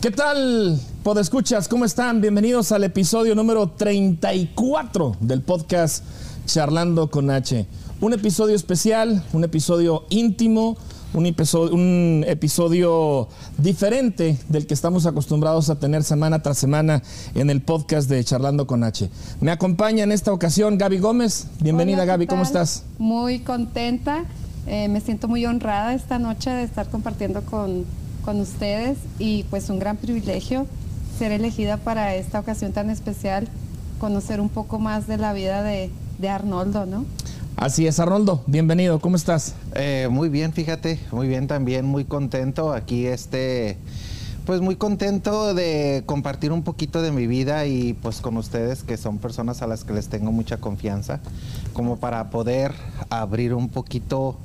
[0.00, 1.66] ¿Qué tal, podescuchas?
[1.66, 2.20] ¿Cómo están?
[2.20, 6.04] Bienvenidos al episodio número 34 del podcast
[6.46, 7.66] Charlando con H.
[8.00, 10.76] Un episodio especial, un episodio íntimo,
[11.14, 13.26] un episodio, un episodio
[13.56, 17.02] diferente del que estamos acostumbrados a tener semana tras semana
[17.34, 19.10] en el podcast de Charlando con H.
[19.40, 21.48] Me acompaña en esta ocasión Gaby Gómez.
[21.58, 22.84] Bienvenida Hola, ¿qué Gaby, ¿cómo estás?
[22.98, 24.26] Muy contenta.
[24.68, 27.84] Eh, me siento muy honrada esta noche de estar compartiendo con,
[28.24, 30.66] con ustedes y pues un gran privilegio
[31.18, 33.48] ser elegida para esta ocasión tan especial,
[33.98, 37.04] conocer un poco más de la vida de, de Arnoldo, ¿no?
[37.56, 39.54] Así es, Arnoldo, bienvenido, ¿cómo estás?
[39.74, 43.76] Eh, muy bien, fíjate, muy bien también, muy contento aquí este,
[44.46, 48.96] pues muy contento de compartir un poquito de mi vida y pues con ustedes que
[48.96, 51.18] son personas a las que les tengo mucha confianza,
[51.72, 52.72] como para poder
[53.10, 54.36] abrir un poquito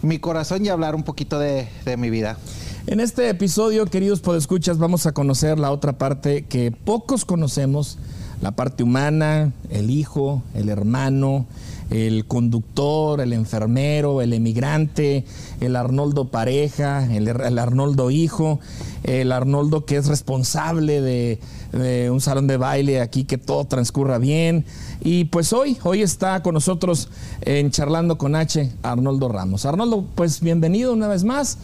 [0.00, 2.38] mi corazón y hablar un poquito de, de mi vida.
[2.86, 7.98] En este episodio, queridos podescuchas, vamos a conocer la otra parte que pocos conocemos,
[8.40, 11.46] la parte humana, el hijo, el hermano,
[11.90, 15.24] el conductor, el enfermero, el emigrante,
[15.60, 18.60] el Arnoldo pareja, el, Arnoldo hijo,
[19.04, 21.38] el Arnoldo que es responsable de,
[21.72, 24.64] de un salón de baile aquí, que todo transcurra bien.
[25.02, 27.10] Y pues hoy, hoy está con nosotros
[27.42, 29.66] en Charlando con H, Arnoldo Ramos.
[29.66, 31.58] Arnoldo, pues bienvenido una vez más.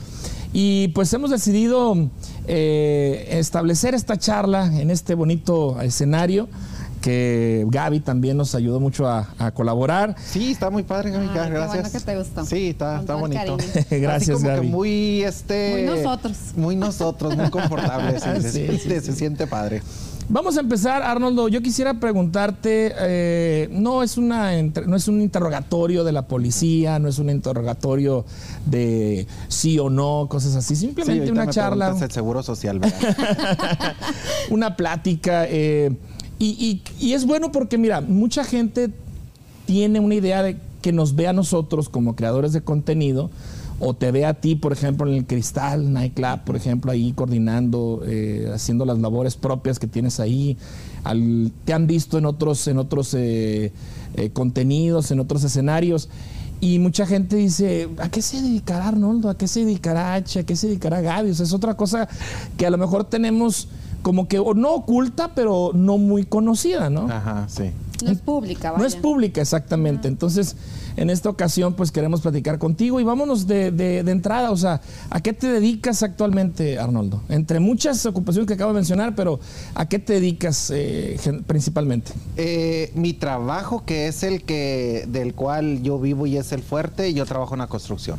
[0.52, 1.94] Y pues hemos decidido
[2.46, 6.48] eh, establecer esta charla en este bonito escenario
[7.02, 10.16] que Gaby también nos ayudó mucho a, a colaborar.
[10.24, 11.68] Sí, está muy padre, Gaby, Ay, qué gracias.
[11.68, 12.44] bueno que te gustó.
[12.46, 13.56] Sí, está, está bonito.
[13.90, 14.60] Gracias, Así como Gaby.
[14.66, 16.36] que muy este Muy nosotros.
[16.56, 19.00] Muy nosotros, muy confortable, sí, se, Sí, siente, sí, sí.
[19.06, 19.82] se siente padre.
[20.28, 21.46] Vamos a empezar, Arnoldo.
[21.46, 27.08] Yo quisiera preguntarte, eh, no, es una, no es un interrogatorio de la policía, no
[27.08, 28.24] es un interrogatorio
[28.66, 31.96] de sí o no, cosas así, Sí, simplemente una me charla.
[32.00, 32.80] el seguro social,
[34.50, 35.46] una plática.
[35.48, 35.92] eh,
[36.40, 38.90] y, y- y es bueno porque, mira, mucha gente
[39.64, 43.30] tiene una idea de que nos ve a nosotros como creadores de contenido
[43.78, 48.02] o te ve a ti, por ejemplo, en el Cristal Nightclub, por ejemplo, ahí coordinando,
[48.06, 50.56] eh, haciendo las labores propias que tienes ahí.
[51.04, 53.72] Al- te han visto en otros, en otros eh,
[54.14, 56.08] eh, contenidos, en otros escenarios.
[56.58, 59.28] Y mucha gente dice, ¿a qué se dedicará Arnoldo?
[59.28, 60.38] ¿A qué se dedicará H?
[60.40, 61.30] ¿A qué se dedicará Gaby?
[61.30, 62.08] O sea, es otra cosa
[62.56, 63.68] que a lo mejor tenemos
[64.00, 67.10] como que o no oculta, pero no muy conocida, ¿no?
[67.10, 67.64] Ajá, sí.
[68.04, 69.02] No es pública, No es vaya.
[69.02, 70.08] pública, exactamente.
[70.08, 70.56] Entonces,
[70.96, 74.50] en esta ocasión, pues queremos platicar contigo y vámonos de, de- de entrada.
[74.50, 74.80] O sea,
[75.10, 77.22] ¿a qué te dedicas actualmente, Arnoldo?
[77.28, 79.40] Entre muchas ocupaciones que acabo de mencionar, pero
[79.74, 82.12] ¿a qué te dedicas eh, principalmente?
[82.36, 87.12] Eh, mi trabajo, que es el que del cual yo vivo y es el fuerte,
[87.14, 88.18] yo trabajo en la construcción.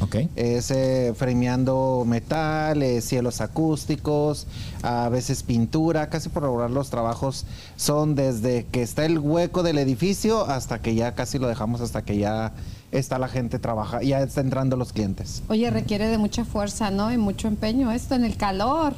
[0.00, 0.16] Ok.
[0.36, 4.46] Es eh, fremeando metal, eh, cielos acústicos,
[4.82, 6.08] a veces pintura.
[6.08, 10.94] Casi por lograr los trabajos son desde que está el hueco del edificio hasta que
[10.94, 12.52] ya casi lo dejamos, hasta que ya
[12.92, 15.42] está la gente trabaja, ya está entrando los clientes.
[15.48, 17.12] Oye, requiere de mucha fuerza, ¿no?
[17.12, 18.94] Y mucho empeño esto en el calor.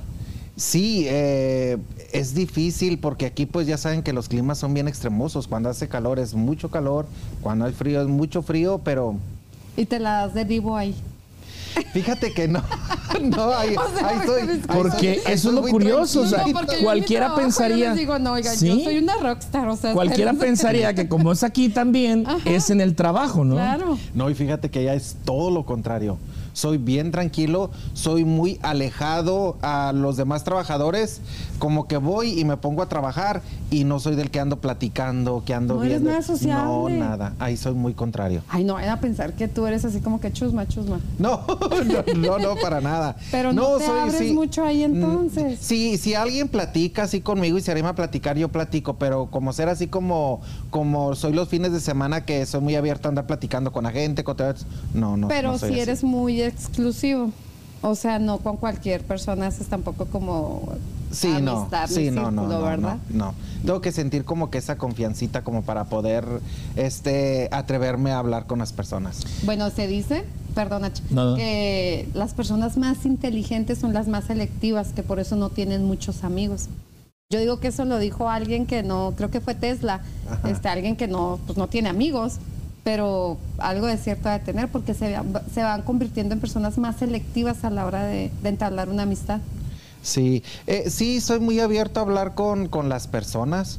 [0.56, 1.78] Sí, eh,
[2.12, 5.48] es difícil porque aquí pues ya saben que los climas son bien extremosos.
[5.48, 7.06] Cuando hace calor es mucho calor,
[7.40, 9.16] cuando hay frío es mucho frío, pero
[9.76, 10.94] Y te la das de vivo ahí.
[11.92, 12.62] fíjate que no.
[13.22, 16.52] no, ahí, O sea, ahí estoy, ahí Porque eso es lo curioso, o sea, yo
[16.82, 18.68] cualquiera trabajo, pensaría- Yo digo, no, oigan, ¿Sí?
[18.68, 19.92] yo soy una rockstar, o sea.
[19.92, 22.38] Cualquiera pensaría que como es aquí también, Ajá.
[22.44, 23.54] es en el trabajo, ¿no?
[23.54, 23.98] Claro.
[24.14, 26.18] No, y fíjate que ya es todo lo contrario.
[26.52, 31.20] Soy bien tranquilo, soy muy alejado a los demás trabajadores,
[31.58, 35.44] como que voy y me pongo a trabajar y no soy del que ando platicando,
[35.46, 36.10] que ando No eres viendo.
[36.10, 36.98] nada sociable.
[36.98, 37.34] No, nada.
[37.38, 38.42] Ahí soy muy contrario.
[38.48, 40.98] Ay, no, vayan a pensar que tú eres así como que chusma, chusma.
[41.18, 41.44] No,
[41.86, 43.16] no, no, no, para nada.
[43.30, 45.58] Pero no te abres mucho ahí, Mm, entonces.
[45.60, 49.52] Sí, si alguien platica así conmigo y se anima a platicar, yo platico, pero como
[49.52, 50.40] ser así como,
[50.70, 53.92] como soy los fines de semana que soy muy abierto a andar platicando con la
[53.92, 54.36] gente, con
[54.94, 55.28] no, no.
[55.28, 55.82] Pero no soy si así.
[55.82, 57.30] eres muy exclusivo.
[57.82, 60.74] O sea, no con cualquier persona haces tampoco como
[61.10, 62.96] Sí, no, amistad sí, no, no, círculo, no, ¿verdad?
[63.08, 63.34] no, no.
[63.64, 66.24] Tengo que sentir como que esa confiancita como para poder,
[66.76, 69.24] este, atreverme a hablar con las personas.
[69.44, 71.36] Bueno, se dice, perdona, Ch- No, no.
[71.36, 76.22] que las personas más inteligentes son las más selectivas, que por eso no tienen muchos
[76.22, 76.68] amigos.
[77.32, 80.50] Yo digo que eso lo dijo alguien que no, creo que fue Tesla, Ajá.
[80.50, 82.36] este, alguien que no, pues no tiene amigos,
[82.84, 85.16] pero algo de cierto de tener porque se,
[85.52, 89.40] se van convirtiendo en personas más selectivas a la hora de, entablar una amistad.
[90.02, 93.78] Sí, eh, sí, soy muy abierto a hablar con, con las personas,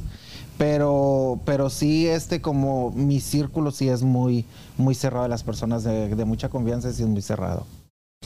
[0.56, 4.44] pero, pero sí, este, como mi círculo sí es muy,
[4.78, 7.66] muy cerrado las personas de, de mucha confianza, sí es muy cerrado.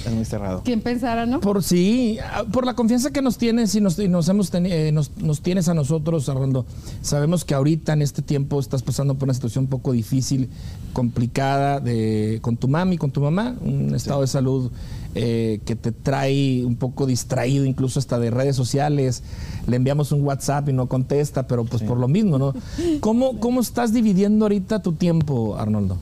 [0.07, 0.63] Es muy cerrado.
[0.65, 1.41] ¿Quién pensara, no?
[1.41, 2.19] Por sí,
[2.53, 5.41] por la confianza que nos tienes y nos, y nos hemos teni- eh, nos, nos
[5.41, 6.65] tienes a nosotros, Arnoldo.
[7.03, 10.49] Sabemos que ahorita en este tiempo estás pasando por una situación un poco difícil,
[10.93, 14.71] complicada de, con tu mami, con tu mamá, un estado de salud
[15.15, 19.23] eh, que te trae un poco distraído, incluso hasta de redes sociales.
[19.67, 22.55] Le enviamos un WhatsApp y no contesta, pero pues por lo mismo, ¿no?
[23.01, 25.99] ¿Cómo, ¿Cómo estás dividiendo ahorita tu tiempo, Arnoldo?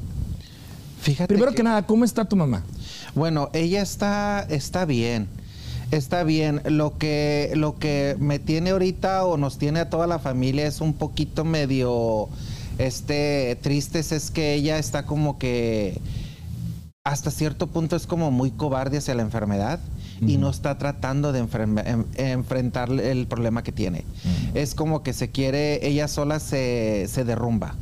[1.01, 2.63] Fíjate Primero que nada, ¿cómo está tu mamá?
[3.15, 5.29] Bueno, ella está, está bien.
[5.91, 6.61] Está bien.
[6.65, 10.81] Lo que, lo que me tiene ahorita o nos tiene a toda la familia es
[10.81, 12.29] un poquito medio
[12.79, 16.01] este tristes es que ella está como que
[17.05, 19.79] hasta cierto punto es como muy cobarde hacia la enfermedad
[20.21, 24.05] y no está tratando de en- enfrentar el problema que tiene.
[24.55, 27.75] Es como que se quiere, ella sola se, se derrumba.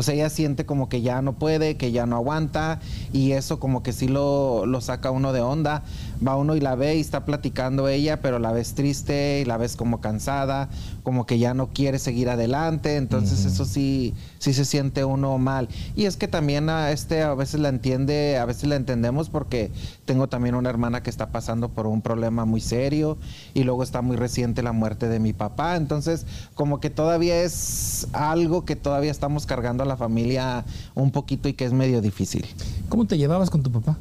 [0.00, 2.80] Sea, ella siente como que ya no puede, que ya no aguanta
[3.12, 5.82] y eso como que sí lo, lo saca uno de onda.
[6.26, 9.56] Va uno y la ve y está platicando ella, pero la ves triste y la
[9.56, 10.68] ves como cansada,
[11.02, 12.96] como que ya no quiere seguir adelante.
[12.96, 15.68] Entonces eso sí, sí se siente uno mal.
[15.96, 19.70] Y es que también a este a veces la entiende, a veces la entendemos porque
[20.04, 23.18] tengo también una hermana que está pasando por un problema muy serio
[23.54, 25.76] y luego está muy reciente la muerte de mi papá.
[25.76, 30.64] Entonces como que todavía es algo que todavía estamos cargando a la familia
[30.94, 32.46] un poquito y que es medio difícil.
[32.88, 33.96] ¿Cómo te llevabas con tu papá?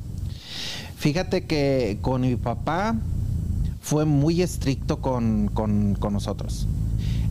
[1.01, 2.95] Fíjate que con mi papá
[3.81, 6.67] fue muy estricto con, con- con nosotros.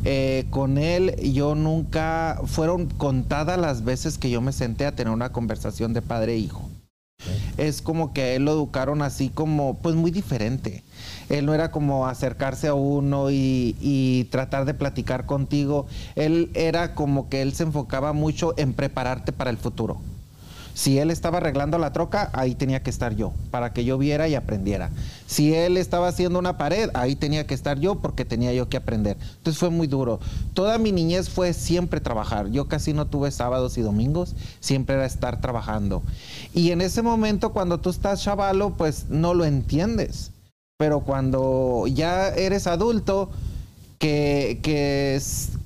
[0.04, 5.12] Eh, con él yo nunca, fueron contadas las veces que yo me senté a tener
[5.12, 6.68] una conversación de padre e hijo.
[7.58, 10.82] Es como que a él lo educaron así como, pues muy diferente.
[11.28, 15.86] Él no era como acercarse a uno y, y tratar de platicar contigo.
[16.16, 20.00] Él era como que él se enfocaba mucho en prepararte para el futuro.
[20.74, 24.28] Si él estaba arreglando la troca, ahí tenía que estar yo, para que yo viera
[24.28, 24.90] y aprendiera.
[25.26, 28.76] Si él estaba haciendo una pared, ahí tenía que estar yo porque tenía yo que
[28.76, 29.16] aprender.
[29.38, 30.20] Entonces fue muy duro.
[30.54, 32.50] Toda mi niñez fue siempre trabajar.
[32.50, 36.02] Yo casi no tuve sábados y domingos, siempre era estar trabajando.
[36.54, 40.32] Y en ese momento, cuando tú estás chavalo, pues no lo entiendes.
[40.78, 43.30] Pero cuando ya eres adulto,
[43.98, 45.20] que, que,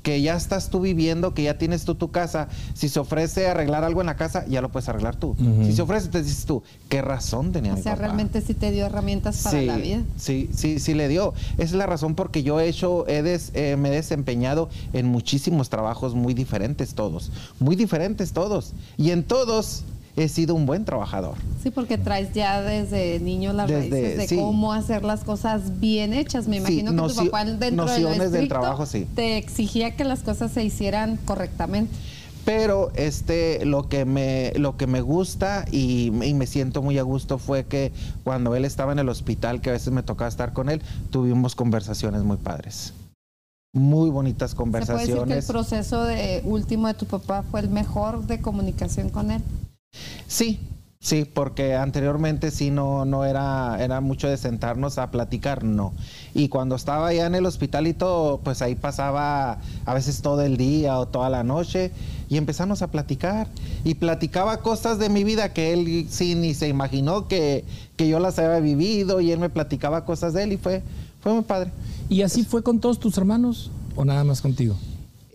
[0.05, 3.83] que ya estás tú viviendo, que ya tienes tú tu casa, si se ofrece arreglar
[3.85, 5.35] algo en la casa, ya lo puedes arreglar tú.
[5.65, 8.05] Si se ofrece, te dices tú, ¿qué razón tenía O mi sea, papá?
[8.09, 10.03] realmente sí te dio herramientas para sí, la vida.
[10.19, 11.33] Sí, sí, sí le dio.
[11.55, 15.07] Esa es la razón porque yo he hecho, he des- eh, me he desempeñado en
[15.07, 18.75] muchísimos trabajos muy diferentes todos, muy diferentes todos.
[18.99, 19.85] Y en todos
[20.17, 21.35] he sido un buen trabajador.
[21.63, 24.37] Sí, porque traes ya desde niño las Desde- raíces de sí.
[24.37, 26.47] cómo hacer las cosas bien hechas.
[26.47, 29.07] Me Sí, imagino que tu papá dentro de lo del trabajo, sí.
[29.15, 31.93] te exigía que las cosas se hicieran correctamente.
[32.45, 37.03] Pero este lo que me lo que me gusta y, y me siento muy a
[37.03, 37.91] gusto fue que
[38.23, 41.55] cuando él estaba en el hospital, que a veces me tocaba estar con él, tuvimos
[41.55, 42.93] conversaciones muy padres.
[43.73, 45.47] Muy bonitas ¿Se puede decir que el conversaciones.
[45.47, 49.43] proceso de último de tu papá fue el mejor de comunicación con él?
[50.27, 50.61] Sí,
[51.01, 55.93] sí, porque anteriormente sí no, no era, era mucho de sentarnos a platicar, no.
[56.35, 60.43] Y cuando estaba ya en el hospital y todo, pues ahí pasaba a veces todo
[60.43, 61.93] el día o toda la noche
[62.29, 63.49] y empezamos a platicar.
[63.85, 67.65] Y platicaba cosas de mi vida que él sí ni se imaginó que,
[67.97, 70.83] que yo las había vivido y él me platicaba cosas de él y fue,
[71.21, 71.71] fue muy padre.
[72.09, 74.77] ¿Y así fue con todos tus hermanos o nada más contigo?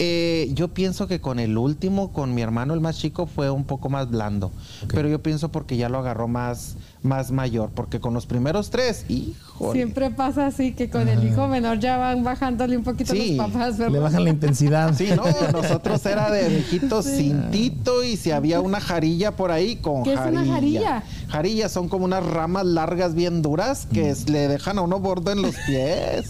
[0.01, 3.65] Eh, yo pienso que con el último, con mi hermano el más chico, fue un
[3.65, 4.50] poco más blando.
[4.88, 7.70] Pero yo pienso porque ya lo agarró más, más mayor.
[7.75, 9.74] Porque con los primeros tres, híjole.
[9.74, 13.36] Siempre pasa así, que con el hijo menor ya van bajándole un poquito Sí.
[13.36, 13.91] los papás, ¿verdad?
[13.94, 14.96] Le bajan la intensidad.
[14.96, 20.03] Sí, no, nosotros era de mijito cintito y si había una jarilla por ahí con
[20.03, 21.03] ¿Qué es una jarilla?
[21.27, 24.32] Jarillas son como unas ramas largas bien duras que Mm.
[24.32, 26.25] le dejan a uno bordo en los pies.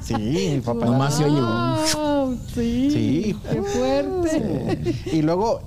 [0.00, 0.86] Sí, mi papá.
[0.86, 2.90] Nomás se oye, Wow, sí.
[2.90, 3.36] Sí.
[3.50, 4.94] Qué fuerte.
[5.12, 5.60] Y luego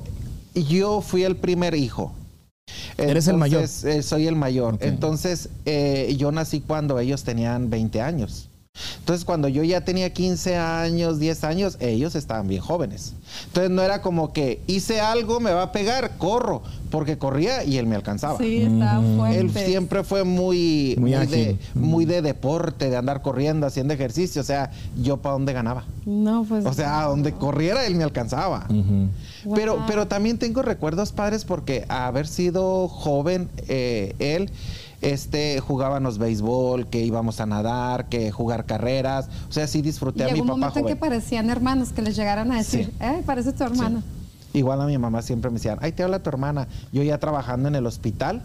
[0.53, 2.13] yo fui el primer hijo.
[2.97, 3.63] Eres el mayor.
[3.83, 4.77] Eh, soy el mayor.
[4.81, 8.48] Entonces, eh, yo nací cuando ellos tenían 20 años.
[8.99, 13.13] Entonces, cuando yo ya tenía 15 años, 10 años, ellos estaban bien jóvenes.
[13.47, 16.61] Entonces, no era como que hice algo, me va a pegar, corro,
[16.91, 18.37] porque corría y él me alcanzaba.
[18.37, 19.39] Sí, está fuerte.
[19.39, 24.41] Él siempre fue muy, Muy de, muy de deporte, de andar corriendo, haciendo ejercicio.
[24.41, 24.69] O sea,
[25.01, 25.85] yo para dónde ganaba.
[26.05, 26.63] No, pues.
[26.65, 28.67] O sea, a donde corriera él me alcanzaba.
[29.55, 29.85] Pero, Wow.
[29.87, 34.51] pero también tengo recuerdos padres porque haber sido joven, eh, él,
[35.01, 39.27] este, jugábamos béisbol, que íbamos a nadar, que jugar carreras.
[39.49, 42.01] O sea, sí disfruté a mi Llegó un papá momento en que parecían hermanos, que
[42.01, 42.91] les llegaran a decir, Sí.
[42.99, 44.03] eh, parece tu hermano.
[44.53, 46.67] Igual a mi mamá siempre me decían, ay, te habla tu hermana.
[46.91, 48.41] Yo ya trabajando en el hospital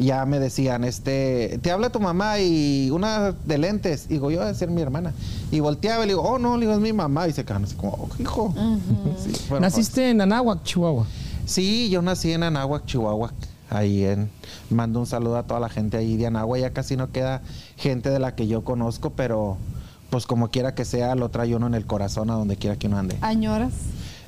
[0.00, 4.08] ya me decían, este, te habla tu mamá y una de lentes.
[4.08, 5.12] Digo, yo voy a ser mi hermana.
[5.50, 7.28] Y volteaba y le digo, oh, no, le digo, es mi mamá.
[7.28, 8.54] Y se quedan así como, oh, hijo.
[9.22, 11.06] Sí, bueno, Naciste en Anáhuac, Chihuahua.
[11.44, 13.32] Sí, yo nací en Anáhuac, Chihuahua.
[13.70, 14.28] Ahí en,
[14.68, 16.60] mando un saludo a toda la gente ahí de Anáhuac.
[16.60, 17.42] Ya casi no queda
[17.76, 19.56] gente de la que yo conozco, pero
[20.10, 22.88] pues como quiera que sea, lo trae uno en el corazón a donde quiera que
[22.88, 23.16] uno ande.
[23.20, 23.72] ¿Añoras?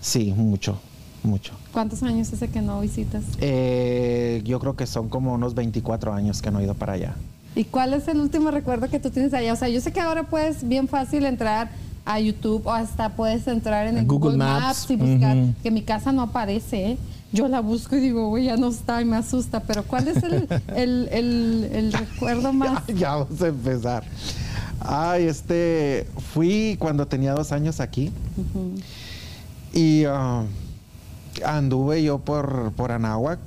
[0.00, 0.78] Sí, mucho,
[1.25, 1.52] mucho.
[1.72, 3.25] ¿Cuántos años hace que no visitas?
[3.40, 7.14] Eh, yo creo que son como unos 24 años que no he ido para allá.
[7.54, 9.52] ¿Y cuál es el último recuerdo que tú tienes allá?
[9.52, 11.70] O sea, yo sé que ahora puedes bien fácil entrar
[12.04, 14.62] a YouTube o hasta puedes entrar en el Google Google, Maps.
[14.62, 14.90] Maps.
[14.90, 16.92] y buscar, que mi casa no aparece.
[16.92, 16.99] ¿eh?
[17.32, 19.60] Yo la busco y digo, güey, ya no está y me asusta.
[19.60, 22.86] Pero ¿cuál es el, el, el- el recuerdo más?
[22.88, 24.04] Ya, ya vamos a empezar.
[24.80, 28.10] Ay, este, fui cuando tenía dos años aquí
[29.72, 30.42] y ah,
[31.44, 33.38] anduve yo por, por Anáhuac.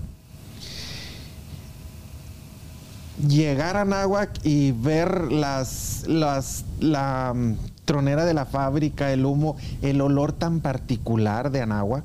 [3.27, 7.53] Llegar a Anáhuac y ver las, las, la mm,
[7.85, 12.03] tronera de la fábrica, el humo, el olor tan particular de Anáhuac,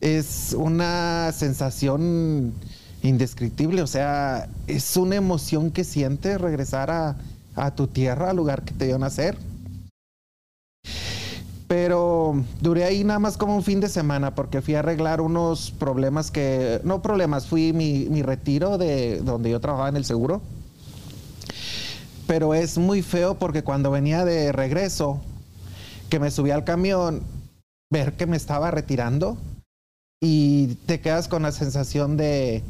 [0.00, 2.52] es una sensación
[3.02, 7.16] indescriptible, o sea, es una emoción que sientes regresar a,
[7.74, 9.36] tu tierra, al lugar que te dio nacer.
[11.66, 15.72] Pero duré ahí nada más como un fin de semana porque fui a arreglar unos
[15.72, 20.40] problemas que, no problemas, fui mi, mi retiro de donde yo trabajaba en el seguro.
[22.28, 25.20] Pero es muy feo porque cuando venía de regreso,
[26.08, 27.22] que me subí al camión,
[27.90, 29.36] ver que me estaba retirando
[30.20, 32.62] y te quedas con la sensación de,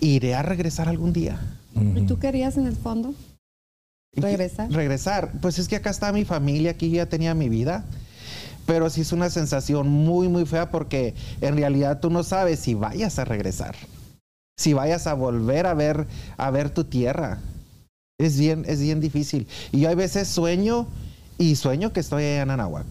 [0.00, 1.40] ¿iré a regresar algún día?
[1.74, 3.14] ¿Y tú querías en el fondo?
[4.14, 4.70] ¿Regresar?
[4.70, 5.32] Regresar.
[5.40, 7.84] Pues es que acá está mi familia, aquí ya tenía mi vida.
[8.66, 12.74] Pero sí es una sensación muy, muy fea porque en realidad tú no sabes si
[12.74, 13.74] vayas a regresar.
[14.56, 17.40] Si vayas a volver a ver, a ver tu tierra.
[18.18, 19.48] Es bien, es bien difícil.
[19.72, 20.86] Y yo a veces sueño
[21.38, 22.86] y sueño que estoy allá en Anahuac.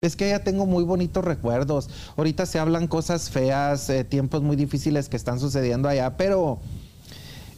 [0.00, 1.90] Es que ya tengo muy bonitos recuerdos.
[2.16, 6.60] Ahorita se hablan cosas feas, eh, tiempos muy difíciles que están sucediendo allá, pero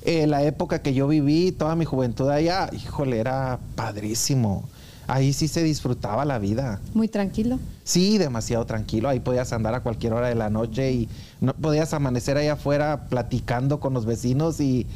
[0.06, 4.66] eh, la época que yo viví, toda mi juventud allá, híjole, era padrísimo.
[5.06, 6.80] Ahí sí se disfrutaba la vida.
[6.94, 7.59] Muy tranquilo.
[7.82, 9.09] Sí, demasiado tranquilo.
[9.09, 11.09] Ahí podías andar a cualquier hora de la noche y
[11.40, 14.87] no podías amanecer allá afuera platicando con los vecinos y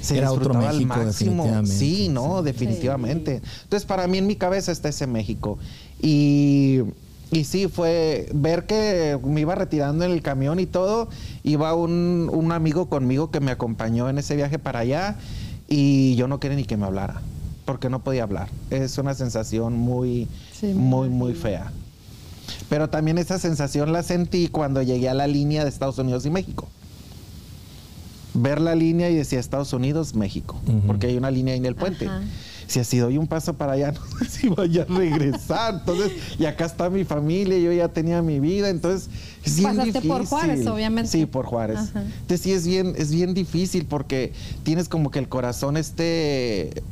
[0.00, 1.42] se Era otro disfrutaba al máximo.
[1.42, 1.76] definitivamente.
[1.76, 3.42] Sí, no, definitivamente.
[3.64, 5.58] Entonces, para mí en mi cabeza está ese México.
[6.04, 6.80] Y,
[7.32, 11.08] y sí, fue ver que me iba retirando en el camión y todo.
[11.42, 15.16] Iba un, un amigo conmigo que me acompañó en ese viaje para allá
[15.66, 17.22] y yo no quería ni que me hablara
[17.64, 18.50] porque no podía hablar.
[18.68, 21.72] Es una sensación muy, Sí, muy, muy fea.
[22.68, 26.30] Pero también esa sensación la sentí cuando llegué a la línea de Estados Unidos y
[26.30, 26.68] México.
[28.34, 31.76] Ver la línea y decía Estados Unidos, México, porque hay una línea ahí en el
[31.76, 32.06] puente.
[32.06, 32.22] Ajá.
[32.74, 35.74] Si así doy un paso para allá, no sé si vaya a regresar.
[35.74, 39.08] Entonces, y acá está mi familia, yo ya tenía mi vida, entonces
[39.44, 40.26] es bien Pasaste por.
[40.26, 41.08] Juárez, obviamente.
[41.08, 41.78] Sí, por Juárez.
[41.78, 42.02] Ajá.
[42.02, 44.32] Entonces sí es bien, es bien difícil porque
[44.64, 46.82] tienes como que el corazón esté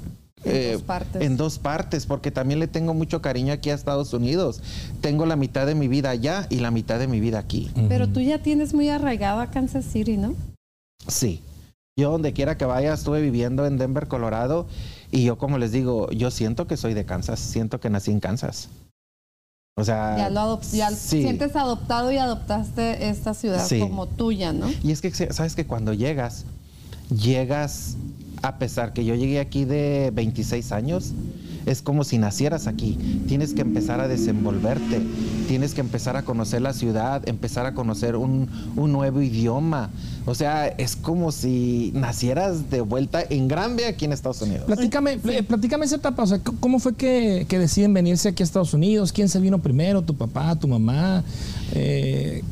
[0.45, 1.23] En dos partes.
[1.23, 4.63] en dos partes, porque también le tengo mucho cariño aquí a Estados Unidos.
[5.01, 7.73] Tengo la mitad de mi vida allá y la mitad de mi vida aquí.
[7.89, 10.37] Pero tú ya tienes muy arraigado a Kansas City, ¿no?
[11.09, 11.43] Sí.
[11.99, 14.67] Yo donde quiera que vaya, estuve viviendo en Denver, Colorado,
[15.13, 18.19] y yo como les digo, yo siento que soy de Kansas, siento que nací en
[18.19, 18.69] Kansas.
[19.77, 21.23] O sea, Ya lo ya sí.
[21.23, 23.79] sientes adoptado y adoptaste esta ciudad Sí.
[23.79, 24.69] como tuya, ¿no?
[24.83, 26.45] Y es que, sabes que cuando llegas,
[27.09, 27.97] llegas,
[28.43, 31.13] a pesar que yo llegué aquí de 26 años,
[31.67, 32.99] es como si nacieras aquí.
[33.29, 35.01] Tienes que empezar a desenvolverte,
[35.49, 39.91] tienes que empezar a conocer la ciudad, empezar a conocer un, un nuevo idioma.
[40.27, 44.65] O sea, es como si nacieras de vuelta en grande aquí en Estados Unidos.
[44.67, 48.45] Platícame, eh, platícame esa etapa, o sea, ¿cómo fue que, que deciden venirse aquí a
[48.45, 49.13] Estados Unidos?
[49.13, 50.03] ¿Quién se vino primero?
[50.03, 51.25] ¿Tu papá, tu mamá?
[51.75, 52.43] Eh,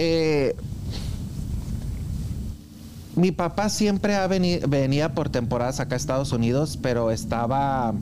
[0.00, 0.54] Eh,
[3.16, 7.92] mi papá siempre ha veni- venía por temporadas acá a Estados Unidos, pero estaba,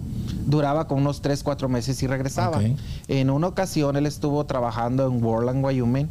[0.46, 2.58] duraba como unos 3, 4 meses y regresaba.
[3.08, 6.08] En una ocasión él estuvo trabajando en Worland, Wyoming,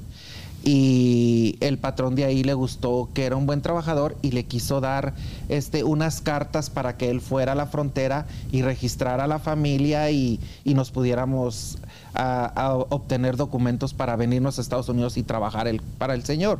[0.67, 4.81] y el patrón de ahí le gustó que era un buen trabajador y le quiso
[4.81, 5.13] dar
[5.47, 10.09] este, unas cartas para que él fuera a la frontera y registrara a la familia
[10.09, 11.77] y, y nos pudiéramos
[12.15, 16.59] a- a obtener documentos para venirnos a Estados Unidos y trabajar el- para el Señor.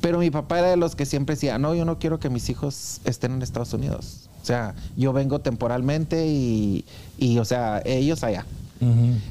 [0.00, 2.48] Pero mi papá era de los que siempre decía, no, yo no quiero que mis
[2.50, 4.28] hijos estén en Estados Unidos.
[4.44, 6.84] O sea, yo vengo temporalmente y,
[7.16, 8.44] y, o sea, ellos allá.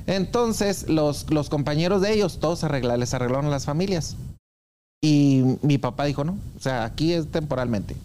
[0.08, 4.16] Entonces, los, los compañeros de ellos, todos arregla- les arreglaron las familias.
[5.04, 7.96] Y mi papá dijo, no, o sea, aquí es temporalmente.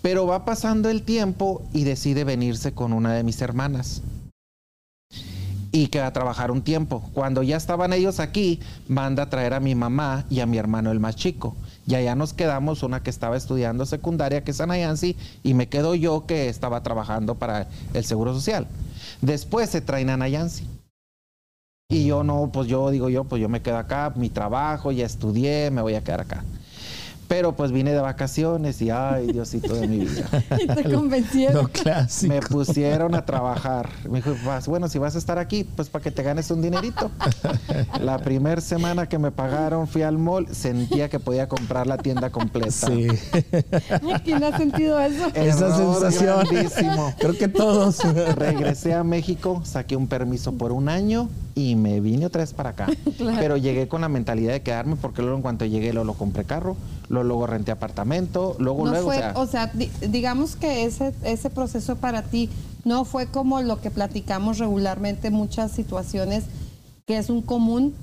[0.00, 4.00] Pero va pasando el tiempo y decide venirse con una de mis hermanas.
[5.70, 7.10] Y que va a trabajar un tiempo.
[7.12, 10.90] Cuando ya estaban ellos aquí, manda a traer a mi mamá y a mi hermano
[10.92, 11.54] el más chico.
[11.86, 15.94] Y allá nos quedamos, una que estaba estudiando secundaria, que es Anayansi, y me quedo
[15.94, 18.66] yo que estaba trabajando para el Seguro Social.
[19.20, 20.66] Después se traen a Anayansi.
[21.88, 25.06] Y yo no, pues yo digo yo, pues yo me quedo acá, mi trabajo, ya
[25.06, 26.44] estudié, me voy a quedar acá.
[27.28, 30.28] Pero pues vine de vacaciones y ay, Diosito de mi vida.
[30.62, 31.54] y te convencieron.
[31.62, 32.32] Lo clásico.
[32.34, 33.88] Me pusieron a trabajar.
[34.08, 36.62] Me dijo, "Vas- bueno, si vas a estar aquí, pues para que te ganes un
[36.62, 37.10] dinerito.
[38.00, 42.30] La primera semana que me pagaron fui al mall, sentía que podía comprar la tienda
[42.30, 42.70] completa.
[42.70, 43.08] Sí.
[43.90, 45.26] Ay, ¿Quién ha sentido eso?
[45.34, 46.44] Esa sensación.
[46.48, 47.12] grandísimo.
[47.18, 47.98] Creo que todos.
[48.36, 52.70] Regresé a México, saqué un permiso por un año y me vine otra vez para
[52.70, 52.86] acá.
[53.16, 53.36] Claro.
[53.40, 56.44] Pero llegué con la mentalidad de quedarme porque luego en cuanto llegué luego lo compré
[56.44, 56.76] carro,
[57.08, 60.84] luego, luego renté apartamento, luego no luego, fue, o sea, o sea, di- digamos que
[60.84, 62.48] ese, ese proceso para ti
[62.84, 66.44] no fue como lo que platicamos regularmente en muchas situaciones,
[67.06, 67.94] que es un común,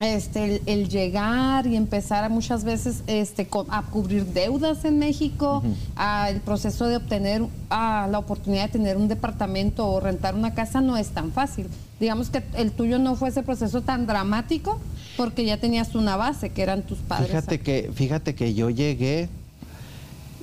[0.00, 5.62] este, el, el llegar y empezar a muchas veces este, a cubrir deudas en México,
[5.94, 10.54] a el proceso de obtener a la oportunidad de tener un departamento o rentar una
[10.54, 11.66] casa no es tan fácil.
[12.00, 14.80] Digamos que el tuyo no fue ese proceso tan dramático
[15.16, 17.28] porque ya tenías una base, que eran tus padres.
[17.28, 19.28] Fíjate que, fíjate que yo llegué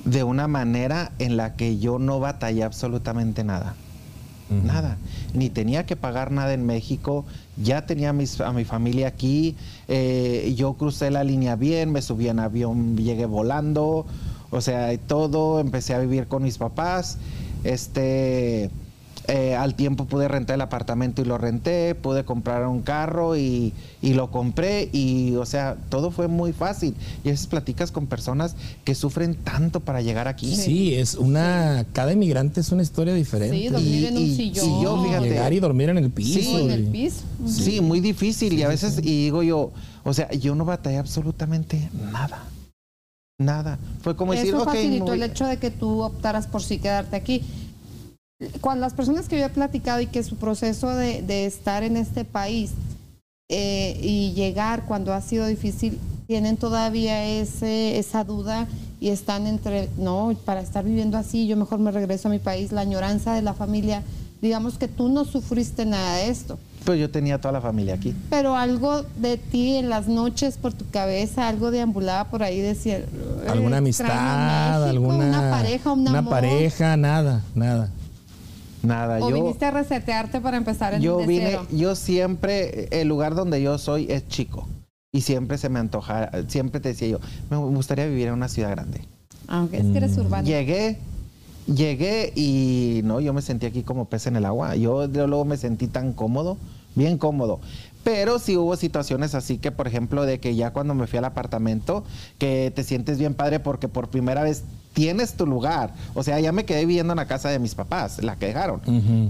[0.04, 3.74] de una manera en la que yo no batallé absolutamente nada.
[4.64, 4.96] Nada.
[5.34, 7.26] Ni tenía que pagar nada en México.
[7.62, 9.56] Ya tenía a, mis- a mi familia aquí.
[9.88, 14.06] eh, yo crucé la línea bien, me subí en avión, llegué volando.
[14.50, 15.60] O sea, todo.
[15.60, 17.18] Empecé a vivir con mis papás.
[17.64, 18.70] Este.
[19.28, 23.74] Eh, al tiempo pude rentar el apartamento y lo renté, pude comprar un carro y,
[24.00, 26.94] y lo compré y, o sea, todo fue muy fácil.
[27.24, 30.56] Y a veces platicas con personas que sufren tanto para llegar aquí.
[30.56, 31.84] Sí, es una.
[31.92, 33.54] Cada inmigrante es una historia diferente.
[33.56, 34.82] Sí, dormir Y- en un y- sillón.
[34.82, 36.40] yo, fíjate, Llegar y dormir en el piso.
[36.40, 37.20] Sí, en el piso.
[37.46, 38.52] Sí, muy difícil.
[38.54, 39.72] y a veces, y digo yo,
[40.04, 42.44] o sea, yo no batallé absolutamente nada.
[43.40, 43.78] Nada.
[44.00, 44.70] Fue como decir, Eso ok.
[44.70, 47.42] facilitó voy- el hecho de que tú optaras por sí quedarte aquí.
[48.60, 51.96] Cuando las personas que yo he platicado y que su proceso de, de estar en
[51.96, 52.70] este país
[53.48, 55.98] eh, y llegar cuando ha sido difícil,
[56.28, 58.68] tienen todavía ese, esa duda
[59.00, 62.70] y están entre, no, para estar viviendo así, yo mejor me regreso a mi país,
[62.70, 64.02] la añoranza de la familia.
[64.40, 66.60] Digamos que tú no sufriste nada de esto.
[66.84, 68.14] Pues yo tenía toda la familia aquí.
[68.30, 73.04] Pero algo de ti en las noches por tu cabeza, algo deambulaba por ahí, decía.
[73.48, 75.26] alguna "Eh, extraño amistad, México", alguna.
[75.28, 76.30] Una pareja, un Una amor.
[76.30, 77.90] pareja, nada, nada.
[78.82, 79.18] Nada.
[79.24, 81.66] O yo, viniste a resetearte para empezar en yo vine, cero.
[81.72, 84.68] yo siempre, el lugar donde yo soy es chico.
[85.12, 87.18] Y siempre se me antoja, siempre te decía yo,
[87.50, 89.00] me gustaría vivir en una ciudad grande.
[89.46, 90.46] Aunque es que eres urbano.
[90.46, 90.98] Llegué,
[91.66, 94.76] llegué y no, yo me sentí aquí como pez en el agua.
[94.76, 96.58] Yo de- luego me sentí tan cómodo,
[96.94, 97.60] bien cómodo.
[98.04, 101.24] Pero sí hubo situaciones así que, por ejemplo, de que ya cuando me fui al
[101.24, 102.04] apartamento,
[102.38, 104.62] que te sientes bien padre porque por primera vez
[104.98, 105.94] tienes tu lugar.
[106.14, 108.80] O sea, ya me quedé viviendo en la casa de mis papás, la que dejaron.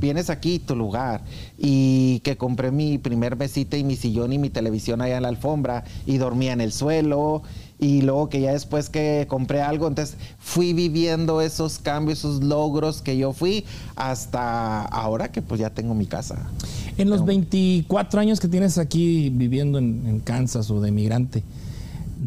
[0.01, 1.21] Vienes aquí, tu lugar.
[1.59, 5.29] Y que compré mi primer mesita y mi sillón y mi televisión allá en la
[5.29, 7.43] alfombra y dormía en el suelo.
[7.79, 13.03] Y luego que ya después que compré algo, entonces fui viviendo esos cambios, esos logros
[13.03, 16.49] que yo fui hasta ahora que pues ya tengo mi casa.
[16.97, 21.45] En los Tengo- 24 años que tienes aquí viviendo en, en Kansas o de migrante,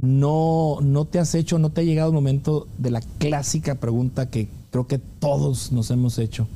[0.02, 4.30] no, no te has hecho, no te ha llegado el momento de la clásica pregunta
[4.30, 6.48] que creo que todos nos hemos hecho.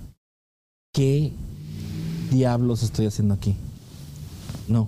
[0.93, 1.33] ¿Qué
[2.31, 3.55] diablos estoy haciendo aquí?
[4.67, 4.87] No.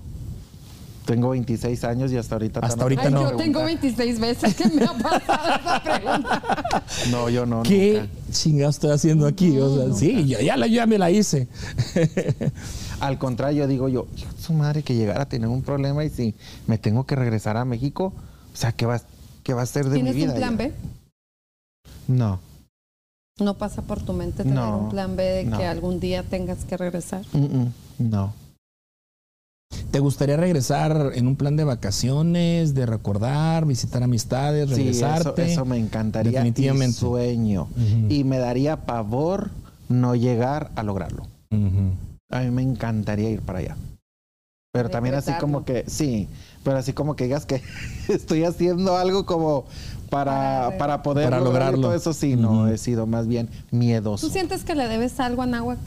[1.05, 2.60] Tengo 26 años y hasta ahorita...
[2.60, 3.31] Hasta ahorita Ay, no.
[3.31, 6.83] yo tengo 26 veces que me ha pasado esa pregunta.
[7.12, 7.63] No, yo no.
[7.63, 8.31] ¿Qué nunca.
[8.31, 9.57] chingados estoy haciendo aquí?
[9.57, 11.47] O sea, sí, yo ya, la- ya me la hice.
[12.99, 14.07] Al contrario, digo yo,
[14.39, 17.63] su madre que llegara a tener un problema y si me tengo que regresar a
[17.63, 18.12] México,
[18.58, 19.00] o sea, ¿qué va,
[19.43, 20.32] qué va a ser de mi ¿Tienes vida?
[20.34, 20.58] un plan ya?
[20.58, 20.74] B?
[22.08, 22.39] No.
[23.39, 25.58] No pasa por tu mente tener No, un plan B de no.
[25.60, 27.24] que algún día tengas que regresar.
[27.34, 28.34] Mm, mm, no.
[29.91, 35.54] ¿Te gustaría regresar en un plan de vacaciones, de recordar, visitar amistades, Sí, eso, regresarte?
[35.54, 36.32] eso me encantaría.
[36.32, 36.98] Definitivamente.
[36.98, 37.67] Y sueño.
[38.10, 39.52] Y me daría pavor
[39.88, 41.28] no llegar a lograrlo.
[41.52, 43.78] A mí me encantaría ir para allá.
[44.74, 46.28] Pero también así como que, sí,
[46.67, 47.62] pero así como que digas que
[48.10, 49.63] estoy haciendo algo como
[50.10, 51.82] para, Para- poder Para lograr lograrlo.
[51.88, 54.27] todo eso, sí, no, he sido más bien miedoso.
[54.27, 55.80] ¿Tú sientes que le debes algo a Nahuac?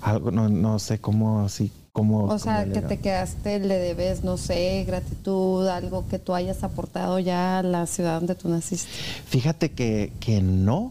[0.00, 2.24] Algo, no, no sé cómo, sí, como...
[2.24, 7.18] O sea, que te quedaste, le debes, no sé, gratitud, algo que tú hayas aportado
[7.18, 8.88] ya a la ciudad donde tú naciste.
[9.26, 10.90] Fíjate que, que no,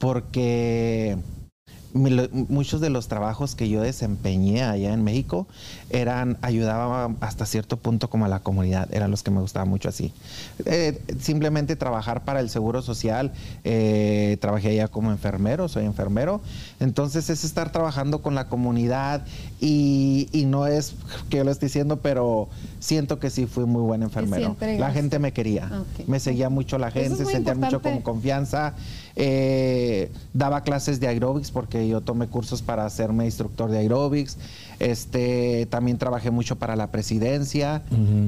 [0.00, 1.16] porque
[1.92, 5.46] muchos de los trabajos que yo desempeñé allá en México
[5.90, 9.88] eran, ayudaba hasta cierto punto como a la comunidad, eran los que me gustaban mucho
[9.88, 10.12] así.
[10.64, 13.32] Eh, simplemente trabajar para el Seguro Social,
[13.64, 16.40] eh, trabajé allá como enfermero, soy enfermero,
[16.80, 19.24] entonces es estar trabajando con la comunidad
[19.60, 20.94] y, y no es
[21.28, 22.48] que yo lo esté diciendo, pero
[22.80, 24.56] siento que sí fui muy buen enfermero.
[24.60, 28.74] La gente me quería, me seguía mucho la es gente, sentía mucho como confianza.
[29.16, 34.38] Eh, daba clases de aerobics porque yo tomé cursos para hacerme instructor de aerobics.
[34.82, 37.82] Este, también trabajé mucho para la presidencia.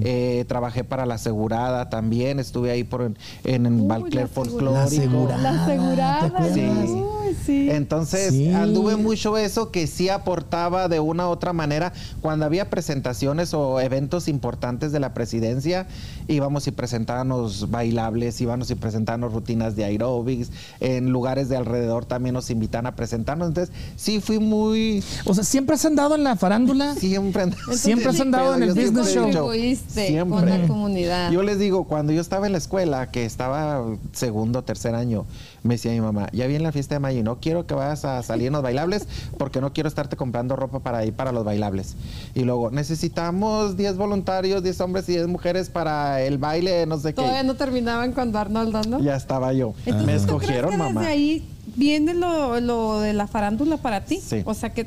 [0.05, 2.39] Eh, trabajé para la asegurada también.
[2.39, 4.29] Estuve ahí por en, en el Uy, Balcler
[4.61, 5.39] la asegurada.
[5.43, 6.55] La asegurada.
[6.55, 6.61] Sí.
[6.61, 7.71] Uy, sí.
[7.71, 8.53] Entonces Sí.
[8.55, 11.93] anduve mucho eso que sí aportaba de una u otra manera.
[12.21, 15.89] Cuando había presentaciones o eventos importantes de la presidencia,
[16.29, 20.53] íbamos y presentábamos bailables, íbamos y presentábamos rutinas de aerobics.
[20.79, 23.49] En lugares de alrededor también nos invitan a presentarnos.
[23.49, 25.03] Entonces sí fui muy...
[25.25, 26.95] O sea, ¿siempre has andado en la farándula?
[26.95, 29.25] Siempre, Siempre has andado en el siempre business show.
[29.25, 31.31] Contribuiste con la comunidad.
[31.31, 35.25] Yo les digo, cuando yo estaba en la escuela, que estaba segundo, tercer año,
[35.63, 38.05] me decía mi mamá, ya viene la fiesta de mayo y no quiero que vayas
[38.05, 41.45] a salir en los bailables porque no quiero estarte comprando ropa para ir para los
[41.45, 41.97] bailables.
[42.35, 47.13] Y luego, necesitamos 10 voluntarios, 10 hombres y 10 mujeres para el baile, no sé
[47.15, 47.47] Todavía qué.
[47.47, 49.01] no terminaban cuando Arnoldo, ¿no?
[49.01, 49.75] Ya estaba yo.
[49.87, 51.01] Entonces, me ¿tú escogieron, crees que mamá.
[51.01, 54.21] Desde ahí viene lo, lo de la farándula para ti.
[54.23, 54.43] Sí.
[54.45, 54.87] O sea que.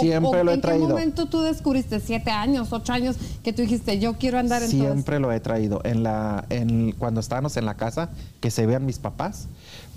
[0.00, 0.86] Siempre lo he ¿En traído.
[0.86, 4.70] qué momento tú descubriste, siete años, ocho años, que tú dijiste, yo quiero andar en
[4.70, 4.80] todo?
[4.80, 5.80] Siempre lo he traído.
[5.84, 9.48] En la, en, cuando estábamos en la casa, que se vean mis papás,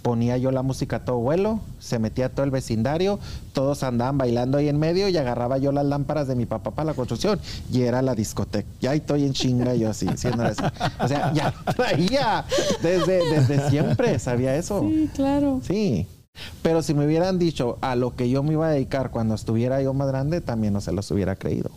[0.01, 3.19] ponía yo la música a todo vuelo, se metía todo el vecindario,
[3.53, 6.85] todos andaban bailando ahí en medio y agarraba yo las lámparas de mi papá para
[6.85, 7.39] la construcción
[7.71, 8.67] y era la discoteca.
[8.79, 10.61] Ya estoy en chinga yo así, haciendo eso.
[10.99, 12.45] O sea, ya traía
[12.83, 14.81] desde, desde siempre, sabía eso.
[14.81, 15.61] Sí, claro.
[15.65, 16.07] Sí.
[16.61, 19.81] Pero si me hubieran dicho a lo que yo me iba a dedicar cuando estuviera
[19.81, 21.69] yo más grande, también no se los hubiera creído.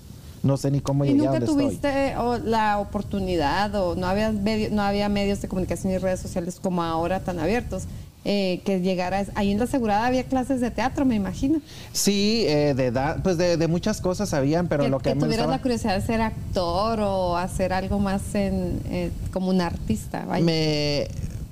[0.43, 1.65] No sé ni cómo ¿Y llegué a nunca donde estoy.
[1.81, 6.21] tuviste o, la oportunidad o no había, medio- no había medios de comunicación y redes
[6.21, 7.85] sociales como ahora tan abiertos?
[8.25, 11.61] eh, que llegaras, ahí en la asegurada había clases de teatro, me imagino.
[11.93, 15.15] Sí, eh, de edad, pues de, de muchas cosas sabían, pero que, lo que, que
[15.15, 19.49] me tuvieras gustaba- la curiosidad de ser actor o hacer algo más en, eh, como
[19.49, 20.25] un artista.
[20.27, 20.45] vaya.
[20.45, 21.09] me,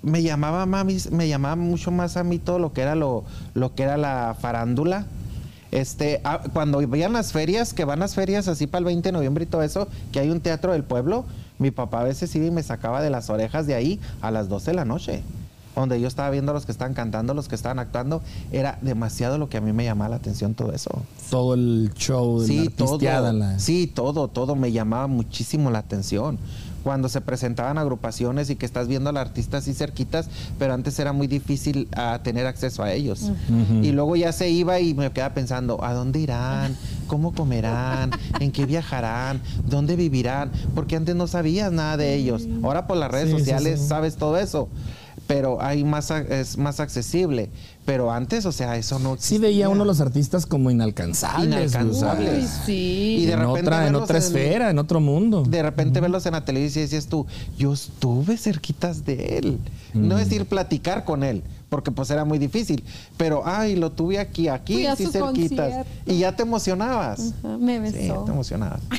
[0.07, 3.75] me llamaba mami, me llamaba mucho más a mí todo lo que era lo, lo
[3.75, 5.05] que era la farándula.
[5.73, 9.13] Este, ah, cuando veían las ferias, que van las ferias así para el 20 de
[9.13, 11.25] noviembre y todo eso, que hay un teatro del pueblo,
[11.59, 14.49] mi papá a veces iba y me sacaba de las orejas de ahí a las
[14.49, 15.23] 12 de la noche.
[15.75, 19.37] Donde yo estaba viendo a los que estaban cantando, los que estaban actuando, era demasiado
[19.37, 21.03] lo que a mí me llamaba la atención todo eso.
[21.29, 22.99] Todo el show, de la Sí, todo.
[23.33, 26.39] la- Sí, todo, todo me llamaba muchísimo la atención.
[26.87, 31.13] Cuando se presentaban agrupaciones y que estás viendo al artista así cerquitas, pero antes era
[31.13, 33.33] muy difícil ah, tener acceso a ellos.
[33.83, 36.77] Y luego ya se iba y me quedaba pensando, ¿a dónde irán?
[37.09, 38.13] ¿Cómo comerán?
[38.39, 39.41] ¿En qué viajarán?
[39.69, 40.53] ¿Dónde vivirán?
[40.77, 42.47] Porque antes no sabías nada de ellos.
[42.63, 43.89] Ahora por las redes Sí, sí, sociales sí.
[43.89, 44.69] sabes todo eso.
[45.27, 47.51] Pero hay más, es más accesible.
[47.85, 49.69] Pero antes, o sea, eso no Sí veía existía.
[49.69, 51.47] uno a los artistas como inalcanzables.
[51.47, 52.45] Inalcanzables.
[52.45, 53.17] Uy, sí.
[53.21, 55.43] Y de en repente otra, en otra esfera, en otro mundo.
[55.43, 57.27] de repente verlos en la televisión y decías tú,
[57.59, 59.59] yo estuve cerquitas de él.
[59.95, 62.85] No es ir platicar con él, porque pues era muy difícil.
[63.17, 65.67] Pero, ay, lo tuve aquí, aquí, Fui a sí su cerquitas.
[65.87, 65.91] concierto.
[66.07, 67.33] Y ya te emocionabas.
[67.43, 68.23] Ajá, me Sí, besó.
[68.25, 68.81] te emocionabas.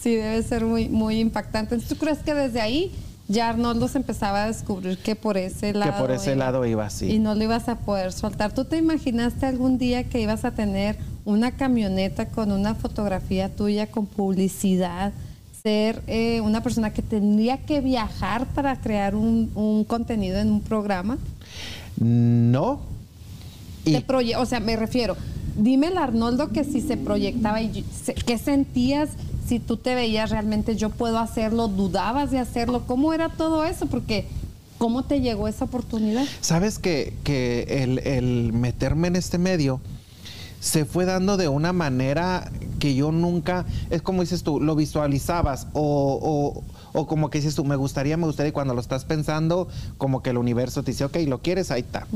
[0.00, 1.74] Sí, debe ser muy, muy impactante.
[1.74, 2.92] Entonces, ¿tú crees que desde ahí
[3.28, 5.92] ya Arnoldo se empezaba a descubrir que por ese lado.
[5.92, 7.10] que por ese iba lado iba así.
[7.10, 8.52] Y no lo ibas a poder soltar.
[8.52, 13.86] ¿Tú te imaginaste algún día que ibas a tener una camioneta con una fotografía tuya,
[13.90, 15.12] con publicidad?
[15.62, 20.60] Ser eh, una persona que tendría que viajar para crear un, un contenido en un
[20.60, 21.16] programa.
[21.98, 22.80] No.
[23.86, 25.16] Y Te proye- o sea, me refiero,
[25.56, 27.84] dime el Arnoldo que si se proyectaba y
[28.26, 29.10] qué sentías
[29.46, 33.86] si tú te veías realmente yo puedo hacerlo, dudabas de hacerlo, ¿cómo era todo eso?
[33.86, 34.26] Porque
[34.78, 36.24] ¿cómo te llegó esa oportunidad?
[36.40, 39.80] sabes que, que el, el meterme en este medio
[40.60, 45.66] se fue dando de una manera que yo nunca, es como dices tú, lo visualizabas
[45.74, 46.18] o,
[46.94, 49.68] o, o como que dices tú, me gustaría, me gustaría, y cuando lo estás pensando,
[49.98, 52.06] como que el universo te dice, ok, lo quieres, ahí está.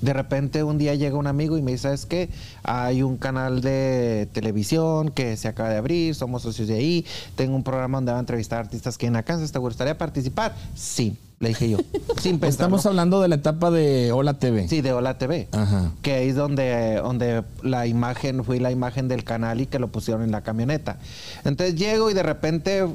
[0.00, 2.30] De repente un día llega un amigo y me dice, ¿sabes qué?
[2.62, 7.06] Hay un canal de televisión que se acaba de abrir, somos socios de ahí,
[7.36, 10.54] tengo un programa donde va a entrevistar artistas que en acá ¿te gustaría participar?
[10.74, 11.16] Sí.
[11.40, 11.78] Le dije yo.
[12.20, 12.48] sin pensarlo.
[12.48, 14.68] Estamos hablando de la etapa de Hola TV.
[14.68, 15.48] Sí, de Hola TV.
[15.52, 15.90] Ajá.
[16.00, 19.88] Que ahí es donde, donde la imagen, fui la imagen del canal y que lo
[19.88, 20.98] pusieron en la camioneta.
[21.44, 22.86] Entonces llego y de repente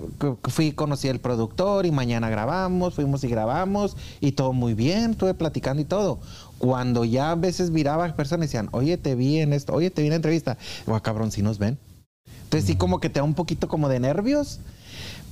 [0.44, 5.34] fui, conocí al productor y mañana grabamos, fuimos y grabamos y todo muy bien, estuve
[5.34, 6.20] platicando y todo.
[6.60, 9.90] Cuando ya a veces miraba a personas y decían, oye, te vi en esto, oye,
[9.90, 10.58] te vi en la entrevista.
[10.86, 11.78] Digo, ah, cabrón, si nos ven.
[12.44, 14.60] Entonces sí como que te da un poquito como de nervios.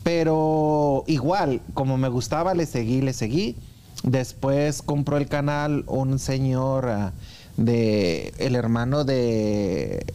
[0.04, 3.56] Pero igual, como me gustaba, le seguí, le seguí.
[4.04, 7.14] Después compró el canal un señor ah,
[7.58, 10.06] de el hermano de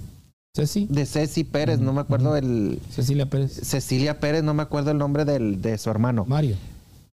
[0.54, 0.86] Ceci.
[0.90, 2.78] De Ceci Pérez, no me acuerdo el.
[2.90, 3.52] Cecilia Pérez.
[3.52, 6.24] Cecilia Pérez, no me acuerdo el nombre del, de su hermano.
[6.26, 6.56] Mario.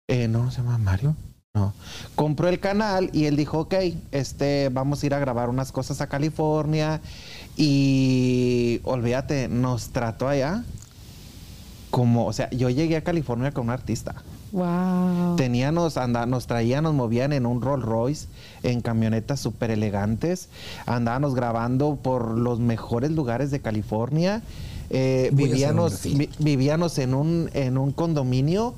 [0.08, 1.16] Eh, no, se llama Mario.
[1.56, 1.72] No.
[2.16, 3.76] Compró el canal y él dijo, ok,
[4.12, 7.00] este, vamos a ir a grabar unas cosas a California.
[7.56, 10.64] Y olvídate, nos trató allá
[11.92, 14.16] como, o sea, yo llegué a California con un artista.
[14.52, 15.36] Wow.
[15.36, 18.28] Teníamos, anda, nos traían, nos movían en un Rolls Royce,
[18.64, 20.50] en camionetas súper elegantes.
[20.88, 24.42] Andábamos grabando por los mejores lugares de California.
[24.90, 28.74] Eh, vivíamos, vi, vivíamos en un, en un condominio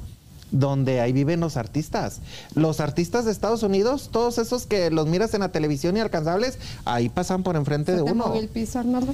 [0.52, 2.20] donde ahí viven los artistas.
[2.54, 6.58] Los artistas de Estados Unidos, todos esos que los miras en la televisión y alcanzables,
[6.86, 8.28] ahí pasan por enfrente ¿Se de te uno.
[8.28, 9.14] movió el piso, Arnoldo?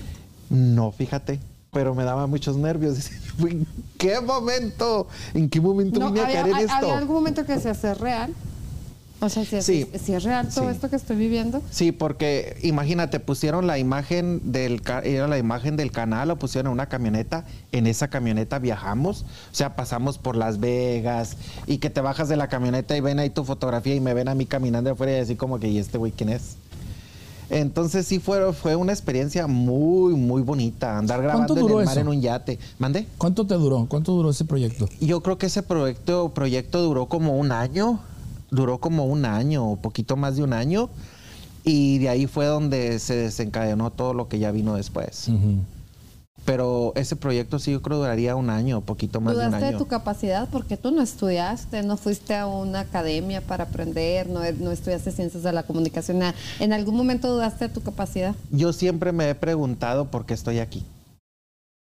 [0.49, 1.39] No, fíjate.
[1.71, 2.97] Pero me daba muchos nervios.
[3.39, 3.65] ¿En
[3.97, 5.07] qué momento?
[5.33, 6.73] ¿En qué momento No, vine a había, caer en esto?
[6.73, 8.33] había algún momento que se hace real.
[9.23, 9.87] O sea, si es, Sí.
[10.03, 10.71] si es real todo Sí.
[10.75, 11.61] esto que estoy viviendo.
[11.69, 16.73] Sí, porque imagínate, pusieron la imagen del era la imagen del canal, lo pusieron en
[16.73, 22.01] una camioneta, en esa camioneta viajamos, o sea, pasamos por Las Vegas y que te
[22.01, 24.89] bajas de la camioneta y ven ahí tu fotografía y me ven a mí caminando
[24.89, 26.55] afuera y así como que, ¿y este güey quién es?
[27.51, 31.99] Entonces sí fue, fue una experiencia muy, muy bonita, andar grabando en el mar eso?
[31.99, 32.57] en un yate.
[32.79, 33.05] ¿Mande?
[33.17, 33.85] ¿Cuánto te duró?
[33.89, 34.87] ¿Cuánto duró ese proyecto?
[35.01, 37.99] Yo creo que ese proyecto, proyecto duró como un año,
[38.51, 40.89] duró como un año, o poquito más de un año,
[41.63, 45.29] y de ahí fue donde se desencadenó todo lo que ya vino después.
[46.43, 49.69] Pero ese proyecto sí yo creo duraría un año, poquito más de un Dudaste de
[49.69, 49.77] año.
[49.77, 54.71] tu capacidad porque tú no estudiaste, no fuiste a una academia para aprender, no, no
[54.71, 56.21] estudiaste ciencias de la comunicación.
[56.59, 58.35] ¿En algún momento dudaste de tu capacidad?
[58.49, 60.83] Yo siempre me he preguntado por qué estoy aquí.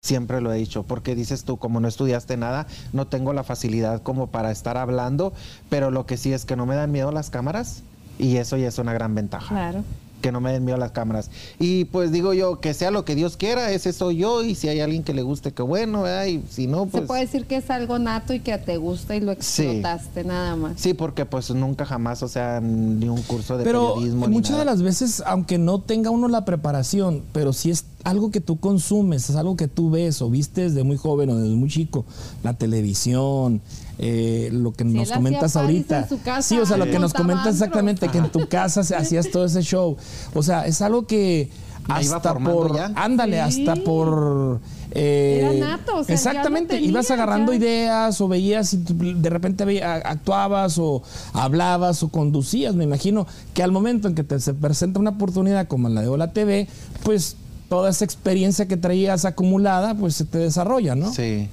[0.07, 4.01] Siempre lo he dicho, porque dices tú, como no estudiaste nada, no tengo la facilidad
[4.01, 5.31] como para estar hablando,
[5.69, 7.83] pero lo que sí es que no me dan miedo las cámaras
[8.19, 9.47] y eso ya es una gran ventaja.
[9.47, 9.83] Claro.
[10.21, 11.29] que no me den miedo las cámaras.
[11.59, 14.69] Y pues digo yo, que sea lo que Dios quiera, ese soy yo, y si
[14.69, 16.27] hay alguien que le guste, que bueno, ¿verdad?
[16.27, 17.01] y si no, pues...
[17.03, 19.63] Se puede decir que es algo nato y que te gusta y lo Sí.
[19.63, 20.79] explotaste nada más.
[20.79, 24.27] Sí, porque pues nunca jamás, o sea, ni un curso de Pero periodismo.
[24.29, 24.71] ni muchas de nada.
[24.71, 29.29] las veces, aunque no tenga uno la preparación, pero si es algo que tú consumes,
[29.29, 32.05] es algo que tú ves o viste desde muy joven o desde muy chico,
[32.43, 33.61] la televisión,
[33.97, 35.99] eh, lo que nos comentas ahorita.
[36.01, 38.83] en su casa, sí, o sea, lo que nos comentas exactamente, que en tu casa
[38.83, 39.95] se- hacías todo ese show.
[40.33, 41.49] O sea, es algo que
[41.87, 42.91] hasta por, ya.
[42.95, 43.65] ándale, Sí.
[43.67, 44.59] hasta por...
[44.91, 47.59] eh, Era nato, o sea, exactamente, tenía, ibas agarrando ya.
[47.59, 52.73] ideas o veías y de repente veía- actuabas o hablabas o conducías.
[52.75, 56.07] Me imagino que al momento en que te se presenta una oportunidad como la de
[56.07, 56.67] Hola TV,
[57.03, 57.35] pues
[57.73, 61.11] toda esa experiencia que traías acumulada, pues se te desarrolla, ¿no?
[61.11, 61.49] Sí.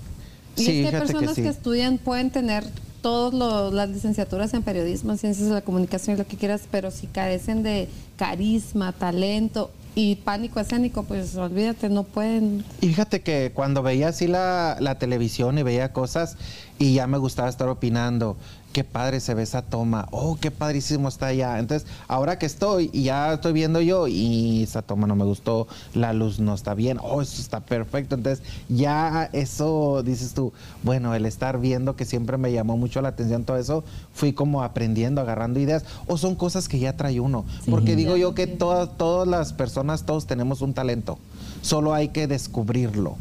[0.54, 2.62] Y sí, es que personas que estudian, pueden tener
[3.00, 7.06] todas las licenciaturas en periodismo, en ciencias de la comunicación, lo que quieras, pero si
[7.06, 12.66] carecen de carisma, talento y pánico escénico, pues olvídate, no pueden.
[12.82, 16.36] Y fíjate que cuando veía así la, la televisión y veía cosas
[16.78, 18.36] y ya me gustaba estar opinando,
[18.72, 21.58] qué padre se ve esa toma, oh, qué padrísimo está allá.
[21.58, 25.66] Entonces, ahora que estoy y ya estoy viendo yo y esa toma no me gustó,
[25.94, 28.14] la luz no está bien, oh, eso está perfecto.
[28.14, 30.52] Entonces, ya eso dices tú,
[30.82, 34.62] bueno, el estar viendo que siempre me llamó mucho la atención todo eso, fui como
[34.62, 37.44] aprendiendo, agarrando ideas, o son cosas que ya trae uno.
[37.68, 41.18] Porque digo yo que todas, todas las personas, todos tenemos un talento,
[41.62, 43.16] solo hay que descubrirlo.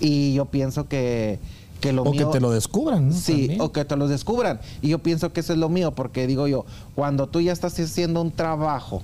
[0.00, 1.38] Y yo pienso que,
[1.80, 2.26] que lo O mío...
[2.26, 3.14] que te lo descubran, ¿no?
[3.14, 3.60] Sí, También.
[3.60, 4.60] o que te los descubran.
[4.82, 6.64] Y yo pienso que eso es lo mío, porque digo yo,
[6.94, 9.02] cuando tú ya estás haciendo un trabajo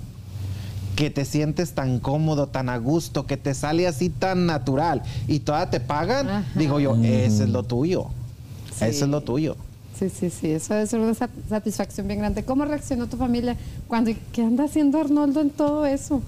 [0.96, 5.40] que te sientes tan cómodo, tan a gusto, que te sale así tan natural y
[5.40, 6.44] todavía te pagan, Ajá.
[6.54, 8.06] digo yo, ese es lo tuyo.
[8.76, 8.84] Sí.
[8.87, 9.56] Eso es lo tuyo.
[9.98, 12.44] Sí, sí, sí, eso es una sat- satisfacción bien grande.
[12.44, 13.56] ¿Cómo reaccionó tu familia
[13.87, 16.20] cuando qué anda haciendo Arnoldo en todo eso?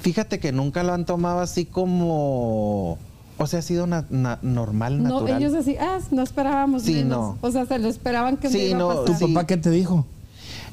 [0.00, 2.96] Fíjate que nunca lo han tomado así como...
[3.42, 5.40] O sea, ha sido na- na- normal, No, natural.
[5.42, 7.08] ellos así, ah, no esperábamos Sí, menos.
[7.18, 7.38] no.
[7.40, 9.28] O sea, se lo esperaban que Sí, me iba no, a ¿Tu pasar.
[9.28, 9.34] sí.
[9.34, 10.04] papá qué te dijo?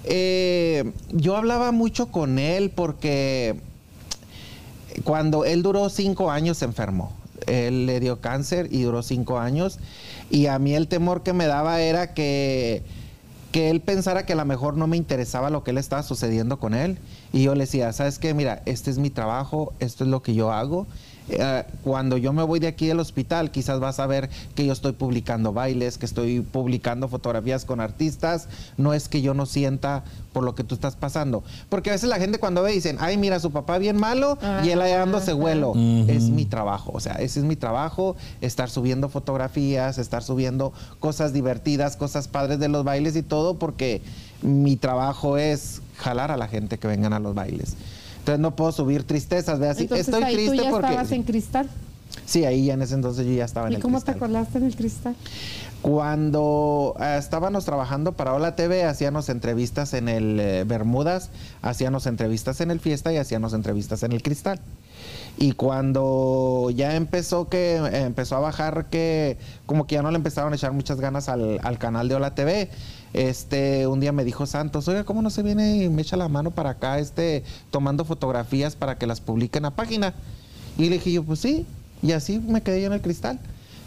[0.04, 3.60] Eh, yo hablaba mucho con él porque
[5.04, 7.14] cuando él duró cinco años se enfermó.
[7.46, 9.80] él le dio cáncer y duró cinco años.
[10.30, 12.84] Y a mí el temor que me daba era que,
[13.54, 16.60] que él pensara que a lo mejor no me interesaba lo que le estaba sucediendo
[16.60, 16.98] con él.
[17.32, 18.34] Y yo le decía, ¿sabes qué?
[18.34, 20.88] Mira, este es mi trabajo, esto es lo que yo hago
[21.30, 24.74] eh, cuando yo me voy de aquí del hospital, quizás vas a ver que yo
[24.74, 28.48] estoy publicando bailes, que estoy publicando fotografías con artistas.
[28.78, 31.44] No es que yo no sienta por lo que tú estás pasando.
[31.70, 34.70] Porque a veces la gente cuando ve dicen, ay, mira, su papá bien malo y
[34.70, 35.74] él ahí dándose vuelo.
[36.08, 41.34] Es mi trabajo, o sea, ese es mi trabajo, estar subiendo fotografías, estar subiendo cosas
[41.34, 44.02] divertidas, cosas padres de los bailes y todo, porque
[44.42, 47.76] mi trabajo es jalar a la gente que vengan a los bailes.
[48.28, 49.84] Entonces no puedo subir tristezas, ve así.
[49.84, 50.88] Entonces, Estoy ahí triste tú ya porque.
[50.88, 51.70] estabas en cristal.
[52.26, 54.20] Sí, ahí ya en ese entonces yo ya estaba en ¿Y el cómo te cristal.
[54.20, 55.16] colaste en el cristal?
[55.82, 61.30] Cuando eh, estábamos trabajando para Hola TV, hacíamos entrevistas en el eh, Bermudas,
[61.62, 64.60] hacíamos entrevistas en el Fiesta y hacíamos entrevistas en el Cristal.
[65.38, 70.18] Y cuando ya empezó que eh, empezó a bajar que como que ya no le
[70.18, 72.70] empezaron a echar muchas ganas al, al canal de Hola TV,
[73.14, 76.28] este un día me dijo Santos, oiga, ¿cómo no se viene y me echa la
[76.28, 80.14] mano para acá, este, tomando fotografías para que las publiquen a página?
[80.78, 81.66] Y le dije yo, pues sí,
[82.02, 83.40] y así me quedé yo en el cristal.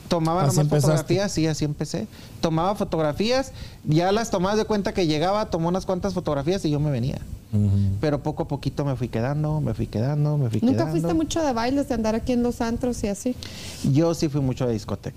[0.09, 2.09] Tomaba Así nomás fotografías, sí, así empecé.
[2.41, 3.53] Tomaba fotografías,
[3.85, 7.21] ya las tomabas de cuenta que llegaba, tomó unas cuantas fotografías y yo me venía.
[8.01, 10.91] Pero poco a poquito me fui quedando, me fui quedando, me fui ¿Nunca quedando.
[10.93, 13.37] fuiste mucho de bailes, de andar aquí en los antros y así?
[13.93, 15.17] Yo sí fui mucho de discoteca.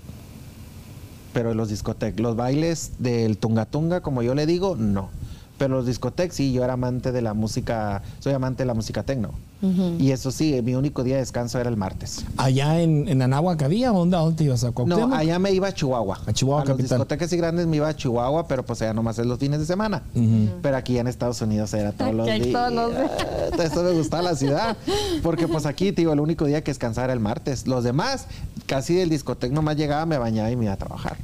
[1.34, 5.10] Pero los discotecas, los bailes del tunga tunga, como yo le digo, no.
[5.58, 9.02] Pero los discotecas, sí, yo era amante de la música, soy amante de la música
[9.02, 9.32] tecno.
[9.98, 12.24] Y eso sí, mi único día de descanso era el martes.
[12.36, 15.12] Allá en, en Anáhuac había, ¿o ¿dónde, te ibas a No, Cuauhtémoc?
[15.14, 16.18] allá me iba a Chihuahua.
[16.26, 16.98] A Chihuahua A las capital.
[16.98, 19.66] discotecas y grandes me iba a Chihuahua, pero pues allá nomás es los fines de
[19.66, 20.02] semana.
[20.62, 22.48] Pero aquí en Estados Unidos era todos los días.
[22.52, 23.10] todos los días.
[23.72, 24.76] Eso me gustaba la ciudad.
[25.22, 27.66] Porque pues aquí, te digo, el único día que descansar era el martes.
[27.66, 28.26] Los demás,
[28.66, 31.16] casi del discoteca nomás llegaba, me bañaba y me iba a trabajar.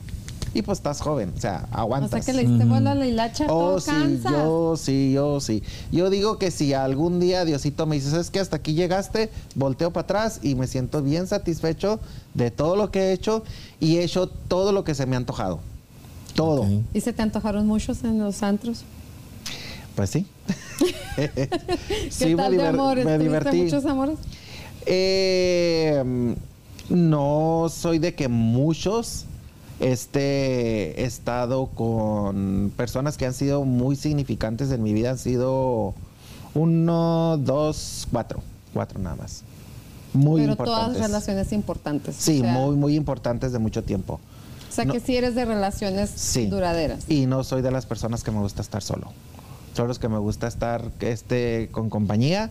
[0.52, 2.10] Y pues estás joven, o sea, O aguantas.
[2.10, 4.30] sea que le diste bola a la hilacha, Oh, todo sí, cansa.
[4.30, 5.62] yo sí, yo sí.
[5.92, 8.40] Yo digo que si algún día Diosito me dice, ¿sabes qué?
[8.40, 12.00] Hasta aquí llegaste, volteo para atrás y me siento bien satisfecho
[12.34, 13.44] de todo lo que he hecho
[13.78, 15.60] y he hecho todo lo que se me ha antojado.
[16.34, 16.66] Todo.
[16.94, 18.82] ¿Y se te antojaron muchos en los antros?
[19.94, 20.26] Pues sí.
[21.16, 21.48] ¿Qué
[22.10, 23.04] sí, tal me, diver- amores?
[23.04, 23.62] me ¿Tuviste divertí.
[23.62, 24.16] muchos amores?
[24.86, 26.02] Eh,
[26.88, 29.26] no soy de que muchos.
[29.80, 35.10] Este he estado con personas que han sido muy significantes en mi vida.
[35.10, 35.94] Han sido
[36.54, 38.42] uno, dos, cuatro.
[38.74, 39.42] Cuatro nada más.
[40.12, 40.94] Muy Pero importantes.
[40.96, 42.16] todas relaciones importantes.
[42.16, 44.20] Sí, o sea, muy, muy importantes de mucho tiempo.
[44.68, 46.46] O sea no- que sí eres de relaciones Sí.
[46.46, 47.08] duraderas.
[47.08, 49.08] Y no soy de las personas que me gusta estar solo.
[49.74, 52.50] Soy los que me gusta estar este, con compañía.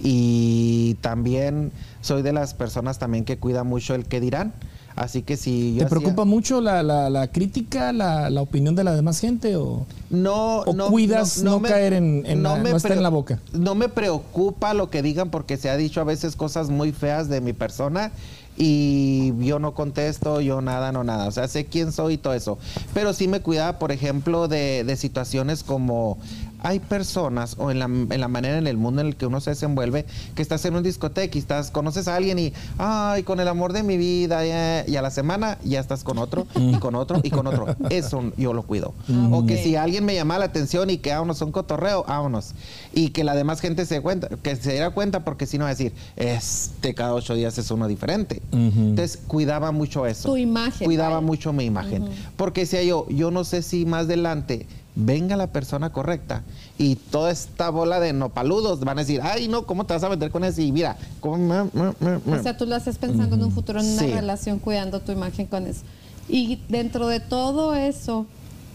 [0.00, 4.52] Y también soy de las personas también que cuida mucho el que dirán.
[4.96, 8.74] Así que si yo ¿Te hacía- preocupa mucho la, la- la crítica, la, la opinión
[8.74, 9.54] de la demás gente?
[9.56, 9.84] O...
[10.10, 13.38] no, o no, cuidas no caer en- en la- me no estar en la boca?
[13.52, 17.28] No me preocupa lo que digan porque se ha dicho a veces cosas muy feas
[17.28, 18.10] de mi persona
[18.58, 21.26] y yo no contesto, yo nada, no nada.
[21.28, 22.58] O sea, sé quién soy y todo eso.
[22.94, 26.16] Pero sí me cuidaba, por ejemplo, de, de situaciones como
[26.62, 29.40] hay personas o en la, en la manera en el mundo en el que uno
[29.40, 33.40] se desenvuelve que estás en un discoteca y estás, conoces a alguien y, ay, con
[33.40, 36.76] el amor de mi vida, ya", y a la semana ya estás con otro y
[36.76, 37.66] con otro y con otro.
[37.90, 38.94] Eso yo lo cuido.
[39.32, 42.54] O que si alguien me llama la atención y que vámonos un cotorreo, vámonos.
[42.92, 45.70] Y que la demás gente se cuenta, que se diera cuenta, porque si no va
[45.70, 48.42] a decir, este cada ocho días es uno diferente.
[48.52, 50.28] Entonces cuidaba mucho eso.
[50.28, 52.08] Tu imagen, Cuidaba mucho mi imagen.
[52.36, 54.66] Porque decía yo, yo no sé si más adelante
[54.98, 56.42] venga la persona correcta
[56.78, 60.08] y toda esta bola de nopaludos van a decir, ay no, ¿cómo te vas a
[60.08, 60.62] meter con eso?
[60.62, 62.38] Y mira, ¿cómo me- me- me- me-".
[62.38, 64.10] O sea, tú lo haces pensando en un futuro, en una Sí.
[64.12, 65.82] relación, cuidando tu imagen con eso.
[66.28, 68.26] Y dentro de todo eso,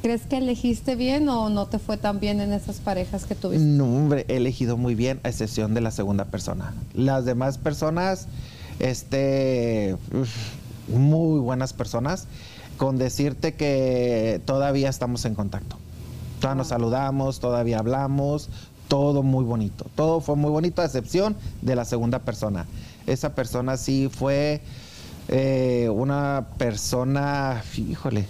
[0.03, 3.65] ¿crees que elegiste bien o no te fue tan bien en esas parejas que tuviste?
[3.65, 6.73] No, hombre, he elegido muy bien, a excepción de la segunda persona.
[6.93, 8.27] Las demás personas,
[8.79, 9.95] este,
[10.87, 12.27] muy buenas personas,
[12.77, 15.77] con decirte que todavía estamos en contacto.
[16.41, 18.49] Todavía nos saludamos, todavía hablamos,
[18.87, 19.85] todo muy bonito.
[19.95, 22.65] Todo fue muy bonito, a excepción de la segunda persona.
[23.05, 24.61] Esa persona sí fue
[25.27, 28.25] eh, una persona, híjole,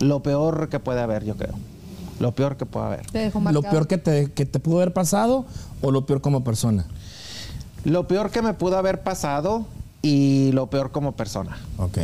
[0.00, 1.54] lo peor que puede haber, yo creo.
[2.18, 3.06] Lo peor que puede haber.
[3.06, 5.46] Te dejó ¿Lo peor que te, que te pudo haber pasado
[5.80, 6.86] o lo peor como persona?
[7.84, 9.64] Lo peor que me pudo haber pasado
[10.02, 11.56] y lo peor como persona.
[11.78, 11.98] Ok.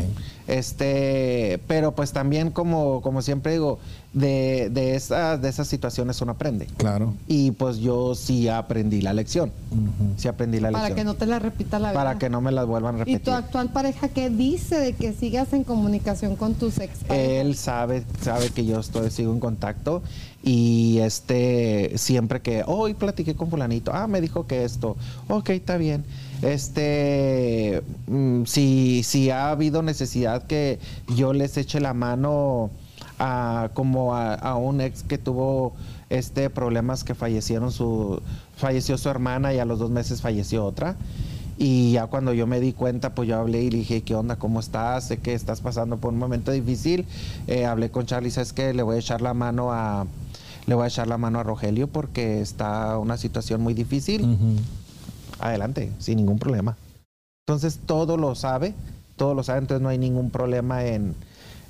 [0.47, 3.79] Este, pero pues también como, como siempre digo,
[4.13, 6.67] de, de, esas, de esas situaciones uno aprende.
[6.77, 7.15] Claro.
[7.27, 9.53] Y pues yo sí aprendí la lección.
[10.17, 10.97] Sí aprendí la Para lección.
[10.97, 12.01] que no te la repita la vida.
[12.01, 13.23] Para que no me las vuelvan a ¿Y repetir.
[13.23, 16.99] tu actual pareja qué dice de que sigas en comunicación con tus ex?
[17.11, 20.03] Él sabe, sabe que yo estoy, sigo en contacto
[20.43, 24.97] y este, siempre que, hoy platiqué con fulanito, ah, me dijo que esto,
[25.29, 26.05] ok, está bien.
[26.43, 30.79] Este, mm, si, si ha habido necesidad que
[31.15, 32.71] yo les eche la mano
[33.19, 35.75] a, como a, a un ex que tuvo
[36.11, 38.21] este problemas que fallecieron su,
[38.57, 40.97] falleció su hermana y a los dos meses falleció otra.
[41.61, 44.37] Y ya cuando yo me di cuenta, pues yo hablé y le dije, ¿qué onda?
[44.37, 45.09] ¿Cómo estás?
[45.09, 47.05] Sé que estás pasando por un momento difícil.
[47.49, 48.73] Eh, hablé con Charlie, ¿sabes qué?
[48.73, 50.07] Le voy a echar la mano a,
[50.67, 54.25] le voy a echar la mano a Rogelio porque está una situación muy difícil.
[55.41, 56.77] Adelante, sin ningún problema.
[57.49, 58.75] Entonces todo lo sabe,
[59.17, 61.17] todo lo sabe, entonces no hay ningún problema en,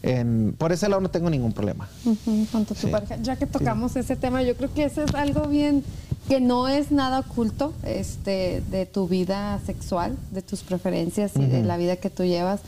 [0.03, 1.89] en por ese lado no tengo ningún problema.
[2.05, 2.87] Tu Sí.
[2.89, 3.17] pareja.
[3.23, 5.83] Ya que tocamos ese tema, yo creo que eso es algo bien
[6.29, 11.63] que no es nada oculto este, de tu vida sexual, de tus preferencias y de
[11.63, 12.61] la vida que tú llevas.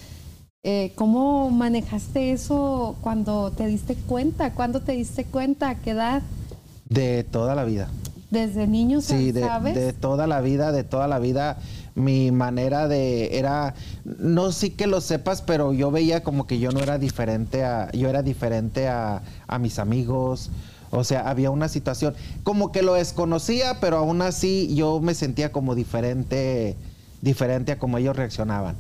[0.63, 4.53] Eh, ¿Cómo manejaste eso cuando te diste cuenta?
[4.53, 5.71] ¿Cuándo te diste cuenta?
[5.71, 6.23] ¿A qué edad?
[6.89, 7.89] De toda la vida.
[8.31, 9.75] Desde niño, Sí, de, ¿sabes?
[9.75, 11.59] de toda la vida, de toda la vida.
[11.95, 13.75] Mi manera de era,
[14.05, 17.91] no sí que lo sepas, pero yo veía como que yo no era diferente a,
[17.93, 20.51] yo era diferente a, a mis amigos.
[20.91, 25.53] O sea, había una situación, como que lo desconocía, pero aún así yo me sentía
[25.53, 26.77] como diferente,
[27.23, 28.77] diferente a como ellos reaccionaban.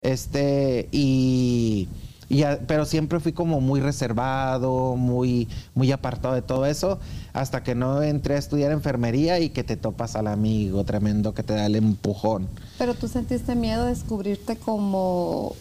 [0.00, 1.88] Este, y,
[2.28, 6.98] y a- pero siempre fui como muy reservado, muy, muy apartado de todo eso,
[7.32, 11.42] hasta que no entré a estudiar enfermería y que te topas al amigo tremendo que
[11.42, 12.48] te da el empujón.
[12.78, 15.54] Pero tú sentiste miedo de descubrirte como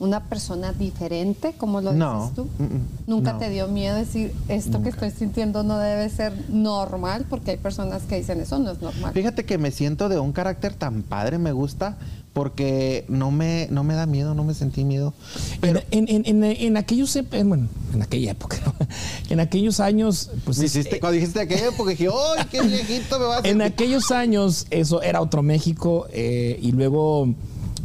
[0.00, 2.44] una persona diferente, como lo No, dices tú.
[2.58, 3.38] mm, mm, Nunca no.
[3.38, 8.02] te dio miedo decir esto que estoy sintiendo no debe ser normal, porque hay personas
[8.02, 9.12] que dicen eso no es normal.
[9.12, 11.96] Fíjate que me siento de un carácter tan padre, me gusta,
[12.32, 15.12] porque no me, no me da miedo, no me sentí miedo.
[15.60, 18.74] Pero en, en, en, en aquellos, bueno, en aquella época, ¿no?
[19.30, 22.08] en aquellos años, pues hiciste, cuando dijiste aquello, porque dije,
[22.38, 23.62] ¡ay, qué viejito me vas a en sentir".
[23.62, 27.28] aquellos años eso era otro México eh, y luego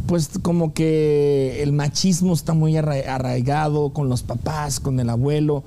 [0.06, 5.66] pues como que el machismo está muy arra- arraigado con los papás, con el abuelo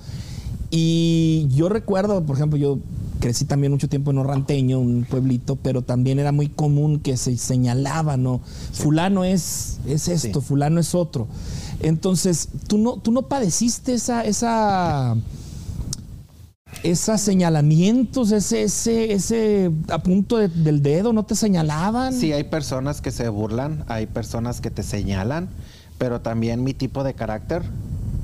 [0.71, 2.79] y yo recuerdo, por ejemplo, yo
[3.21, 7.37] crecí también mucho tiempo en Orranteño, un pueblito, pero también era muy común que se
[7.37, 8.41] señalaba, ¿no?
[8.73, 10.47] Fulano es, es esto, Sí.
[10.47, 11.29] fulano es otro.
[11.81, 15.17] Entonces, tú no, tú no padeciste esa, esa,
[16.83, 22.13] esos señalamientos, ese, ese, ese a punto de- del dedo, ¿no te señalaban?
[22.15, 25.49] Sí, hay personas que se burlan, hay personas que te señalan,
[25.99, 27.63] pero también mi tipo de carácter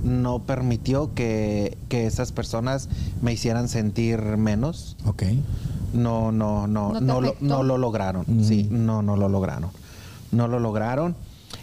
[0.07, 2.89] no permitió que, que esas personas
[3.21, 4.97] me hicieran sentir menos.
[5.05, 5.25] Ok.
[5.93, 8.25] No, no, no, ¿No no, lo, no lo lograron.
[8.27, 8.45] Mm.
[8.45, 9.71] Sí, no, no lo lograron.
[10.33, 11.17] No lo lograron.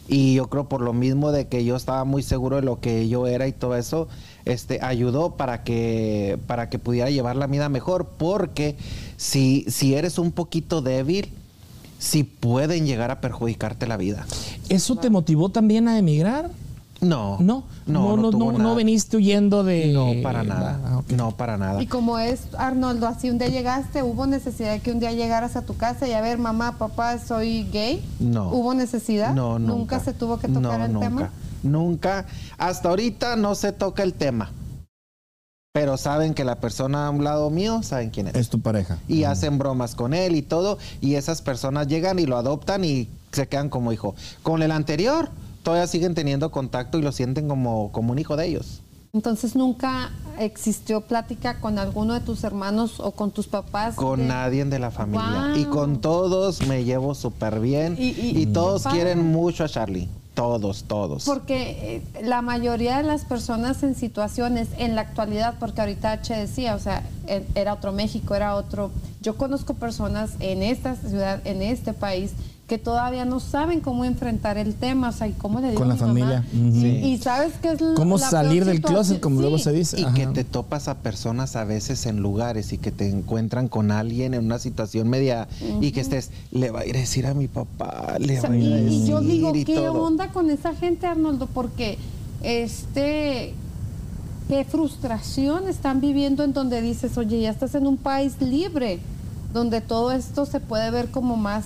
[0.07, 3.07] Y yo creo por lo mismo de que yo estaba muy seguro de lo que
[3.07, 4.09] yo era y todo eso,
[4.43, 8.09] este, ayudó para que, para que pudiera llevar la vida mejor.
[8.17, 8.75] Porque
[9.15, 11.29] si, si eres un poquito débil,
[11.99, 14.25] sí pueden llegar a perjudicarte la vida.
[14.67, 16.51] ¿Eso te motivó también a emigrar?
[17.03, 17.37] No.
[17.39, 18.75] No, no, no, no, no nada.
[18.75, 19.91] veniste huyendo de.
[19.93, 20.79] No, para nada.
[20.85, 21.11] Ah, ok.
[21.11, 21.81] No, para nada.
[21.81, 25.55] Y como es, Arnoldo, así un día llegaste, ¿hubo necesidad de que un día llegaras
[25.55, 28.03] a tu casa y a ver, mamá, papá, soy gay?
[28.19, 28.49] No.
[28.49, 29.33] ¿Hubo necesidad?
[29.33, 29.99] No, nunca.
[29.99, 31.07] se tuvo que tocar No, el nunca.
[31.07, 31.29] tema?
[31.63, 32.25] Nunca.
[32.57, 34.51] Hasta ahorita no se toca el tema.
[35.73, 38.35] Pero saben que la persona a un lado mío, saben quién es.
[38.35, 38.99] Es tu pareja.
[39.07, 40.77] Y hacen bromas con él y todo.
[41.01, 44.13] Y esas personas llegan y lo adoptan y se quedan como hijo.
[44.43, 45.29] Con el anterior,
[45.63, 48.81] todavía siguen teniendo contacto y lo sienten como, como un hijo de ellos.
[49.13, 53.93] Entonces nunca existió plática con alguno de tus hermanos o con tus papás.
[53.95, 55.49] Con de- nadie de la familia.
[55.53, 55.55] Wow.
[55.57, 57.95] Y con todos me llevo súper bien.
[57.99, 60.09] Y- Y, y- todos quieren mucho a Charlie.
[60.33, 61.25] Todos, todos.
[61.25, 66.33] Porque eh, la mayoría de las personas en situaciones en la actualidad, porque ahorita H
[66.35, 68.89] decía, o sea, e- era otro México, era otro.
[69.21, 72.31] Yo conozco personas en esta ciudad, en este país,
[72.67, 75.91] que todavía no saben cómo enfrentar el tema, o sea, y cómo le digo Con
[75.91, 76.43] a la mi mamá?
[76.43, 76.69] familia.
[76.69, 76.79] Ujú.
[76.81, 76.87] Sí.
[77.09, 79.65] Y sabes qué es ¿Cómo la salir del closet, como luego Sí.
[79.65, 79.99] se dice?
[79.99, 80.13] Y Ajá.
[80.13, 84.33] que te topas a personas a veces en lugares y que te encuentran con alguien
[84.33, 85.49] en una situación media
[85.81, 88.49] y que estés, le va a ir a decir a mi papá, le O sea,
[88.49, 90.01] va a ir a y, decir y yo digo, y ¿qué todo.
[90.01, 91.47] onda con esa gente, Arnoldo?
[91.47, 91.97] Porque
[92.43, 93.53] este
[94.47, 98.99] qué frustración están viviendo en donde dices, oye, ya estás en un país libre,
[99.53, 101.65] donde todo esto se puede ver como más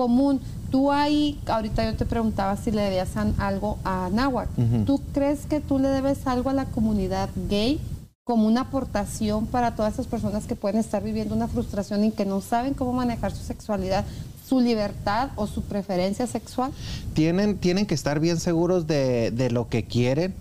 [0.00, 0.40] común.
[0.70, 4.86] Tú ahí, ahorita yo te preguntaba si le debías algo a Nahuatl.
[4.86, 7.78] ¿Tú crees que tú le debes algo a la comunidad gay
[8.24, 12.24] como una aportación para todas esas personas que pueden estar viviendo una frustración y que
[12.24, 14.06] no saben cómo manejar su sexualidad,
[14.48, 16.72] su libertad o su preferencia sexual?
[17.12, 20.34] tienen, tienen que estar bien seguros de, de lo que quieren,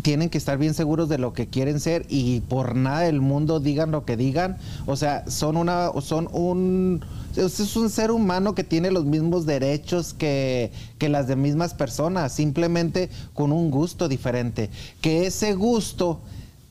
[0.00, 3.60] tienen que estar bien seguros de lo que quieren ser y por nada del mundo
[3.60, 4.56] digan lo que digan.
[4.86, 7.04] O sea, son una, son un,
[7.46, 11.74] es es un ser humano que tiene los mismos derechos que, que las de mismas
[11.74, 14.70] personas, simplemente con un gusto diferente.
[15.00, 16.20] Que ese gusto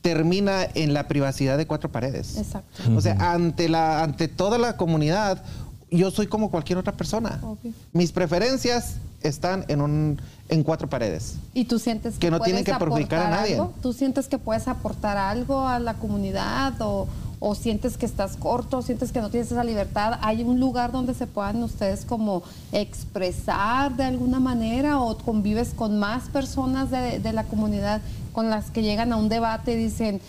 [0.02, 2.36] termina en la privacidad de cuatro paredes.
[2.36, 2.82] Exacto.
[2.96, 5.42] O sea, ante, la, ante toda la comunidad,
[5.90, 7.40] yo soy como cualquier otra persona.
[7.42, 7.72] Obvio.
[7.92, 11.34] Mis preferencias están en, un, en cuatro paredes.
[11.54, 13.54] ¿Y tú sientes que, Que no tienen que perjudicar a nadie.
[13.54, 13.74] algo?
[13.82, 17.08] ¿Tú sientes que puedes aportar algo a la comunidad o,
[17.40, 20.18] o sientes que estás corto, sientes que no tienes esa libertad?
[20.22, 25.98] ¿Hay un lugar donde se puedan ustedes como expresar de alguna manera o convives con
[25.98, 28.00] más personas de, de la comunidad
[28.32, 30.20] con las que llegan a un debate y dicen,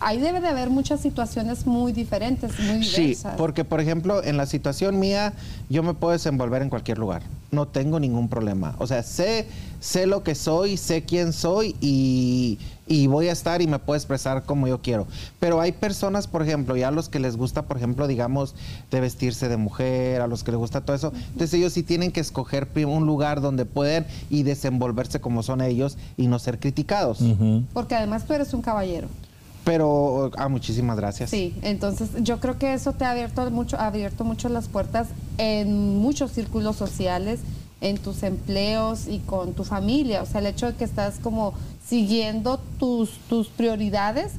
[0.00, 3.34] ahí debe de haber muchas situaciones muy diferentes, muy Sí, diversas?
[3.36, 5.32] porque por ejemplo, en la situación mía,
[5.68, 7.22] yo me puedo desenvolver en cualquier lugar.
[7.50, 8.74] No tengo ningún problema.
[8.78, 9.46] O sea, sé,
[9.80, 12.58] sé lo que soy, sé quién soy y,
[12.88, 15.06] y voy a estar y me puedo expresar como yo quiero.
[15.38, 18.54] Pero hay personas, por ejemplo, ya a los que les gusta, por ejemplo, digamos,
[18.90, 21.12] de vestirse de mujer, a los que les gusta todo eso.
[21.32, 25.98] Entonces ellos sí tienen que escoger un lugar donde pueden y desenvolverse como son ellos
[26.16, 27.18] y no ser criticados.
[27.72, 29.08] Porque además tú eres un caballero.
[29.64, 31.28] Pero, ah, muchísimas gracias.
[31.28, 35.08] Sí, entonces yo creo que eso te ha abierto mucho, ha abierto mucho las puertas
[35.36, 37.40] en muchos círculos sociales,
[37.80, 40.22] en tus empleos y con tu familia.
[40.22, 41.54] O sea, el hecho de que estás como
[41.86, 44.32] siguiendo tus, tus prioridades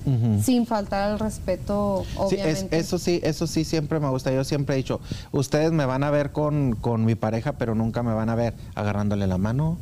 [0.43, 2.77] sin faltar al respeto, Sí, es- obviamente.
[2.77, 4.31] eso sí, eso sí siempre me gusta.
[4.31, 4.99] Yo siempre he dicho,
[5.31, 8.53] ustedes me van a ver con, con mi pareja, pero nunca me van a ver
[8.75, 9.77] agarrándole la mano,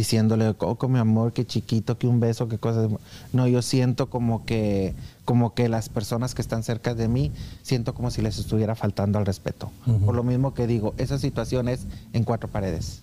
[0.00, 2.88] diciéndole, Coco, mi amor, qué chiquito, que un beso, qué cosas.
[3.32, 7.32] No, yo siento como que, como que las personas que están cerca de mí,
[7.62, 9.70] siento como si les estuviera faltando al respeto.
[10.04, 13.02] Por lo mismo que digo, esa situación es en cuatro paredes.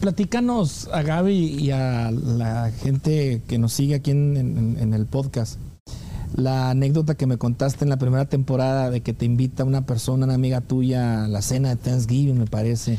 [0.00, 5.06] Platícanos a Gaby y a la gente que nos sigue aquí en, en- en el
[5.06, 5.58] podcast.
[6.34, 10.24] La anécdota que me contaste en la primera temporada de que te invita una persona,
[10.26, 12.98] una amiga tuya, a la cena de Thanksgiving, me parece,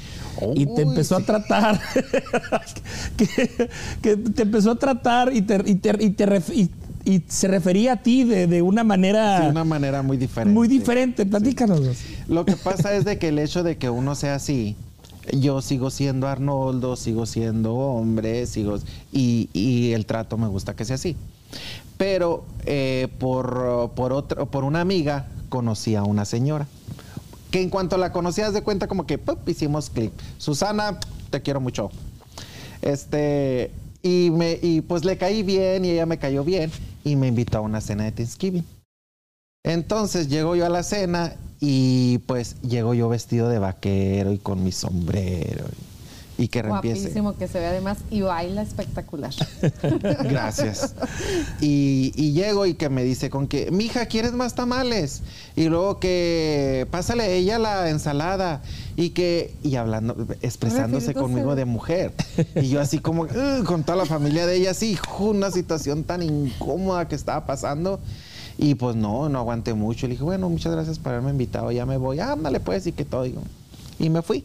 [0.55, 1.25] y te empezó a sí.
[1.25, 1.79] tratar,
[3.17, 3.69] que,
[4.01, 6.69] que te empezó a tratar y, te, y, te- y te ref- y-
[7.05, 10.53] y se refería a ti de, de una manera De una manera muy diferente.
[10.53, 11.25] muy diferente.
[11.25, 11.79] Platícanos.
[12.27, 14.75] Lo que pasa es de que el hecho de que uno sea así,
[15.31, 18.77] yo sigo siendo Arnoldo, sigo siendo hombre, sigo
[19.13, 21.15] y, y el trato me gusta que sea así.
[21.97, 26.67] Pero eh, por, por, por una amiga conocí a una señora.
[27.51, 30.11] Que en cuanto la conocí, haz de cuenta como que hicimos clic.
[30.37, 31.89] Susana, te quiero mucho.
[32.81, 33.71] Este,
[34.03, 36.71] y, me, y pues le caí bien y ella me cayó bien
[37.03, 38.65] y me invitó a una cena de Thanksgiving.
[39.63, 44.63] Entonces llego yo a la cena y pues llego yo vestido de vaquero y con
[44.63, 45.65] mi sombrero
[46.37, 47.01] y que empiece.
[47.01, 49.33] Guapísimo que se ve además y baila espectacular.
[50.23, 50.93] Gracias.
[51.59, 55.23] Y, y llego y que me dice con que, mija, ¿quieres más tamales?
[55.55, 58.61] Y luego que pásale a ella la ensalada
[58.95, 62.13] y que, y hablando, expresándose conmigo de mujer.
[62.55, 63.27] Y yo así como,
[63.65, 67.99] con toda la familia de ella, así, una situación tan incómoda que estaba pasando.
[68.59, 70.07] Y pues no, no aguanté mucho.
[70.07, 72.19] Le dije, bueno, muchas gracias por haberme invitado, ya me voy.
[72.19, 73.25] Ándale pues, y que todo.
[73.99, 74.43] Y me fui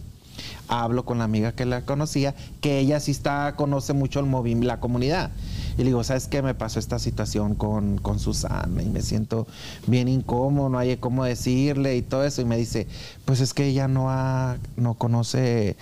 [0.69, 4.67] hablo con la amiga que la conocía, que ella sí está, conoce mucho el movimiento,
[4.67, 5.31] la comunidad.
[5.75, 6.43] Y le digo, ¿sabes qué?
[6.43, 9.47] Me pasó esta situación con, con Susana y me siento
[9.87, 12.43] bien incómodo, no hay cómo decirle y todo eso.
[12.43, 12.87] Y me dice,
[13.25, 15.77] pues es que ella no, ha, no conoce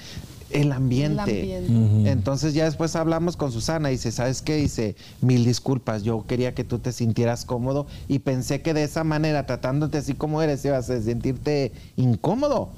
[0.50, 1.20] el ambiente.
[1.20, 1.72] ambiente.
[1.72, 2.06] Ujú.
[2.06, 4.56] Entonces ya después hablamos con Susana y dice, ¿sabes qué?
[4.56, 9.04] Dice, mil disculpas, yo quería que tú te sintieras cómodo y pensé que de esa
[9.04, 12.70] manera, tratándote así como eres, ibas a sentirte incómodo,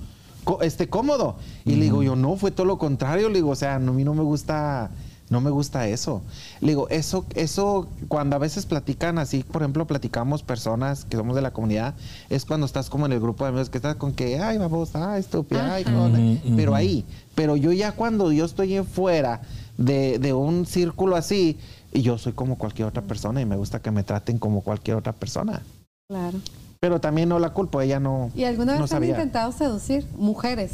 [0.60, 1.36] este, cómodo.
[1.64, 3.94] Y le digo, yo no, fue todo lo contrario, le digo, o sea, no, a
[3.94, 4.90] mí no me gusta...
[5.30, 6.20] No me gusta eso.
[6.60, 11.34] Le digo, eso, eso, cuando a veces platican así, por ejemplo, platicamos personas que somos
[11.34, 11.94] de la comunidad,
[12.28, 14.94] es cuando estás como en el grupo de amigos que estás con que, ay, vamos,
[14.94, 15.96] ay, estúpida, ay, Ajá.
[15.96, 16.18] jona".
[16.18, 19.40] Ujú, Pero ahí, pero yo ya cuando yo estoy en fuera
[19.78, 21.56] de, de un círculo así,
[21.94, 24.98] y yo soy como cualquier otra persona y me gusta que me traten como cualquier
[24.98, 25.62] otra persona.
[26.10, 26.38] Claro.
[26.82, 30.72] Pero también no la culpo, ella no, ¿Y alguna vez no han intentado seducir mujeres?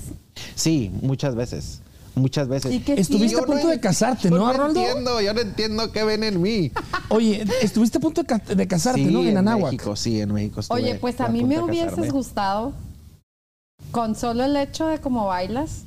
[0.55, 1.83] Sí, muchas veces,
[2.15, 2.73] muchas veces.
[2.73, 4.81] ¿Y Estuviste a punto no de casarte, yo ¿no, no Arnoldo?
[4.81, 6.73] entiendo, yo no entiendo qué ven en mí.
[7.11, 9.23] Oye, estuviste a punto de, ca- de casarte, sí, ¿no?
[9.23, 9.73] En Anáhuac.
[9.73, 12.73] México, sí, en México estuve Oye, pues a mí me hubieses gustado
[13.91, 15.83] con solo el hecho de cómo bailas,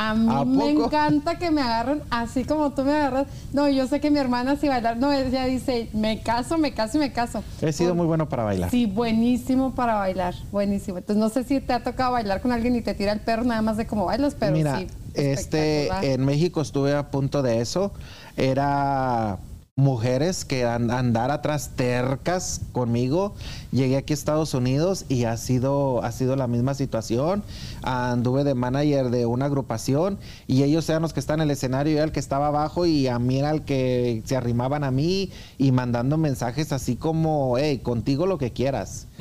[0.00, 3.26] A mí ¿A me encanta que me agarren así como tú me agarras.
[3.52, 6.98] No, yo sé que mi hermana si bailar, no, ella dice, me caso, me caso
[6.98, 7.42] y me caso.
[7.60, 8.70] He sido muy bueno para bailar.
[8.70, 10.98] Sí, buenísimo para bailar, buenísimo.
[10.98, 13.42] Entonces no sé si te ha tocado bailar con alguien y te tira el perro
[13.42, 14.86] nada más de cómo bailas, pero Mira, sí.
[15.14, 17.92] este, en México estuve a punto de eso.
[18.36, 19.38] Era
[19.78, 23.34] mujeres que an- andar atrás tercas conmigo.
[23.70, 27.44] Llegué aquí a Estados Unidos y ha sido, ha sido la misma situación.
[27.84, 30.18] Anduve de manager de una agrupación
[30.48, 32.86] y ellos eran los que están en el escenario y era el que estaba abajo
[32.86, 37.56] y a mí era el que se arrimaban a mí y mandando mensajes así como,
[37.56, 39.06] hey, contigo lo que quieras.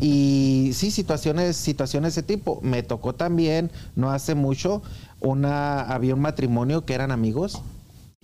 [0.00, 2.58] Y sí, situaciones, situaciones de ese tipo.
[2.62, 4.82] Me tocó también, no hace mucho,
[5.20, 7.62] una, había un matrimonio que eran amigos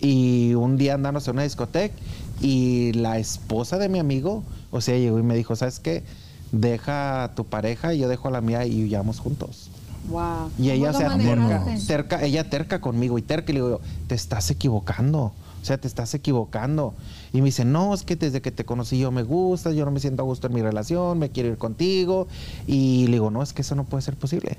[0.01, 1.95] y un día andamos en una discoteca
[2.41, 6.03] y la esposa de mi amigo, o sea, llegó y me dijo, ¿sabes qué?
[6.51, 9.69] Deja a tu pareja y yo dejo a la mía y huyamos juntos.
[10.09, 10.49] Wow.
[10.57, 14.15] Y ella ¿Cómo se terca, terca, ella terca conmigo y terca y le digo, te
[14.15, 15.31] estás equivocando.
[15.61, 16.95] O sea, te estás equivocando.
[17.33, 19.91] Y me dice, no, es que desde que te conocí yo me gusta, yo no
[19.91, 22.27] me siento a gusto en mi relación, me quiero ir contigo.
[22.65, 24.57] Y le digo, no, es que eso no puede ser posible.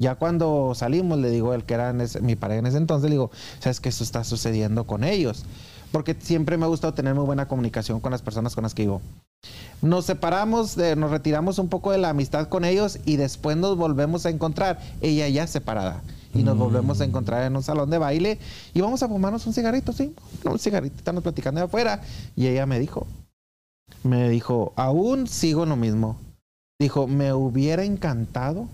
[0.00, 3.30] Ya cuando salimos, le digo, el que era mi pareja en ese entonces, le digo,
[3.60, 5.44] sabes que eso está sucediendo con ellos.
[5.92, 8.82] Porque siempre me ha gustado tener muy buena comunicación con las personas con las que
[8.82, 9.00] vivo.
[9.82, 13.76] Nos separamos, de- nos retiramos un poco de la amistad con ellos y después nos
[13.76, 16.02] volvemos a encontrar, ella ya separada.
[16.34, 18.38] Y nos volvemos a encontrar en un salón de baile
[18.72, 20.12] y vamos a fumarnos un cigarrito, sí,
[20.44, 22.00] un cigarrito, estamos platicando de afuera.
[22.34, 23.06] Y ella me dijo,
[24.02, 26.16] me dijo, aún sigo lo mismo.
[26.80, 28.66] Dijo, me hubiera encantado,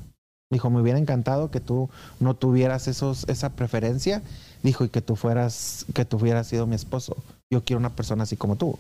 [0.51, 1.89] dijo, me hubiera encantado que tú
[2.19, 4.23] no tuvieras esos, esa preferencia,
[4.63, 7.17] dijo, y que tú fueras, que tú hubieras sido mi esposo.
[7.51, 8.79] Yo quiero una persona así como tú.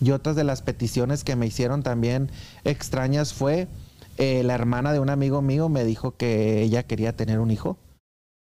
[0.00, 2.30] Y otras de las peticiones que me hicieron también
[2.64, 3.68] extrañas fue
[4.18, 7.78] eh, la hermana de un amigo mío me dijo que ella quería tener un hijo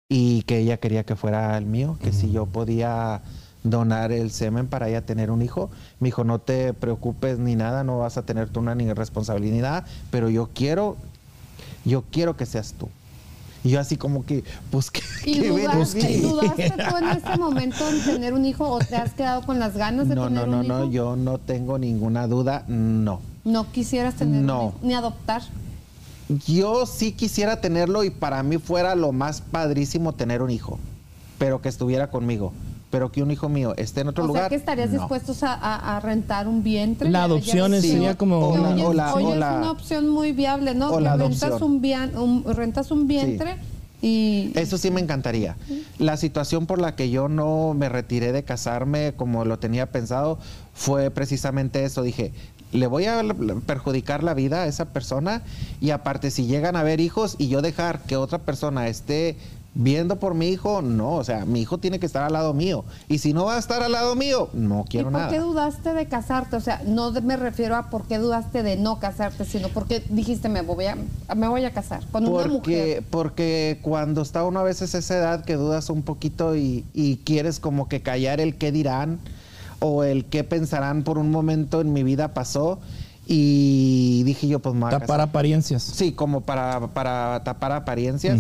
[0.10, 3.22] y que ella quería que fuera el mío, que si yo podía
[3.64, 5.70] donar el semen para ella tener un hijo.
[6.00, 9.86] Me dijo, no te preocupes ni nada, no vas a tener tú una ni responsabilidad
[10.12, 10.98] pero yo quiero,
[11.90, 12.90] yo quiero que seas tú.
[13.64, 15.02] Y yo así como que, pues que...
[15.26, 18.96] ¿Y que ven dudaste, dudaste tú en ese momento en tener un hijo o te
[18.96, 20.74] has quedado con las ganas de No, tener no, no, un hijo?
[20.86, 23.20] no, yo no tengo ninguna duda, no.
[23.44, 24.60] No quisieras tener No.
[24.62, 25.42] un hijo, ni adoptar.
[26.46, 30.78] Yo sí quisiera tenerlo y para mí fuera lo más padrísimo tener un hijo,
[31.40, 32.52] pero que estuviera conmigo,
[32.90, 34.44] pero que un hijo mío esté en otro o lugar.
[34.44, 35.00] sea que estarías no.
[35.00, 37.10] dispuestos a, a- a rentar un vientre.
[37.10, 40.32] La adopción es- sería como una- hoy es- o la- hoy es una opción muy
[40.32, 40.92] viable, ¿no?
[40.92, 41.72] o Que la rentas adopción.
[41.72, 43.58] un, bien- un- rentas un vientre
[44.02, 44.52] y...
[44.56, 45.58] Eso sí me encantaría.
[46.00, 50.38] La situación por la que yo no me retiré de casarme como lo tenía pensado
[50.74, 52.04] fue precisamente eso.
[52.04, 52.32] Dije,
[52.72, 53.22] le voy a
[53.66, 55.42] perjudicar la vida a esa persona
[55.82, 59.36] y aparte si llegan a haber hijos y yo dejar que otra persona esté
[59.80, 62.84] viendo por mi hijo, no, o sea, mi hijo tiene que estar al lado mío.
[63.08, 65.30] Y si no va a estar al lado mío, no ¿Y quiero por nada.
[65.30, 66.56] qué dudaste de casarte?
[66.56, 70.50] O sea, no me refiero a por qué dudaste de no casarte, sino porque dijiste
[70.50, 70.98] me voy a,
[71.36, 73.04] me voy a casar con una Porque, mujer.
[73.12, 77.18] porque cuando está uno a veces a esa edad que dudas un poquito y, y
[77.18, 79.20] quieres como que callar el qué dirán
[79.80, 82.80] o el qué pensarán por un momento en mi vida pasó
[83.30, 85.22] y dije yo pues me voy a Tapar casar.
[85.22, 85.84] apariencias.
[85.84, 88.40] Sí, como para, para tapar apariencias.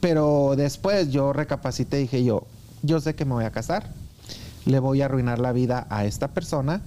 [0.00, 2.46] Pero después yo recapacité y dije yo,
[2.82, 3.86] yo sé que me voy a casar,
[4.64, 6.80] le voy a arruinar la vida a esta persona,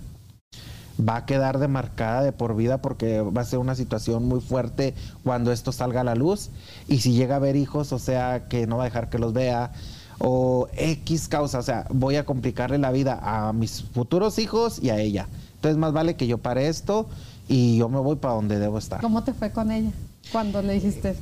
[0.97, 4.93] va a quedar demarcada de por vida porque va a ser una situación muy fuerte
[5.23, 6.49] cuando esto salga a la luz
[6.87, 9.33] y si llega a haber hijos, o sea, que no va a dejar que los
[9.33, 9.71] vea
[10.19, 14.89] o X causa, o sea, voy a complicarle la vida a mis futuros hijos y
[14.89, 15.27] a ella.
[15.55, 17.07] Entonces más vale que yo pare esto
[17.47, 19.01] y yo me voy para donde debo estar.
[19.01, 19.91] ¿Cómo te fue con ella
[20.31, 21.15] cuando le dijiste?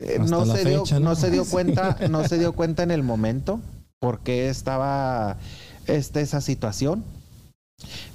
[0.00, 1.10] Eh, no se dio, fecha, ¿no?
[1.10, 1.14] ¿no?
[1.16, 3.60] se dio cuenta, no se dio cuenta en el momento
[4.00, 5.38] porque estaba
[5.86, 7.04] este, esa situación.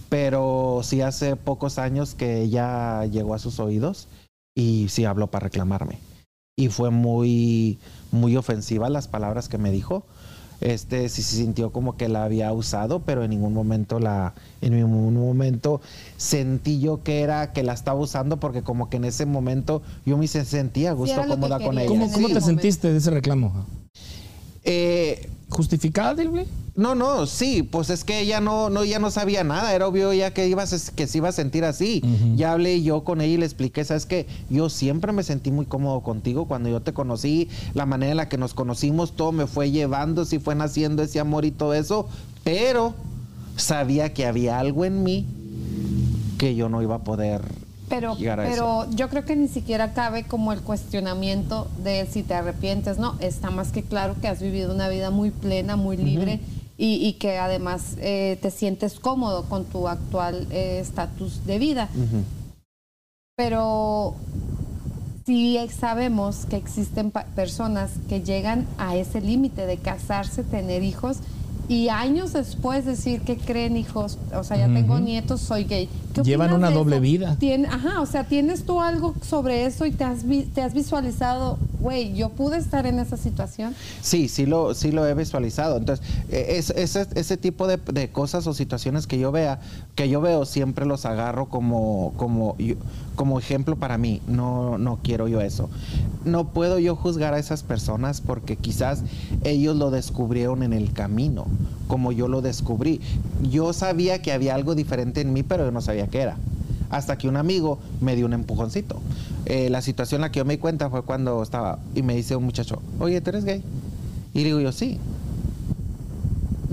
[0.09, 4.07] Pero sí hace pocos años que ella llegó a sus oídos
[4.55, 5.97] y sí habló para reclamarme.
[6.55, 7.79] Y fue muy,
[8.11, 10.05] muy ofensiva las palabras que me dijo.
[10.61, 14.75] Este sí se sintió como que la había usado, pero en ningún momento la, en
[14.75, 15.81] ningún momento
[16.17, 20.17] sentí yo que era que la estaba usando, porque como que en ese momento yo
[20.17, 21.87] me se- sentía a gusto que cómoda con ella.
[21.89, 22.41] ¿Cómo, cómo te momento.
[22.45, 23.65] sentiste de ese reclamo?
[24.63, 26.45] Eh, ¿Justificable?
[26.75, 30.11] No, no, sí, pues es que ella no, no, ya no sabía nada, era obvio
[30.11, 32.01] ya que iba a, se- que se iba a sentir así.
[32.35, 35.67] Ya hablé yo con ella y le expliqué, sabes que yo siempre me sentí muy
[35.67, 36.45] cómodo contigo.
[36.47, 40.25] Cuando yo te conocí, la manera en la que nos conocimos, todo me fue llevando,
[40.25, 42.09] sí fue naciendo ese amor y todo eso,
[42.43, 42.95] pero
[43.55, 45.27] sabía que había algo en mí
[46.39, 47.41] que yo no iba a poder
[47.95, 48.53] Pero, llegar a eso.
[48.85, 53.15] pero yo creo que ni siquiera cabe como el cuestionamiento de si te arrepientes, ¿no?
[53.19, 56.39] Está más que claro que has vivido una vida muy plena, muy libre
[56.77, 61.87] y, y que además eh, te sientes cómodo con tu actual eh, estatus de vida.
[63.35, 64.15] Pero
[65.25, 71.17] sí sabemos que existen pa- personas que llegan a ese límite de casarse, tener hijos
[71.69, 75.87] y años después decir que creen hijos, o sea, ya tengo nietos, soy gay.
[76.13, 77.01] ¿Qué Llevan una doble eso?
[77.01, 77.37] vida.
[77.39, 80.73] Tien- ajá, o sea, ¿tienes tú algo sobre eso y te has, vi- te has
[80.75, 83.73] visualizado, güey, yo pude estar en esa situación?
[84.01, 85.77] Sí, sí lo, sí lo he visualizado.
[85.77, 89.59] Entonces, eh, es- ese, ese tipo de, de cosas o situaciones que yo vea,
[89.95, 92.75] que yo veo, siempre los agarro como, como, yo-
[93.15, 94.21] como ejemplo para mí.
[94.27, 95.69] No, no quiero yo eso.
[96.25, 99.03] No puedo yo juzgar a esas personas porque quizás
[99.43, 101.45] ellos lo descubrieron en el camino,
[101.87, 103.01] como yo lo descubrí.
[103.49, 106.37] Yo sabía que había algo diferente en mí, pero yo no sabía qué era
[106.93, 109.01] hasta que un amigo me dio un empujoncito.
[109.45, 112.15] Eh, la situación en la que yo me di cuenta fue cuando estaba y me
[112.15, 113.63] dice un muchacho, oye, ¿tú eres gay?
[114.33, 114.99] Y digo yo, sí.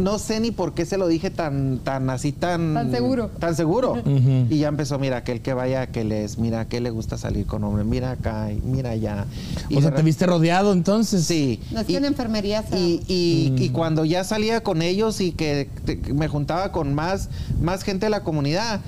[0.00, 2.74] No sé ni por qué se lo dije tan, tan así, tan...
[2.74, 3.30] Tan seguro.
[3.38, 4.02] Tan seguro.
[4.48, 7.62] Y ya empezó, mira, aquel que vaya, que les, mira, que le gusta salir con
[7.64, 9.26] hombre, mira acá, y mira allá.
[9.68, 11.24] Y O sea, te viste rodeado entonces.
[11.24, 11.60] Sí.
[11.70, 13.62] No es que Y- en enfermería se y, y- Mm.
[13.62, 17.28] y cuando ya salía con ellos y que, te- me juntaba con más,
[17.60, 18.80] más gente de la comunidad,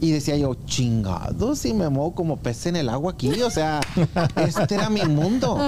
[0.00, 3.80] y decía yo, chingado, si me muevo como pez en el agua aquí, o sea,
[4.36, 5.58] este era mi mundo.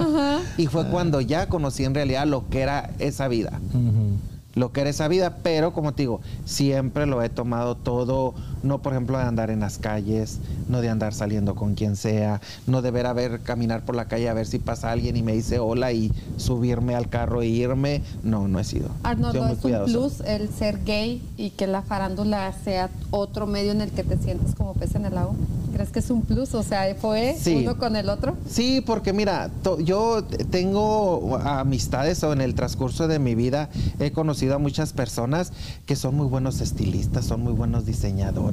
[0.59, 4.19] Y fue cuando ya conocí en realidad lo que era esa vida Ujú.
[4.57, 8.81] Lo que era esa vida, pero como te digo, siempre lo he tomado todo, no
[8.83, 10.39] por ejemplo de andar en las calles,
[10.69, 14.07] no de andar saliendo con quien sea, no de ver a ver, caminar por la
[14.07, 17.47] calle a ver si pasa alguien y me dice hola y subirme al carro e
[17.47, 18.89] irme, no, no he sido.
[19.03, 23.81] Arnoldo, es un plus el ser gay y que la farándula sea otro medio en
[23.81, 25.35] el que te sientes como pez en el agua.
[25.73, 26.55] ¿Crees que es un plus?
[26.55, 27.57] O sea, ¿fue Sí.
[27.57, 28.35] uno con el otro?
[28.49, 29.51] Sí, porque mira,
[29.85, 35.53] yo tengo amistades o en el transcurso de mi vida he conocido a muchas personas
[35.85, 38.46] que son muy buenos estilistas, son muy buenos diseñadores,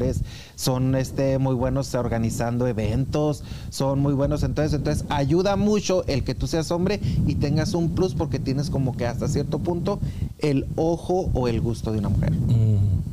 [0.55, 6.35] son este muy buenos organizando eventos, son muy buenos entonces, entonces ayuda mucho el que
[6.35, 9.99] tú seas hombre y tengas un plus porque tienes como que hasta cierto punto
[10.39, 12.33] el ojo o el gusto de una mujer.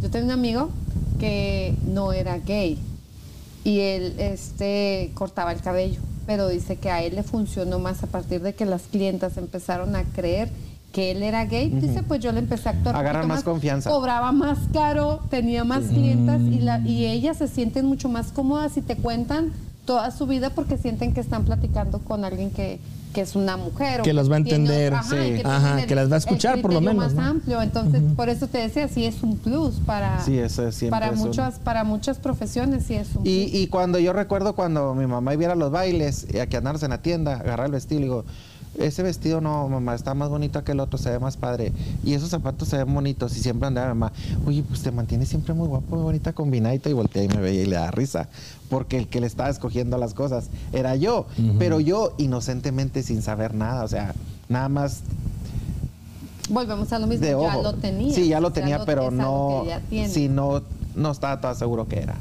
[0.03, 0.70] Yo tengo un amigo
[1.18, 2.78] que no era gay
[3.64, 8.07] y él este, cortaba el cabello, pero dice que a él le funcionó más a
[8.07, 10.51] partir de que las clientas empezaron a creer
[10.93, 11.70] que él era gay.
[11.70, 12.95] Dice, pues yo le empecé a actuar.
[13.05, 13.91] poquito más confianza.
[13.91, 18.76] Cobraba más caro, tenía más clientas y, la, y ellas se sienten mucho más cómodas
[18.76, 19.53] y te cuentan
[19.84, 22.78] toda su vida porque sienten que están platicando con alguien que,
[23.14, 24.01] que es una mujer.
[24.01, 25.16] o Que las va a tiene entender, ajá, sí.
[25.16, 27.22] que Ajá, que las va a escuchar, por lo menos, más ¿no?
[27.22, 27.62] amplio.
[27.62, 31.12] Entonces, por eso te decía, sí es un plus para, Sí, eso es siempre para,
[31.12, 33.55] un- muchas, para muchas profesiones, sí es un Y, plus.
[33.61, 36.84] y cuando yo recuerdo cuando mi mamá iba a los bailes, y a que andarse
[36.84, 38.24] en la tienda, agarrar el vestido, y digo,
[38.78, 41.72] ese vestido no, mamá, está más bonito que el otro, se ve más padre.
[42.04, 44.12] Y esos zapatos se ven bonitos, y siempre andaba mamá,
[44.46, 47.62] oye, pues te mantienes siempre muy guapo, muy bonita, combinadito, y voltea y me veía
[47.62, 48.28] y le da risa,
[48.68, 51.26] porque el que le estaba escogiendo las cosas era yo,
[51.58, 54.14] pero yo inocentemente sin saber nada, o sea,
[54.48, 55.02] nada más
[56.48, 57.62] Volvemos a lo mismo, de ya ojo.
[57.62, 58.12] lo tenía.
[58.12, 59.64] Sí, ya lo tenía, pero no,
[60.08, 60.62] sí, no,
[60.96, 62.16] no estaba todo seguro que era.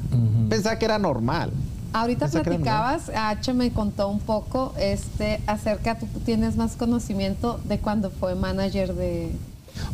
[0.48, 1.50] Pensaba que era normal.
[1.92, 8.10] Ahorita platicabas, H me contó un poco este acerca, tú tienes más conocimiento de cuando
[8.10, 9.32] fue manager de...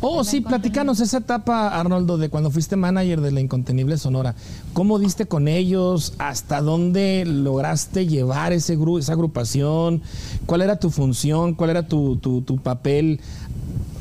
[0.01, 4.35] Oh, sí, platícanos esa etapa, Arnoldo, de cuando fuiste manager de la Incontenible Sonora.
[4.73, 6.15] ¿Cómo diste con ellos?
[6.19, 10.03] ¿Hasta dónde lograste llevar ese gru- esa agrupación?
[10.47, 11.55] ¿Cuál era tu función?
[11.55, 13.21] ¿Cuál era tu, tu- tu papel?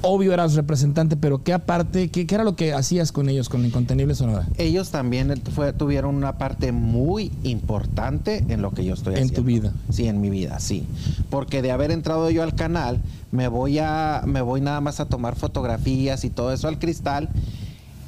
[0.08, 3.62] Obvio eras representante, pero ¿qué aparte, qué, qué era lo que hacías con ellos, con
[3.62, 4.46] la Incontenible Sonora?
[4.60, 9.42] ellos también fue- tuvieron una parte muy importante en lo que yo estoy En haciendo.
[9.42, 9.74] tu vida.
[9.90, 10.86] Sí, en mi vida, sí.
[11.32, 13.00] Porque de haber entrado yo al canal,
[13.32, 17.30] me voy a me voy nada más a tomar fotografías y todo eso al cristal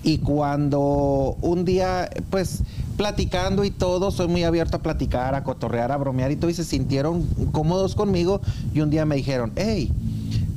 [0.03, 2.61] y cuando un día pues
[2.95, 6.53] platicando y todo, soy muy abierto a platicar, a cotorrear, a bromear y todo y
[6.53, 8.41] se sintieron cómodos conmigo
[8.73, 9.91] y un día me dijeron, "Hey,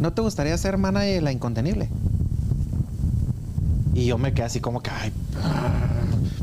[0.01, 1.89] ¿no te gustaría ser manager de la Incontenible?"
[3.95, 5.13] Y yo me quedé así como que, ay,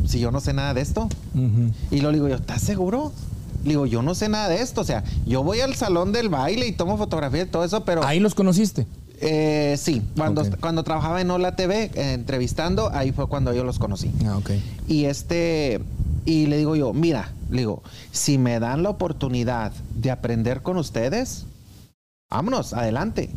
[0.06, 1.08] si yo no sé nada de esto.
[1.92, 3.12] Y lo digo yo, ¿estás seguro?
[3.64, 4.82] Le digo, yo no sé nada de esto.
[4.82, 8.04] O sea, yo voy al salón del baile y tomo fotografías y todo eso, pero
[8.06, 8.86] Ahí los conociste.
[9.20, 13.80] eh, sí, cuando, cuando trabajaba en Hola TV, eh, entrevistando, ahí fue cuando yo los
[13.80, 14.12] conocí.
[14.26, 14.52] Ah, ok.
[14.88, 15.82] Y este,
[16.26, 17.82] y le digo yo, mira, le digo,
[18.12, 21.46] si me dan la oportunidad de aprender con ustedes,
[22.30, 23.30] vámonos, adelante.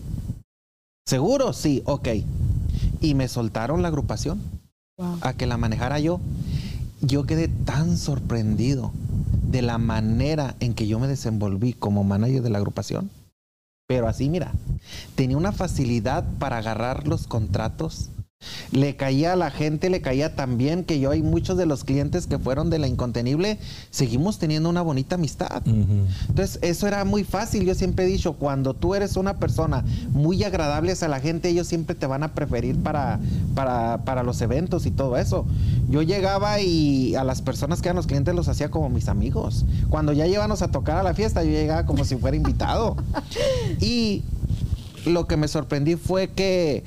[1.07, 1.53] ¿Seguro?
[1.53, 2.09] Sí, ok.
[3.01, 4.41] Y me soltaron la agrupación
[4.99, 5.18] Wow.
[5.22, 6.20] a que la manejara yo.
[7.01, 8.93] Yo quedé tan sorprendido
[9.51, 13.11] de la manera en que yo me desenvolví como manager de la agrupación.
[13.88, 14.53] Pero así, mira,
[15.14, 18.11] tenía una facilidad para agarrar los contratos
[18.72, 22.26] le caía a la gente, le caía también que yo hay muchos de los clientes
[22.26, 23.59] que fueron de la incontenible,
[23.91, 25.62] seguimos teniendo una bonita amistad.
[25.66, 27.64] Entonces, eso era muy fácil.
[27.64, 31.66] Yo siempre he dicho, cuando tú eres una persona muy agradable a la gente, ellos
[31.66, 33.20] siempre te van a preferir para,
[33.55, 35.47] para, los eventos y todo eso.
[35.88, 39.64] Yo llegaba y a las personas que eran los clientes los hacía como mis amigos.
[39.88, 42.97] Cuando ya llevamos a tocar a la fiesta, yo llegaba como si fuera invitado.
[43.80, 44.22] y
[45.07, 46.84] lo que me sorprendí fue que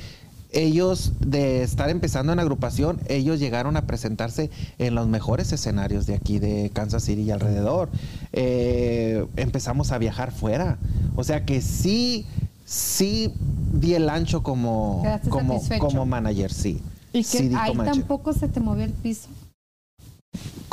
[0.53, 6.15] ellos de estar empezando en agrupación, ellos llegaron a presentarse en los mejores escenarios de
[6.15, 7.89] aquí de Kansas City y alrededor.
[8.31, 10.77] Eh, empezamos a viajar fuera.
[11.15, 12.25] O sea que sí,
[12.65, 13.33] sí
[13.73, 16.81] di el ancho como, como, como manager, sí.
[17.11, 19.29] Y que ahí tampoco se te movió el piso.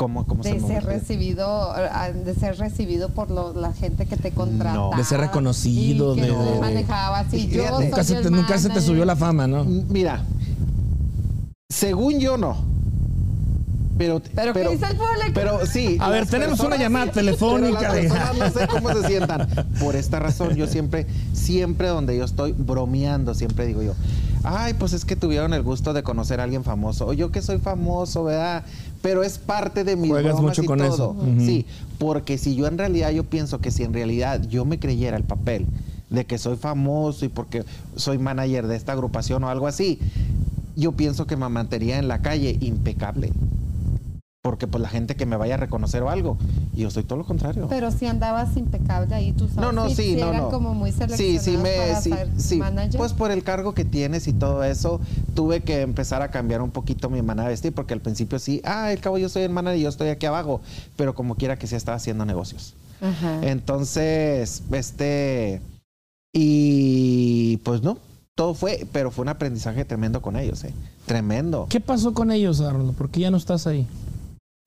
[0.00, 4.96] ¿Cómo, cómo de ser recibido ah, de ser recibido por la gente que te contrata
[4.96, 9.62] de ser reconocido de, manejaba nunca, se te, nunca se te subió la fama no
[9.62, 10.24] mira
[11.68, 12.70] según yo no
[13.98, 15.32] pero, pero, ¿qué dice el público?
[15.34, 15.98] Pero sí.
[16.00, 17.92] A ver, tenemos una llamada telefónica.
[18.38, 19.46] no sé cómo se sientan.
[19.78, 23.92] Por esta razón, yo siempre, siempre donde yo estoy bromeando, siempre digo yo,
[24.44, 27.06] ay, pues es que tuvieron el gusto de conocer a alguien famoso.
[27.06, 28.64] O yo que soy famoso, ¿verdad?
[29.02, 30.94] Pero es parte de mi Juegas mucho con todo.
[30.94, 31.16] Eso.
[31.38, 31.66] Sí,
[31.98, 35.24] porque si yo en realidad, yo pienso que si en realidad yo me creyera el
[35.24, 35.66] papel
[36.10, 37.64] de que soy famoso y porque
[37.96, 39.98] soy manager de esta agrupación o algo así,
[40.76, 43.32] yo pienso que me mantendría en la calle impecable
[44.42, 46.38] porque pues la gente que me vaya a reconocer o algo.
[46.74, 47.66] Y yo soy todo lo contrario.
[47.68, 49.60] Pero si andabas impecable ahí, tú sabes.
[49.60, 50.48] No, no, sí, no, no.
[50.48, 52.60] como muy sí, sí, me, sí, sí.
[52.96, 55.00] Pues por el cargo que tienes y todo eso,
[55.34, 58.62] tuve que empezar a cambiar un poquito mi manera de vestir, porque al principio sí,
[58.64, 60.62] ah, al cabo yo soy el manager y yo estoy aquí abajo,
[60.96, 62.74] pero como quiera que sea, estaba haciendo negocios.
[63.02, 63.40] Ajá.
[63.42, 65.60] Entonces, este,
[66.32, 67.98] y pues no,
[68.34, 70.72] todo fue, pero fue un aprendizaje tremendo con ellos, ¿eh?
[71.04, 71.66] Tremendo.
[71.68, 72.94] ¿Qué pasó con ellos, Arnold?
[72.94, 73.86] ¿Por qué ya no estás ahí?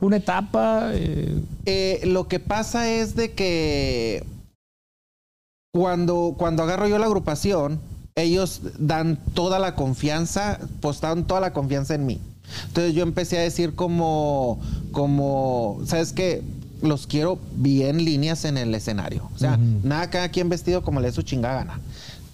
[0.04, 0.92] Una etapa?
[0.94, 4.26] Eh, eh, lo que pasa es de que
[5.74, 7.80] cuando, cuando agarro yo la agrupación,
[8.16, 12.20] ellos dan toda la confianza, postaron toda la confianza en mí.
[12.68, 14.60] Entonces yo empecé a decir como,
[14.92, 16.44] como, ¿sabes qué?
[16.82, 19.30] Los quiero bien líneas en el escenario.
[19.34, 21.80] O sea, nada cada quien vestido como le dé su chingada gana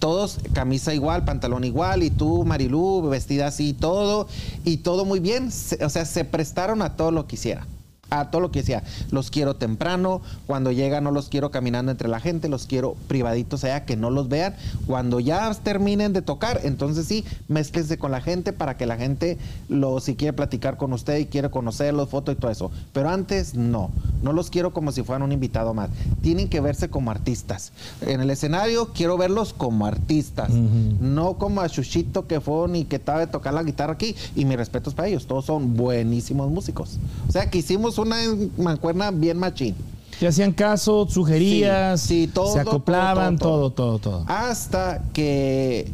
[0.00, 4.26] todos camisa igual, pantalón igual, y tú, Marilú, vestida así, todo,
[4.64, 5.48] y todo muy bien.
[5.48, 7.66] o sea, se prestaron a todo lo que hiciera
[8.10, 8.82] a todo lo que decía.
[9.10, 13.64] Los quiero temprano, cuando llega no los quiero caminando entre la gente, los quiero privaditos
[13.64, 14.54] allá, que no los vean.
[14.86, 19.38] Cuando ya terminen de tocar, entonces sí, mezclense con la gente para que la gente,
[19.68, 22.70] lo, si quiere platicar con usted y quiere conocerlos, fotos y todo eso.
[22.92, 23.90] Pero antes no,
[24.22, 25.90] no los quiero como si fueran un invitado más.
[26.22, 27.72] Tienen que verse como artistas.
[28.02, 32.96] En el escenario quiero verlos como artistas, no como a Chuchito que fue ni que
[32.96, 34.16] estaba de tocar la guitarra aquí.
[34.34, 36.98] Y mis respetos para ellos, todos son buenísimos músicos.
[37.28, 38.16] O sea que hicimos una
[38.58, 39.74] mancuerna bien machín.
[40.18, 45.90] Te hacían caso, sugerías, sí, todo, se acoplaban, todo todo, todo, Hasta que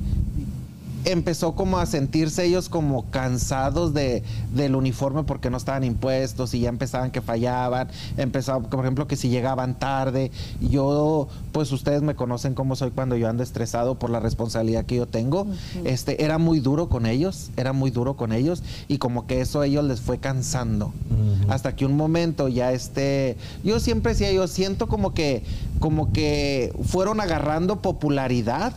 [1.07, 6.61] empezó como a sentirse ellos como cansados de, del uniforme porque no estaban impuestos y
[6.61, 12.17] ya empezaban que fallaban, empezaba, por ejemplo, que si llegaban tarde, yo, pues ustedes me
[12.17, 15.47] conocen cómo soy cuando yo ando estresado por la responsabilidad que yo tengo,
[15.85, 19.61] este, era muy duro con ellos, era muy duro con ellos y como que eso
[19.61, 20.93] a ellos les fue cansando,
[21.49, 25.45] hasta que un momento ya este, yo siempre decía, yo siento como que,
[25.79, 28.73] como que fueron agarrando popularidad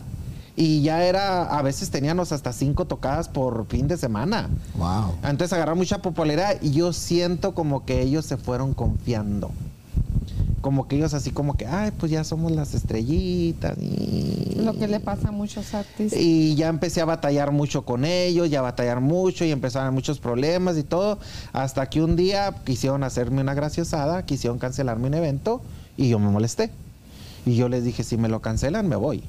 [0.60, 4.50] y ya era, a veces teníamos hasta cinco tocadas por fin de semana.
[4.76, 5.14] Wow.
[5.22, 9.52] Entonces agarraron mucha popularidad y yo siento como que ellos se fueron confiando.
[10.60, 13.78] Como que ellos así como que, ay, pues ya somos las estrellitas.
[13.78, 14.56] Y...
[14.62, 16.20] Lo que le pasa a muchos artistas.
[16.20, 20.18] Y ya empecé a batallar mucho con ellos, ya a batallar mucho y empezaron muchos
[20.18, 21.18] problemas y todo.
[21.54, 25.62] Hasta que un día quisieron hacerme una graciosada, quisieron cancelarme un evento
[25.96, 26.70] y yo me molesté.
[27.46, 29.24] Y yo les dije, si me lo cancelan, me voy.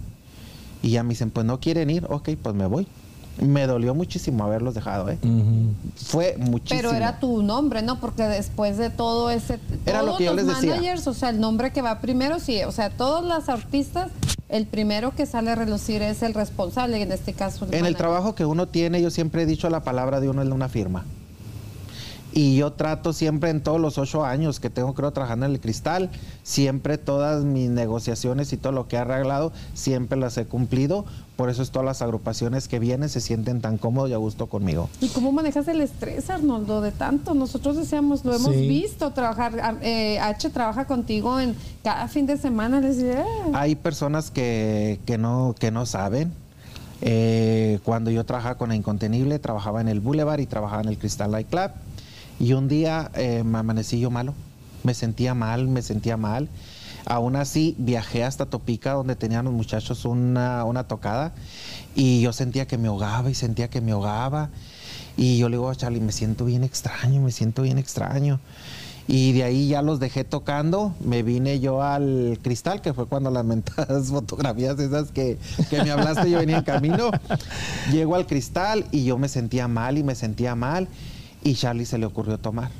[0.81, 2.87] Y ya me dicen, pues no quieren ir, ok, pues me voy.
[3.39, 5.17] Me dolió muchísimo haberlos dejado, ¿eh?
[5.95, 6.81] Fue muchísimo.
[6.81, 7.99] Pero era tu nombre, ¿no?
[7.99, 9.57] Porque después de todo ese...
[9.85, 12.61] Era lo que yo les managers, o sea, el nombre que va primero, sí.
[12.63, 14.11] O sea, todos los artistas,
[14.49, 17.67] el primero que sale a relucir es el responsable, en este caso.
[17.71, 20.47] en el trabajo que uno tiene, yo siempre he dicho la palabra de uno es
[20.47, 21.05] de una firma.
[22.33, 25.59] Y yo trato siempre en todos los ocho años que tengo creo trabajando en el
[25.59, 26.09] cristal,
[26.43, 31.03] siempre todas mis negociaciones y todo lo que he arreglado, siempre las he cumplido.
[31.35, 34.45] Por eso es todas las agrupaciones que vienen se sienten tan cómodos y a gusto
[34.47, 34.89] conmigo.
[35.01, 37.33] ¿Y cómo manejas el estrés, Arnoldo, de tanto?
[37.33, 38.67] Nosotros decíamos, lo hemos Sí.
[38.67, 39.79] visto trabajar.
[39.81, 42.79] eh, H trabaja contigo en cada fin de semana.
[42.79, 43.23] Les diré,
[43.53, 46.31] Hay personas que, que no, que no saben.
[47.01, 50.97] Eh, cuando yo trabajaba con la Incontenible, trabajaba en el Boulevard y trabajaba en el
[50.97, 51.71] Crystal Light Club.
[52.41, 53.11] Y un día
[53.45, 54.33] me amanecí yo malo.
[54.81, 56.49] Me sentía mal, me sentía mal.
[57.05, 61.33] Aún así, viajé hasta Topica, donde tenían los muchachos una, una tocada.
[61.93, 64.49] Y yo sentía que me ahogaba y sentía que me ahogaba.
[65.17, 68.39] Y yo le digo a Charlie, me siento bien extraño, me siento bien extraño.
[69.07, 73.29] Y de ahí ya los dejé tocando, me vine yo al cristal, que fue cuando
[73.29, 73.45] las
[74.09, 75.37] fotografías esas que,
[75.69, 77.11] que me hablaste, yo venía en camino.
[77.91, 80.87] Llego al cristal y yo me sentía mal y me sentía mal.
[81.43, 82.71] Y Charlie se le ocurrió tomar.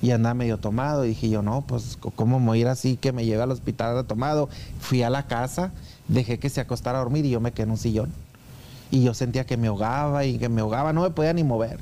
[0.00, 1.04] Y andaba medio tomado.
[1.04, 4.48] Y dije yo, no, pues, ¿cómo me ir así que me lleve al hospital tomado?
[4.80, 5.72] Fui a la casa,
[6.06, 8.12] dejé que se acostara a dormir y yo me quedé en un sillón
[8.90, 11.78] y yo sentía que me ahogaba y que me ahogaba, no me podía ni mover.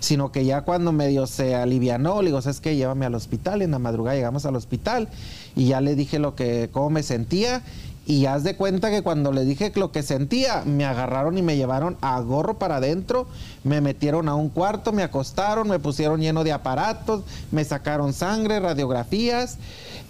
[0.00, 2.76] Sino que ya cuando medio se alivianó, le digo, ¿sabes qué?
[2.76, 3.62] Llévame al hospital.
[3.62, 5.08] En la madrugada llegamos al hospital
[5.54, 7.62] y ya le dije lo que, cómo me sentía.
[8.06, 11.56] Y haz de cuenta que cuando le dije lo que sentía, me agarraron y me
[11.56, 13.28] llevaron a gorro para adentro,
[13.62, 17.22] me metieron a un cuarto, me acostaron, me pusieron lleno de aparatos,
[17.52, 19.58] me sacaron sangre, radiografías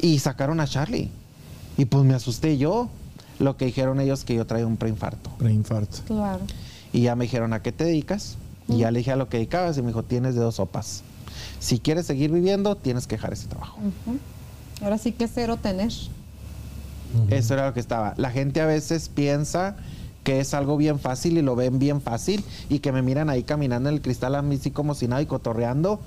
[0.01, 1.11] y sacaron a Charlie.
[1.77, 2.89] Y pues me asusté yo.
[3.39, 5.31] Lo que dijeron ellos que yo traía un preinfarto.
[5.39, 5.99] Preinfarto.
[6.07, 6.41] claro.
[6.93, 8.37] Y ya me dijeron, ¿a qué te dedicas?
[8.69, 11.03] Y ya le dije a lo que dedicabas y me dijo, tienes de dos sopas.
[11.59, 13.79] Si quieres seguir viviendo, tienes que dejar ese trabajo.
[14.83, 15.93] Ahora sí que cero tener.
[17.29, 18.15] Eso era lo que estaba.
[18.17, 19.77] La gente a veces piensa
[20.25, 23.43] que es algo bien fácil y lo ven bien fácil y que me miran ahí
[23.43, 26.01] caminando en el cristal a mí sí como si nada y cotorreando.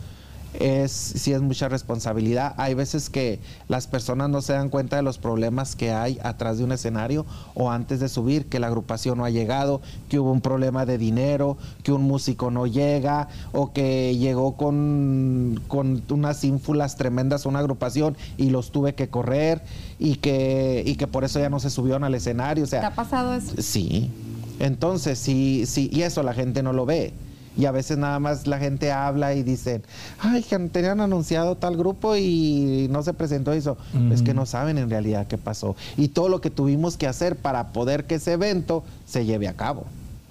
[0.60, 2.54] Es, sí es mucha responsabilidad.
[2.58, 6.58] Hay veces que las personas no se dan cuenta de los problemas que hay atrás
[6.58, 7.26] de un escenario
[7.56, 10.98] o antes de subir, que la agrupación no ha llegado, que hubo un problema de
[10.98, 17.50] dinero, que un músico no llega o que llegó con, con unas ínfulas tremendas a
[17.50, 19.62] una agrupación y los tuve que correr
[20.00, 22.64] y que, y que por eso ya no se subieron al escenario.
[22.64, 23.54] O ¿Te sea, ha pasado eso?
[23.60, 24.12] Sí.
[24.60, 27.14] Entonces, sí, sí, y eso la gente no lo ve.
[27.58, 29.84] Y a veces nada más la gente habla y dicen,
[30.20, 33.78] ay, que tenían anunciado tal grupo y no se presentó eso.
[34.12, 35.76] Es que no saben en realidad qué pasó.
[35.98, 39.54] Y todo lo que tuvimos que hacer para poder que ese evento se lleve a
[39.54, 39.86] cabo.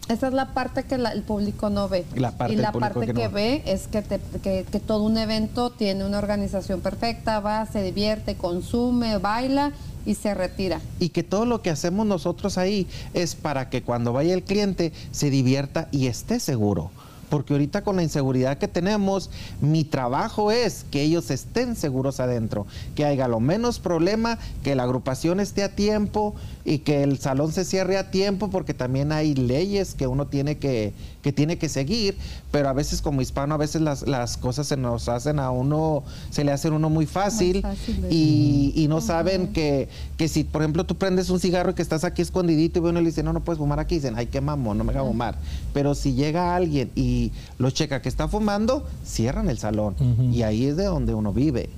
[0.09, 2.05] Esa es la parte que la- el público no ve.
[2.17, 5.05] La parte y la parte que que, no ve es que, te- que, que todo
[5.05, 9.71] un evento tiene una organización perfecta, va, se divierte, consume, baila
[10.05, 10.81] y se retira.
[10.99, 14.93] Y que todo lo que hacemos nosotros ahí es para que cuando vaya el cliente
[15.13, 16.91] se divierta y esté seguro.
[17.33, 19.31] Porque ahorita con la inseguridad que tenemos,
[19.63, 24.83] mi trabajo es que ellos estén seguros adentro, que haya lo menos problema, que la
[24.83, 29.35] agrupación esté a tiempo y que el salón se cierre a tiempo, porque también hay
[29.35, 30.93] leyes que uno tiene que,
[31.23, 32.17] que tiene que seguir,
[32.51, 36.05] pero a veces como hispano, a veces las, las cosas se nos hacen a uno,
[36.31, 37.65] se le hacen a uno muy fácil,
[38.11, 41.83] y, y no saben que, que si, por ejemplo, tú prendes un cigarro y que
[41.83, 44.41] estás aquí escondidito y uno le dice, no, no puedes fumar aquí, dicen, ay, qué
[44.41, 45.37] mamón, no me haga fumar.
[45.73, 49.97] Pero si llega alguien y lo checa que está fumando, cierran el salón.
[50.33, 51.71] Y ahí es de donde uno vive.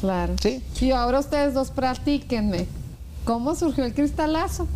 [0.00, 0.34] Claro.
[0.40, 0.62] Sí.
[0.80, 2.66] Y ahora ustedes dos platíquenme.
[3.28, 4.66] ¿Cómo surgió el cristalazo?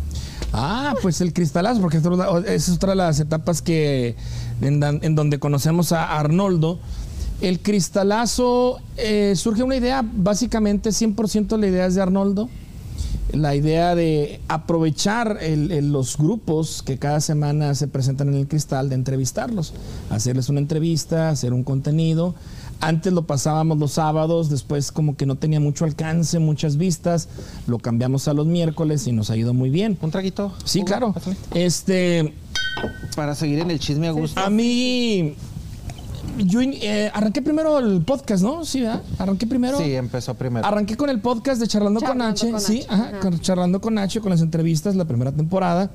[0.53, 4.15] Ah, pues el cristalazo, porque es otra de las etapas que
[4.61, 6.77] en, donde conocemos a Arnoldo.
[7.41, 12.47] El cristalazo eh, surge una idea, básicamente 100% la idea es de Arnoldo.
[13.31, 18.93] La idea de aprovechar los grupos que cada semana se presentan en el cristal, de
[18.93, 19.73] entrevistarlos,
[20.11, 22.35] hacerles una entrevista, hacer un contenido.
[22.81, 27.29] Antes lo pasábamos los sábados, después como que no tenía mucho alcance, muchas vistas,
[27.67, 29.97] lo cambiamos a los miércoles y nos ha ido muy bien.
[30.01, 30.51] ¿Un traguito?
[30.65, 30.85] Sí, Hugo?
[30.87, 31.15] claro.
[31.53, 32.33] Este,
[33.15, 34.39] Para seguir en el chisme a gusto.
[34.41, 35.35] a mí,
[36.39, 38.65] yo eh, arranqué primero el podcast, ¿no?
[38.65, 39.01] Sí, ¿verdad?
[39.17, 39.77] Arranqué primero.
[39.77, 40.65] Sí, empezó primero.
[40.65, 43.19] Arranqué con el podcast de Charlando, con H, con sí, ajá, ajá.
[43.19, 45.89] con- Charlando con H, con las entrevistas, la primera temporada.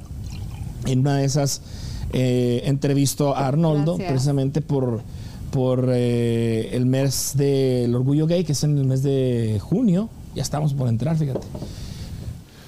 [0.87, 1.61] En una de esas
[2.15, 4.11] eh, entrevisto a Arnoldo, Gracias.
[4.13, 5.03] precisamente por,
[5.51, 10.09] por eh, el mes del orgullo gay, que es en el mes de junio.
[10.35, 11.47] Ya estamos por entrar, fíjate.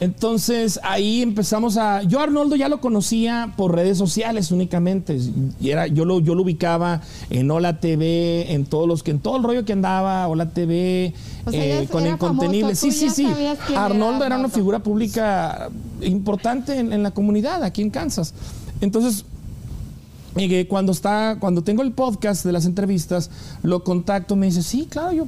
[0.01, 2.03] Entonces ahí empezamos a.
[2.03, 5.19] Yo Arnoldo ya lo conocía por redes sociales únicamente.
[5.61, 9.21] Y era, yo lo, yo lo ubicaba en Hola TV, en todos los que, en
[9.21, 11.13] todo el rollo que andaba, Hola TV,
[11.45, 12.75] O sea, eh, con Incontenible.
[12.75, 13.27] Sí, sí, sí.
[13.27, 15.69] era Arnoldo era una figura pública
[16.01, 18.33] importante en, en la comunidad aquí en Kansas.
[18.81, 19.27] Entonces,
[20.37, 23.31] Y que cuando está, cuando tengo el podcast de las entrevistas,
[23.63, 25.27] lo contacto, me dice, sí, claro, yo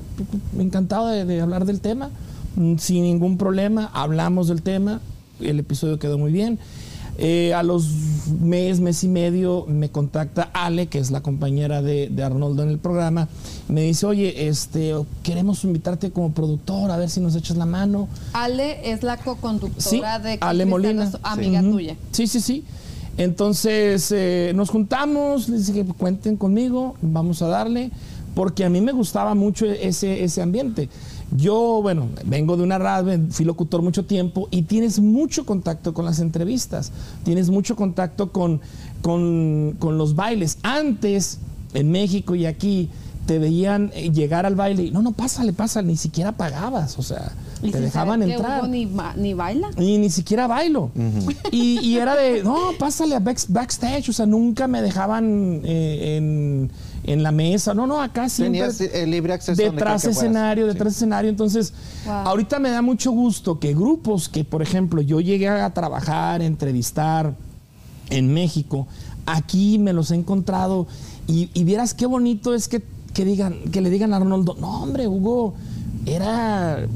[0.59, 2.11] encantado de, de hablar del tema,
[2.57, 5.01] mm, sin ningún problema, hablamos del tema,
[5.41, 6.59] el episodio quedó muy bien.
[7.19, 7.89] Eh, a los
[8.41, 12.71] mes, mes y medio me contacta Ale, que es la compañera de, de Arnoldo en
[12.71, 13.29] el programa.
[13.69, 18.09] Me dice, oye, este, queremos invitarte como productor, a ver si nos echas la mano.
[18.33, 21.11] Ale es la co-conductora Sí, de Ale Molina.
[21.23, 21.97] Amiga tuya.
[22.13, 22.65] Sí, sí, sí.
[23.19, 27.91] Entonces eh, nos juntamos, les dije que cuenten conmigo, vamos a darle,
[28.35, 30.89] porque a mí me gustaba mucho ese, ese ambiente.
[31.37, 36.05] Yo, bueno, vengo de una radio, fui locutor mucho tiempo y tienes mucho contacto con
[36.05, 36.93] las entrevistas,
[37.25, 38.61] tienes mucho contacto con,
[39.01, 40.59] con, con los bailes.
[40.63, 41.39] Antes,
[41.75, 42.91] en México y aquí,
[43.27, 47.03] te veían eh, llegar al baile y no, no, pásale, pásale, ni siquiera pagabas, o
[47.03, 48.69] sea, Y te dejaban entrar.
[48.69, 49.71] Ni, ba- ni baila.
[49.79, 50.91] Y ni siquiera bailo.
[51.53, 54.09] y, y era de, no, pásale a back- backstage.
[54.09, 56.71] O sea, nunca me dejaban eh, en,
[57.05, 57.75] en la mesa.
[57.75, 58.61] No, no, acá siempre.
[58.69, 60.73] Tenías el libre acceso Detrás escenario, Sí.
[60.73, 61.31] detrás escenario.
[61.31, 61.73] Entonces,
[62.05, 62.15] Wow.
[62.15, 67.35] ahorita me da mucho gusto que grupos que, por ejemplo, yo llegué a trabajar, entrevistar
[68.11, 68.89] en México,
[69.27, 70.89] aquí me los he encontrado
[71.29, 72.83] y, y vieras qué bonito es que,
[73.15, 75.55] que digan, que le digan a Arnoldo, no hombre, Hugo,
[76.07, 76.87] era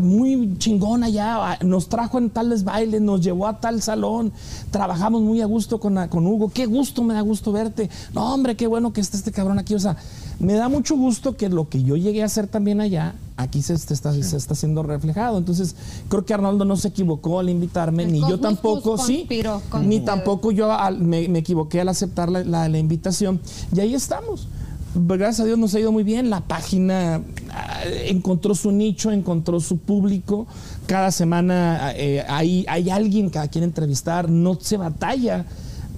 [0.00, 4.32] muy chingón allá, nos trajo en tales bailes, nos llevó a tal salón,
[4.70, 8.56] trabajamos muy a gusto con, con Hugo, qué gusto, me da gusto verte, no hombre,
[8.56, 9.96] qué bueno que esté este cabrón aquí, o sea,
[10.38, 13.76] me da mucho gusto que lo que yo llegué a hacer también allá, aquí se,
[13.76, 15.74] se está, se está siendo reflejado, entonces
[16.08, 19.86] creo que Arnoldo no se equivocó al invitarme, El ni yo tampoco, sí, conspiró con
[19.86, 23.38] ni tampoco yo al- me, me equivoqué al aceptar la, la- la invitación,
[23.76, 24.48] y ahí estamos
[24.94, 26.30] gracias a Dios nos ha ido muy bien.
[26.30, 27.22] La página
[27.52, 30.46] ah, encontró su nicho, encontró su público.
[30.86, 34.28] Cada semana eh, hay, hay alguien que a quien entrevistar.
[34.28, 35.44] No se batalla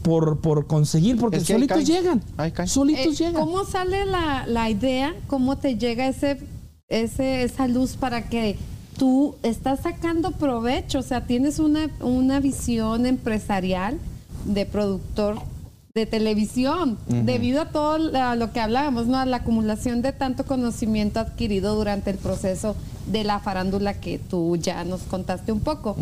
[0.02, 1.84] por, por conseguir, porque Es que ahí solitos cae.
[1.86, 2.22] llegan.
[2.66, 3.34] Solitos Eh, llegan.
[3.44, 5.14] ¿Cómo sale la, la idea?
[5.28, 6.38] ¿Cómo te llega ese,
[6.88, 8.56] ese, esa luz para que
[8.98, 10.98] tú estás sacando provecho?
[10.98, 13.98] O sea, tienes una, una visión empresarial
[14.44, 15.38] de productor
[15.94, 19.18] de televisión, debido a todo lo que hablábamos, ¿no?
[19.18, 22.74] A la acumulación de tanto conocimiento adquirido durante el proceso
[23.06, 25.96] de la farándula que tú ya nos contaste un poco.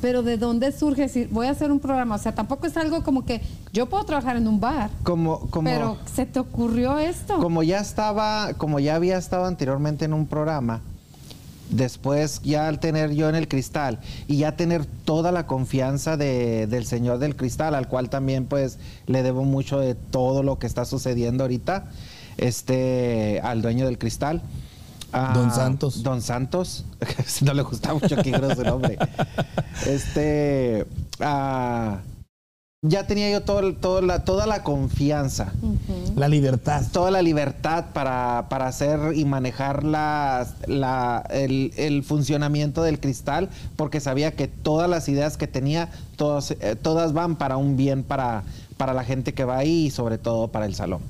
[0.00, 2.14] Pero ¿de dónde surge decir, voy a hacer un programa?
[2.16, 3.40] O sea, tampoco es algo como que
[3.72, 7.38] yo puedo trabajar en un bar, Como, como, pero ¿se te ocurrió esto?
[7.38, 10.82] como ya estaba, como ya había estado anteriormente en un programa,
[11.70, 13.98] después ya al tener yo en el cristal
[14.28, 18.78] y ya tener toda la confianza de- del señor del cristal, al cual también pues
[19.06, 21.90] le debo mucho de todo lo que está sucediendo ahorita,
[22.38, 24.42] este, al dueño del cristal.
[25.12, 26.02] Ah, Don Santos.
[26.02, 26.84] Don Santos,
[27.42, 28.98] no le gusta mucho que su nombre.
[29.86, 30.86] Este,
[31.20, 31.98] ah,
[32.82, 35.52] ya tenía yo todo, el- todo la, toda la confianza.
[36.14, 36.82] La libertad.
[36.92, 40.46] toda la libertad para, para hacer y manejar la-
[41.30, 46.76] el, el funcionamiento del cristal, porque sabía que todas las ideas que tenía, todas, eh,
[46.80, 48.44] todas van para un bien para,
[48.76, 51.00] para la gente que va ahí y sobre todo para el salón.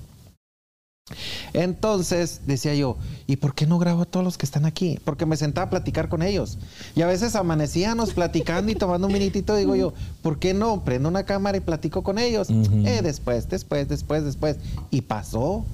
[1.53, 2.97] Entonces decía yo,
[3.29, 4.99] ¿y por qué no grabo a todos los que están aquí?
[5.05, 6.59] Porque me sentaba a platicar con ellos.
[6.97, 10.83] Y a veces amanecíamos platicando y tomando un minutito, digo yo, ¿por qué no?
[10.85, 12.49] Prendo una cámara y platico con ellos.
[12.51, 14.57] Eh, después, después, después, después.
[14.91, 15.65] Y pasó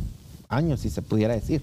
[0.49, 1.63] años, si se pudiera decir.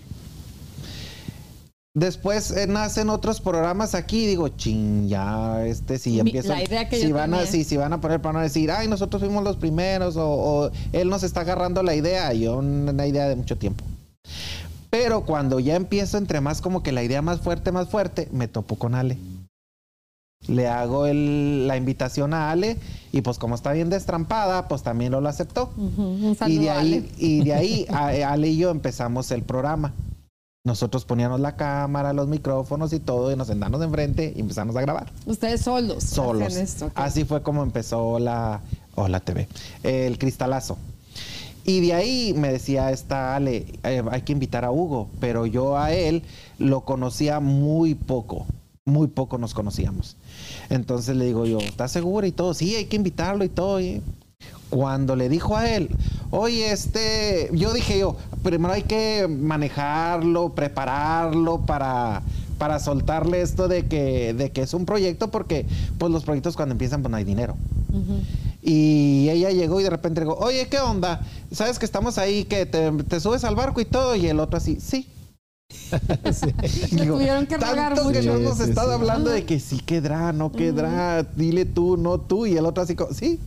[1.95, 6.63] Después eh, nacen otros programas aquí digo, ching, ya, este, si ya Mi- empiezan, la
[6.63, 8.87] idea que si yo van a, si, si van a poner para no decir, ay,
[8.87, 13.27] nosotros fuimos los primeros o, o él nos está agarrando la idea, yo una idea
[13.27, 13.83] de mucho tiempo.
[14.91, 18.47] Pero cuando ya empiezo entre más como que la idea más fuerte, más fuerte, me
[18.47, 19.17] topo con Ale.
[20.47, 22.77] Le hago el- la invitación a Ale
[23.11, 25.71] y pues como está bien destrampada, pues también lo, lo aceptó.
[25.75, 27.09] Ujú, Un saludo, Y de ahí, Ale.
[27.17, 29.91] y de ahí a- Ale y yo empezamos el programa.
[30.69, 34.81] Nosotros poníamos la cámara, los micrófonos y todo, y nos sentamos enfrente y empezamos a
[34.81, 35.11] grabar.
[35.25, 36.03] Ustedes solos.
[36.03, 36.55] Solos.
[36.55, 36.91] esto.
[36.93, 38.61] Así fue como empezó la,
[38.93, 39.47] o la TV,
[39.81, 40.77] el cristalazo.
[41.65, 45.75] Y de ahí me decía esta Ale, eh, hay que invitar a Hugo, pero yo
[45.75, 46.21] a él
[46.59, 48.45] lo conocía muy poco,
[48.85, 50.17] muy poco nos conocíamos.
[50.69, 52.53] Entonces le digo yo, ¿estás segura y todo?
[52.53, 53.81] Sí, hay que invitarlo y todo.
[53.81, 54.03] y-
[54.69, 55.89] Cuando le dijo a él,
[56.31, 62.21] oye, este, yo dije yo, primero hay que manejarlo, prepararlo para,
[62.59, 65.65] para soltarle esto de que, de que es un proyecto, porque
[65.97, 67.55] pues los proyectos cuando empiezan pues no hay dinero.
[68.61, 71.21] Y ella llegó y de repente dijo, oye, ¿qué onda?
[71.51, 74.15] ¿Sabes que estamos ahí, que te, te subes al barco y todo?
[74.15, 75.07] Y el otro así, sí.
[76.91, 78.33] Le tuvieron que tanto que mucho.
[78.33, 78.93] no hemos Sí, sí, estado sí.
[78.93, 82.45] hablando de que sí quedará, no quedará, dile tú, no tú.
[82.45, 83.39] Y el otro así sí.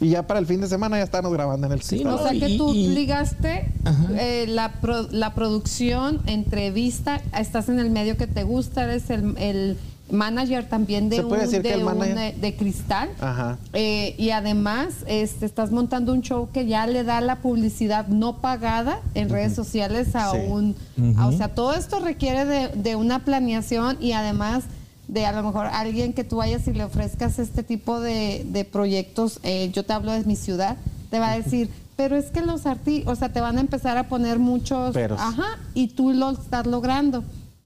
[0.00, 2.18] Y ya para el fin de semana ya estamos grabando en el Sí, no, o
[2.22, 3.70] sea que tú y- ligaste
[4.18, 9.36] eh, la, pro- la producción, entrevista, estás en el medio que te gusta, eres el,
[9.38, 9.76] el
[10.10, 12.18] manager también de ¿Se puede un, decir que de, el un, manager?
[12.18, 13.08] eh, de cristal.
[13.20, 13.58] Ajá.
[13.72, 18.36] Eh, y además este, estás montando un show que ya le da la publicidad no
[18.42, 20.38] pagada en redes sociales a Sí.
[20.48, 20.76] un...
[21.16, 24.64] a- o sea, todo esto requiere de, de una planeación y además
[25.08, 28.64] de a lo mejor alguien que tú vayas y le ofrezcas este tipo de, de
[28.64, 30.76] proyectos, eh, yo te hablo de mi ciudad,
[31.10, 33.96] te va a decir, pero es que los artistas, o sea, te van a empezar
[33.96, 34.92] a poner muchos...
[34.94, 35.20] Peros.
[35.20, 37.24] Ajá, y tú lo estás logrando.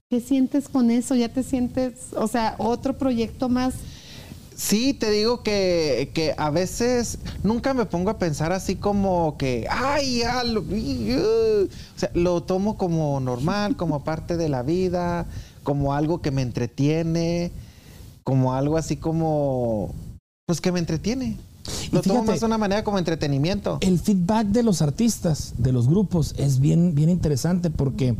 [0.09, 1.15] ¿Qué sientes con eso?
[1.15, 3.73] ¿Ya te sientes, o sea, otro proyecto más?
[4.55, 9.65] Sí, te digo que, que a veces nunca me pongo a pensar así como que,
[9.69, 11.65] ay, ya lo vi", uh".
[11.65, 15.25] o sea, lo tomo como normal, como parte de la vida,
[15.63, 17.51] como algo que me entretiene,
[18.23, 19.93] como algo así como,
[20.45, 21.37] pues que me entretiene.
[21.91, 23.77] Y Lo tomo fíjate, más de una manera como entretenimiento.
[23.81, 28.15] El feedback de los artistas, de los grupos, es bien, bien interesante porque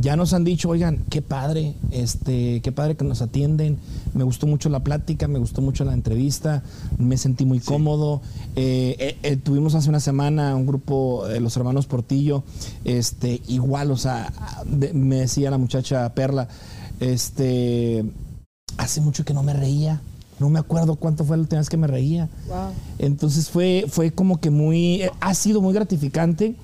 [0.00, 3.76] ya nos han dicho, oigan, qué padre, este, qué padre que nos atienden.
[4.14, 6.62] Me gustó mucho la plática, me gustó mucho la entrevista,
[6.96, 8.22] me sentí muy cómodo.
[8.56, 12.44] Eh, eh, eh, tuvimos hace una semana un grupo de los hermanos Portillo,
[12.84, 14.32] este, igual, o sea,
[14.64, 16.48] de- me decía la muchacha Perla,
[17.00, 18.04] este,
[18.76, 20.00] hace mucho que no me reía.
[20.38, 22.28] No me acuerdo cuánto fue la última vez que me reía.
[22.48, 22.56] Wow.
[22.98, 26.56] Entonces fue, fue como que muy, ha sido muy gratificante.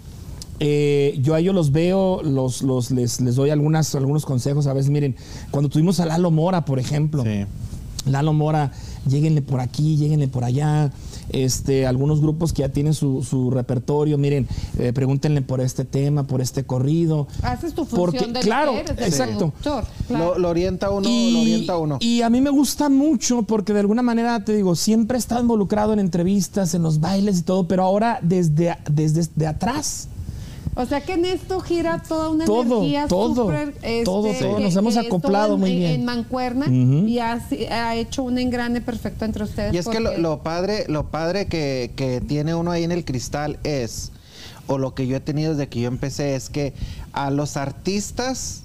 [0.61, 4.67] Eh, yo a ellos los veo, los, los, les, les doy algunas, algunos consejos.
[4.67, 5.17] A veces, miren,
[5.51, 7.47] cuando tuvimos a Lalo Mora, por ejemplo, Sí.
[8.05, 8.73] Lalo Mora,
[9.09, 10.93] lléguenle por aquí, lléguenle por allá.
[11.31, 14.47] Este, algunos grupos que ya tienen su, su repertorio, miren,
[14.79, 17.27] eh, pregúntenle por este tema, por este corrido.
[17.43, 19.51] Haces tu función Porque, de claro, eres, exacto.
[19.51, 20.35] productor, claro.
[20.35, 21.97] Lo, lo orienta uno, lo orienta uno.
[22.01, 25.41] y a mí me gusta mucho porque de alguna manera, te digo, siempre he estado
[25.41, 30.09] involucrado en entrevistas, en los bailes y todo, pero ahora desde, desde de atrás.
[30.75, 34.57] O sea que en esto gira toda una Todo, energía todo, este, todo, todo.
[34.57, 35.91] que- Nos hemos todo acoplado en- muy en- bien.
[35.93, 37.41] En mancuerna y ha,
[37.71, 39.75] ha hecho un engrane perfecto entre ustedes.
[39.75, 43.59] Y es que lo, padre, lo padre que, que tiene uno ahí en el cristal
[43.65, 44.13] es,
[44.67, 46.73] o lo que yo he tenido desde que yo empecé, es que
[47.13, 48.63] a los artistas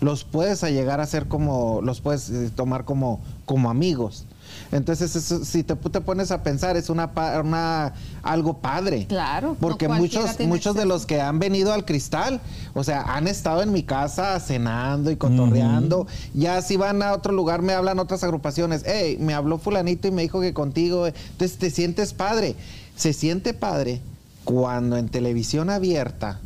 [0.00, 4.24] los puedes a llegar a ser como, los puedes eh, tomar como, como amigos.
[4.72, 7.92] Entonces, eso, si te, te pones a pensar, es una, pa- una
[8.22, 9.06] algo padre.
[9.06, 12.40] Claro, Porque no muchos, muchos de los que han venido al cristal,
[12.74, 16.06] o sea, han estado en mi casa cenando y cotorreando.
[16.34, 18.82] Ya si van a otro lugar, me hablan otras agrupaciones.
[18.86, 21.06] Hey, me habló fulanito y me dijo que contigo.
[21.06, 21.14] eh".
[21.32, 22.56] Entonces te sientes padre.
[22.96, 24.00] Se siente padre
[24.44, 26.40] cuando en televisión abierta,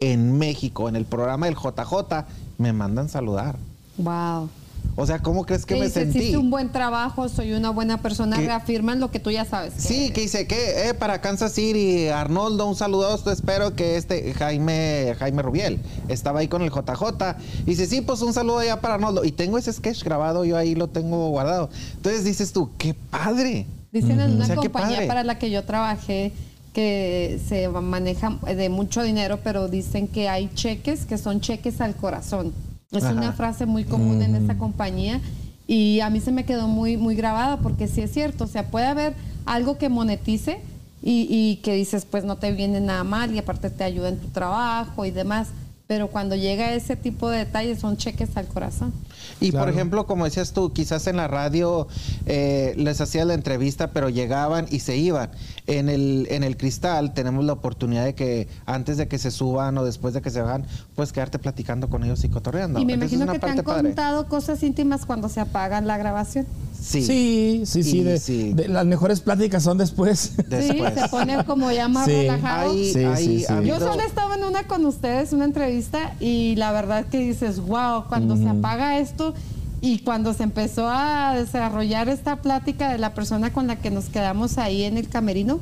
[0.00, 2.24] en México, en el programa del JJ,
[2.58, 3.56] me mandan saludar.
[3.96, 4.48] Wow.
[4.94, 6.18] O sea, ¿cómo crees que Que me dice, sentí?
[6.18, 9.74] hiciste un buen trabajo, soy una buena persona, Que- reafirman lo que tú ya sabes.
[9.74, 10.10] que Sí, eres.
[10.12, 15.42] que dice que eh, para Kansas City, Arnoldo, un saludo, espero que este Jaime, Jaime
[15.42, 17.36] Rubiel estaba ahí con el JJ.
[17.66, 19.24] Y dice, sí, pues un saludo allá para Arnoldo.
[19.24, 21.68] Y tengo ese sketch grabado, yo ahí lo tengo guardado.
[21.96, 23.66] Entonces dices tú, qué padre.
[23.92, 26.32] Dicen en una O sea, qué compañía para la que yo trabajé
[26.72, 31.94] que se maneja de mucho dinero, pero dicen que hay cheques que son cheques al
[31.96, 32.52] corazón.
[32.98, 33.14] Es Ajá.
[33.14, 35.20] una frase muy común en esta compañía
[35.66, 38.70] y a mí se me quedó muy, muy grabada porque sí es cierto, o sea,
[38.70, 39.14] puede haber
[39.44, 40.60] algo que monetice
[41.02, 44.18] y, y que dices, pues no te viene nada mal y aparte te ayuda en
[44.18, 45.48] tu trabajo y demás,
[45.86, 48.92] pero cuando llega ese tipo de detalles son cheques al corazón.
[49.40, 51.86] Y por ejemplo, como decías tú, quizás en la radio
[52.26, 55.30] eh, les hacías la entrevista, pero llegaban y se iban.
[55.66, 59.78] En el, en el cristal tenemos la oportunidad de que antes de que se suban
[59.78, 60.64] o después de que se bajan,
[60.94, 62.80] pues quedarte platicando con ellos y cotorreando.
[62.80, 63.82] y me Entonces, imagino que te han padre.
[63.88, 66.46] contado cosas íntimas cuando se apagan la grabación.
[66.80, 67.02] Sí.
[67.02, 68.02] Sí, sí, sí.
[68.02, 68.52] De- sí.
[68.54, 70.32] de- las mejores pláticas son después.
[70.48, 70.92] Después.
[70.94, 72.12] Sí, se pone como ya más Sí.
[72.12, 72.72] relajado.
[72.72, 73.44] Sí, sí.
[73.64, 78.04] Yo solo estaba en una con ustedes, una entrevista, y la verdad que dices, wow,
[78.08, 79.34] cuando se apaga esto
[79.80, 84.06] y cuando se empezó a desarrollar esta plática de la persona con la que nos
[84.06, 85.58] quedamos ahí en el camerino,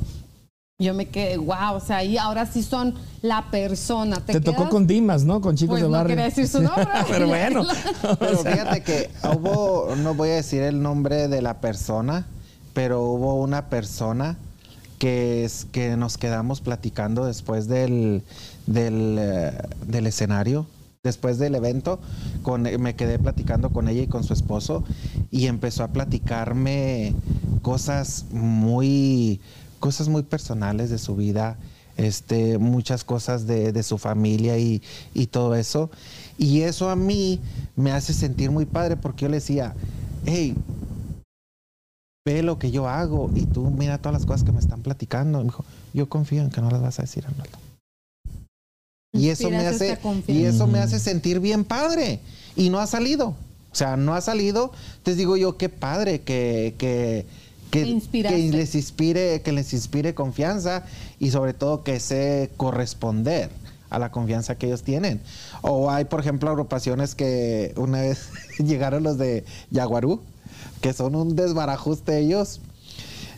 [0.77, 4.17] yo me quedé, wow, o sea, y ahora sí son la persona.
[4.17, 5.39] Te, Te tocó con Dimas, ¿no?
[5.39, 6.09] Con chicos Pues de no barrio.
[6.09, 6.85] quería decir su nombre.
[7.09, 7.63] Pero bueno.
[8.19, 12.27] Pero fíjate que hubo, no voy a decir el nombre de la persona,
[12.73, 14.37] pero hubo una persona
[14.99, 18.23] que, es, que nos quedamos platicando después del,
[18.67, 19.57] del, eh,
[19.87, 20.67] del escenario,
[21.03, 22.01] después del evento,
[22.41, 24.83] con, me quedé platicando con ella y con su esposo
[25.31, 27.13] y empezó a platicarme
[27.61, 29.39] cosas muy,
[29.85, 31.59] cosas muy personales de su vida,
[31.95, 34.81] este, muchas cosas de, de su familia y,
[35.13, 35.91] y todo eso.
[36.39, 37.39] Y eso a mí
[37.75, 39.75] me hace sentir muy padre porque yo le decía,
[40.25, 40.55] hey,
[42.25, 45.37] ve lo que yo hago y tú mira todas las cosas que me están platicando.
[45.37, 45.63] Me dijo,
[45.93, 47.59] yo confío en que no las vas a decir, Arnoldo.
[49.13, 52.21] Y eso me hace, y eso me hace sentir bien padre.
[52.55, 53.35] Y no ha salido.
[53.71, 54.71] O sea, no ha salido.
[54.97, 57.27] Entonces digo yo, qué padre que, que,
[57.83, 60.83] que, les inspire, que les inspire confianza
[61.19, 63.49] y sobre todo que sé corresponder
[63.89, 65.21] a la confianza que ellos tienen.
[65.61, 68.29] O hay, por ejemplo, agrupaciones que una vez
[68.59, 70.21] llegaron los de Yaguarú,
[70.81, 72.61] que son un desbarajuste ellos.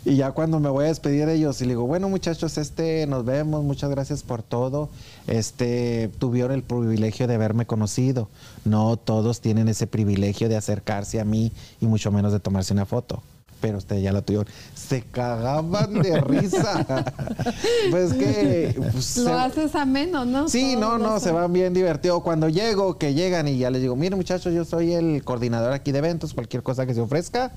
[0.06, 3.06] Y ya cuando me voy a despedir de ellos y le digo, bueno muchachos, este,
[3.08, 4.90] nos vemos, muchas gracias por todo.
[5.28, 8.30] Este, tuvieron el privilegio de haberme conocido.
[8.64, 11.52] No todos tienen ese privilegio de acercarse a mí
[11.82, 13.22] y mucho menos de tomarse una foto.
[13.60, 14.48] Pero ustedes ya la tuvieron.
[14.76, 16.86] Se cagaban de risa.
[17.92, 20.48] pues que pues, Lo se- haces ameno, ¿no?
[20.48, 22.22] Sí, no, no, se van bien divertidos.
[22.22, 25.92] Cuando llego, que llegan y ya les digo, miren muchachos, yo soy el coordinador aquí
[25.92, 27.52] de eventos, cualquier cosa que se ofrezca,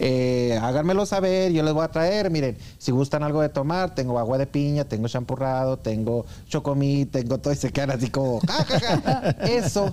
[0.00, 4.18] eh, háganmelo saber, yo les voy a traer, miren, si gustan algo de tomar, tengo
[4.18, 8.64] agua de piña, tengo champurrado, tengo chocomí, tengo todo y se quedan así como, "Ja,
[8.64, 9.30] ja, ja".
[9.48, 9.92] Eso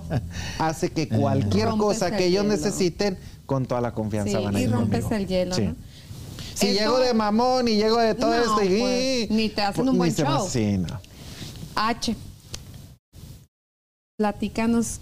[0.58, 4.64] hace que cualquier cosa que ellos necesiten, con toda la confianza Sí, van a y
[4.64, 5.22] ir rompes conmigo.
[5.22, 5.62] el hielo, Sí.
[5.62, 5.74] ¿no?
[6.54, 8.80] Si Eso- llego de mamón y llego de todo No, esto y...
[8.80, 10.48] pues, ni te hacen pues, un ni buen me- show.
[10.48, 11.00] Sí, no.
[11.74, 12.14] H.
[14.18, 15.00] Platícanos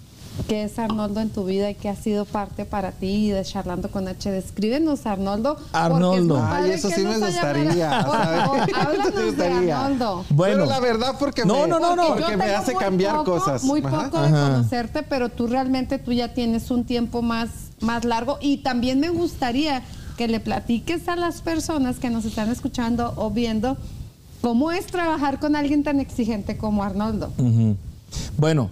[0.48, 3.88] qué es Arnoldo en tu vida y qué ha sido parte para ti de charlando
[3.92, 4.28] con H.
[4.32, 5.56] Descríbenos, Arnoldo.
[5.72, 6.44] Arnoldo.
[6.44, 9.80] Ay, eso que sí me gustaría, háblanos de gustaría.
[9.84, 10.24] Arnoldo.
[10.30, 10.54] Bueno.
[10.64, 12.08] Pero la verdad porque No, me, no, no, no.
[12.08, 13.62] Porque me hace cambiar poco- cosas.
[13.62, 14.06] Muy Ajá.
[14.06, 14.50] poco de Ajá.
[14.50, 17.50] conocerte, pero tú realmente tú ya tienes un tiempo más,
[17.84, 18.38] más largo.
[18.40, 19.82] Y también me gustaría
[20.16, 23.76] que le platiques a las personas que nos están escuchando o viendo
[24.40, 27.32] cómo es trabajar con alguien tan exigente como Arnoldo.
[28.36, 28.70] Bueno,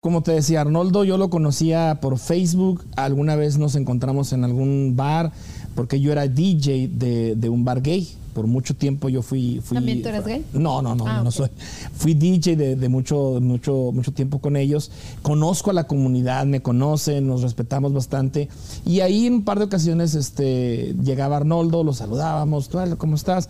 [0.00, 2.84] como te decía, Arnoldo yo lo conocía por Facebook.
[2.96, 5.32] Alguna vez nos encontramos en algún bar,
[5.74, 8.16] porque yo era DJ de un bar gay.
[8.32, 9.60] Por mucho tiempo yo fui...
[9.62, 10.44] fui ¿También tú eres gay?
[10.52, 11.48] No, no, no, Ah, no soy.
[11.94, 14.90] Fui DJ de, de mucho, mucho, mucho tiempo con ellos.
[15.22, 18.48] Conozco a la comunidad, me conocen, nos respetamos bastante.
[18.86, 23.48] Y ahí en un par de ocasiones este, llegaba Arnoldo, lo saludábamos, "¿Tú, ¿cómo estás?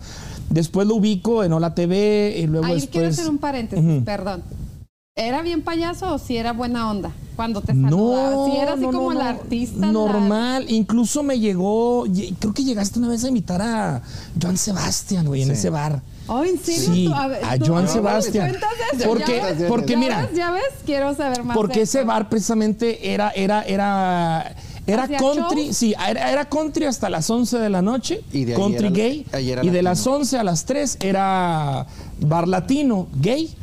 [0.49, 2.91] Después lo ubico en Hola TV y luego Ahí después...
[2.91, 4.43] quiero hacer un paréntesis, perdón.
[5.15, 8.45] ¿Era bien payaso o si era buena onda cuando te No, saludaba?
[8.49, 9.19] Si era así no, no, como no.
[9.19, 9.77] la artista.
[9.85, 10.65] la- Normal.
[10.69, 14.01] Incluso me llegó, lle- creo que llegaste una vez a invitar a
[14.41, 16.01] Joan Sebastián, güey, en ese bar.
[16.25, 16.93] Oh, ¿en serio?
[16.95, 18.57] Sí, Tú- ver, a Joan Sebastián.
[19.05, 20.35] Porque- ¿ya porque ¿Ya mira, ves?
[20.35, 20.63] ¿Ya ves?
[20.83, 24.55] Quiero saber más Porque ese bar precisamente era, era, era,
[24.87, 28.55] era ¿Hacía country, sí, era, era country hasta las 11 de la noche, Y de
[28.55, 29.81] ahí country era- gay, y de latino.
[29.83, 31.85] las 11 a las 3 era
[32.19, 33.55] bar latino, gay.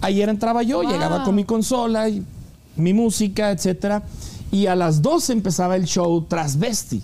[0.00, 0.90] Ayer entraba yo, Wow.
[0.90, 2.22] llegaba con mi consola, y
[2.76, 4.02] mi música, etcétera.
[4.52, 7.02] Y a las 12 empezaba el show Transvesti.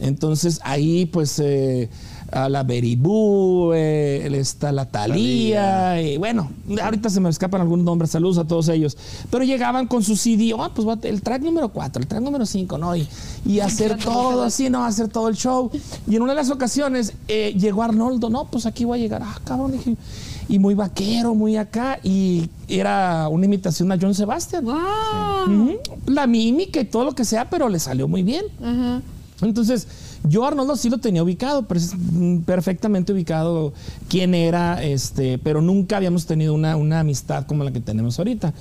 [0.00, 1.88] Entonces ahí pues eh,
[2.30, 6.50] a la Beribú, eh, está la Talía, y bueno,
[6.82, 8.96] ahorita se me escapan algunos nombres, saludos a todos ellos.
[9.30, 12.76] Pero llegaban con su CD, oh, pues el track número 4, el track número 5,
[12.78, 12.94] ¿no?
[12.96, 13.06] Y,
[13.46, 14.84] y hacer todo así, ¿no?
[14.84, 15.70] Hacer todo el show.
[16.08, 19.22] Y en una de las ocasiones eh, llegó Arnoldo, no, pues aquí voy a llegar,
[19.24, 19.96] ah, cabrón, dije,
[20.48, 24.64] y muy vaquero, muy acá, y era una imitación a John Sebastian.
[26.06, 28.44] La mímica y todo lo que sea, pero le salió muy bien.
[29.40, 29.88] Entonces,
[30.24, 31.66] yo Arnoldo sí lo tenía ubicado,
[32.12, 33.72] mm, perfectamente ubicado
[34.08, 38.54] quién era, este, pero nunca habíamos tenido una, una amistad como la que tenemos ahorita.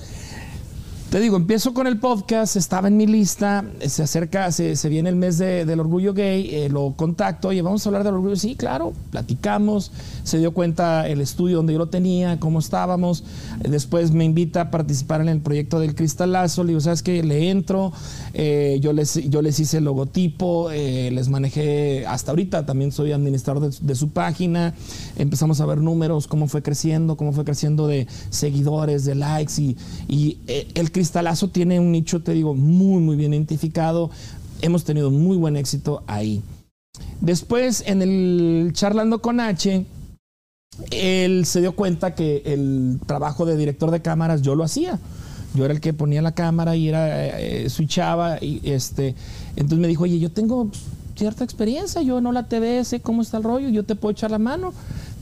[1.12, 5.10] Te digo, empiezo con el podcast, estaba en mi lista, se acerca, se, se viene
[5.10, 8.38] el mes de- del orgullo gay, eh, lo contacto, oye, vamos a hablar del orgullo.
[8.38, 9.92] Sí, claro, platicamos,
[10.24, 13.26] se dio cuenta el estudio donde yo lo tenía, cómo estábamos.
[13.60, 17.22] Después me invita a participar en el proyecto del cristalazo, le digo, ¿sabes qué?
[17.24, 17.92] Le entro,
[18.34, 23.12] eh, yo, les, yo les hice el logotipo, eh, les manejé hasta ahorita, también soy
[23.12, 24.76] administrador de, de su página,
[25.18, 29.76] empezamos a ver números, cómo fue creciendo, cómo fue creciendo de seguidores, de likes y,
[30.08, 31.01] y, el cristalazo
[31.52, 34.10] tiene un nicho, te digo, muy, muy bien identificado.
[34.62, 36.42] Hemos tenido muy buen éxito ahí.
[37.20, 39.86] Después, en el charlando con H,
[40.92, 45.00] él se dio cuenta que el trabajo de director de cámaras yo lo hacía.
[45.54, 49.16] Yo era el que ponía la cámara y era eh, switchaba y este
[49.56, 50.82] entonces me dijo, "Oye, yo tengo pues,
[51.16, 54.32] cierta experiencia, yo no la TV sé cómo está el rollo, yo te puedo echar
[54.32, 54.74] la mano."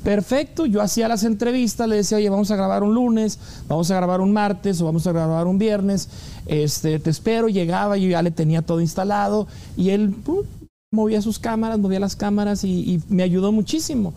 [0.03, 3.95] Perfecto, yo hacía las entrevistas, le decía, "Oye, vamos a grabar un lunes, vamos a
[3.95, 6.07] grabar un martes o vamos a grabar un viernes."
[6.45, 10.39] Este, te espero, llegaba, yo ya le tenía todo instalado y él ¡pum!
[10.91, 14.13] movía sus cámaras, movía las cámaras y, me ayudó muchísimo.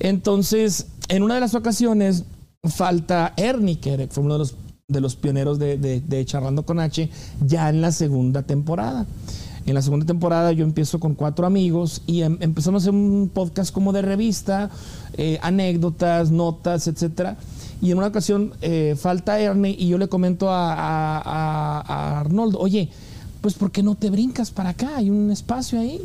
[0.00, 2.24] Entonces, en una de las ocasiones,
[2.64, 4.54] falta Ernie, que fue uno de los,
[4.88, 7.08] de los pioneros de, de- de Charlando con H,
[7.46, 9.06] ya en la segunda temporada.
[9.68, 13.30] En la segunda temporada yo empiezo con cuatro amigos y em- empezamos a hacer un
[13.32, 14.70] podcast como de revista,
[15.18, 17.36] eh, anécdotas, notas, etcétera.
[17.82, 22.20] Y en una ocasión eh, falta Ernie y yo le comento a, a- a- a
[22.20, 22.88] Arnoldo, oye,
[23.42, 24.96] pues ¿por qué no te brincas para acá?
[24.96, 26.00] Hay un espacio ahí.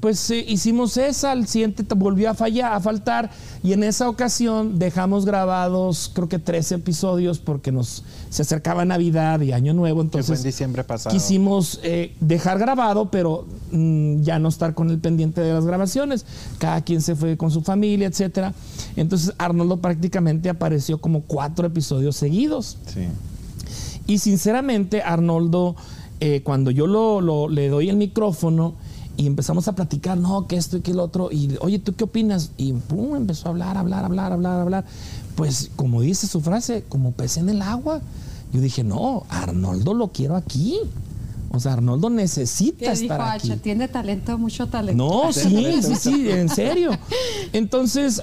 [0.00, 3.30] Pues eh, hicimos esa, al siguiente te volvió a fallar, a faltar,
[3.64, 9.40] y en esa ocasión dejamos grabados creo que tres episodios porque nos se acercaba Navidad
[9.40, 11.12] y Año Nuevo, Que fue en entonces diciembre pasado.
[11.14, 16.24] quisimos eh, dejar grabado, pero mm, ya no estar con el pendiente de las grabaciones.
[16.58, 18.54] Cada quien se fue con su familia, etcétera.
[18.96, 22.76] Entonces Arnoldo prácticamente apareció como cuatro episodios seguidos.
[22.86, 23.08] Sí.
[24.06, 25.74] Y sinceramente, Arnoldo,
[26.20, 28.74] eh, cuando yo lo, lo- le doy el micrófono
[29.18, 32.04] y empezamos a platicar, no, que esto y que el otro, y oye, ¿tú qué
[32.04, 32.52] opinas?
[32.56, 34.84] Y pum, empezó a hablar, hablar, hablar, hablar, hablar.
[35.34, 38.00] Pues como dice su frase, como pez en el agua.
[38.52, 40.78] Yo dije, no, Arnoldo lo quiero aquí.
[41.50, 43.50] O sea, Arnoldo necesita ¿Qué dijo estar aquí.
[43.56, 45.04] Tiene talento, mucho talento.
[45.04, 46.92] No, sí, sí, sí, en serio.
[47.52, 48.22] Entonces,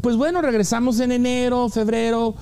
[0.00, 2.34] pues bueno, regresamos en enero, febrero.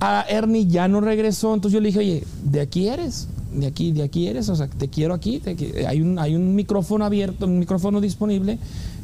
[0.00, 3.92] A Ernie ya no regresó, entonces yo le dije, oye, de aquí eres, de aquí,
[3.92, 7.46] de aquí eres, o sea, te quiero aquí, te hay un, hay un micrófono abierto,
[7.46, 8.58] un micrófono disponible.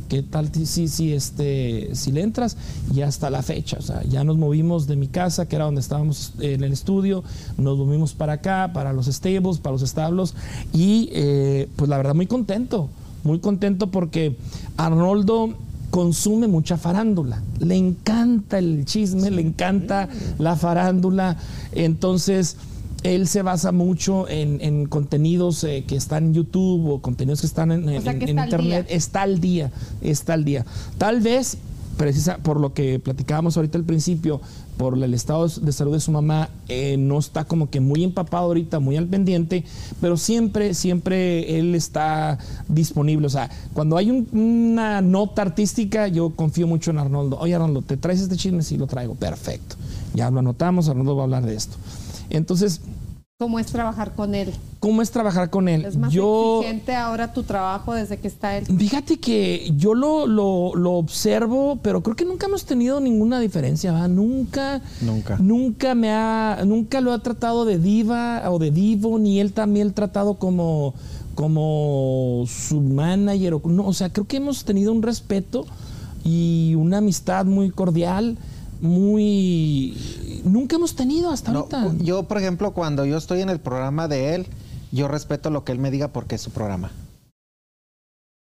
[0.09, 2.57] ¿Qué tal si, si, este, si le entras?
[2.95, 5.81] Y hasta la fecha, o sea, ya nos movimos de mi casa, que era donde
[5.81, 7.25] estábamos en el estudio,
[7.59, 10.35] nos movimos para acá, para los stables, para los establos,
[10.73, 12.89] y eh, pues la verdad muy contento,
[13.25, 14.37] muy contento porque
[14.77, 15.55] Arnoldo
[15.91, 20.09] consume mucha farándula, le encanta el chisme, le encanta
[20.39, 21.37] la farándula,
[21.73, 22.57] entonces
[23.15, 27.47] él se basa mucho en, en contenidos eh, que están en YouTube o contenidos que
[27.47, 29.71] están en, O sea, en- que en está al internet, está al día,
[30.01, 30.65] está al día.
[30.99, 31.59] Tal vez,
[31.97, 34.41] precisa, por lo que platicábamos ahorita al principio,
[34.77, 38.45] por el estado de salud de su mamá, eh, no está como que muy empapado
[38.45, 39.65] ahorita, muy al pendiente,
[40.03, 42.39] pero siempre, siempre él está
[42.69, 43.27] disponible.
[43.27, 47.39] O sea, cuando hay un- una nota artística, yo confío mucho en Arnoldo.
[47.39, 48.63] Oye, Arnoldo, ¿te traes este chisme?
[48.63, 49.15] Sí, lo traigo.
[49.15, 49.77] Perfecto.
[50.15, 51.77] Ya lo anotamos, Arnoldo va a hablar de esto.
[52.29, 52.83] Entonces,
[53.39, 54.51] ¿Cómo es trabajar con él?
[54.81, 55.85] ¿cómo es trabajar con él?
[55.85, 58.65] Es más yo, exigente ahora tu trabajo desde que está él.
[58.65, 63.93] Fíjate que yo lo, lo- lo observo, pero creo que nunca hemos tenido ninguna diferencia,
[63.93, 64.09] ¿va?
[64.09, 64.81] Nunca.
[65.03, 65.37] Nunca.
[65.39, 66.63] Nunca me ha.
[66.65, 70.95] Nunca lo ha tratado de diva o de divo, ni él también tratado como,
[71.35, 73.53] como su manager.
[73.55, 75.67] O, no, o sea, creo que hemos tenido un respeto
[76.25, 78.39] y una amistad muy cordial,
[78.81, 80.41] muy.
[80.45, 81.95] Nunca hemos tenido hasta No, ahorita.
[82.05, 84.47] yo, por ejemplo, cuando yo estoy en el programa de él,
[84.93, 86.91] yo respeto lo que él me diga porque es su programa.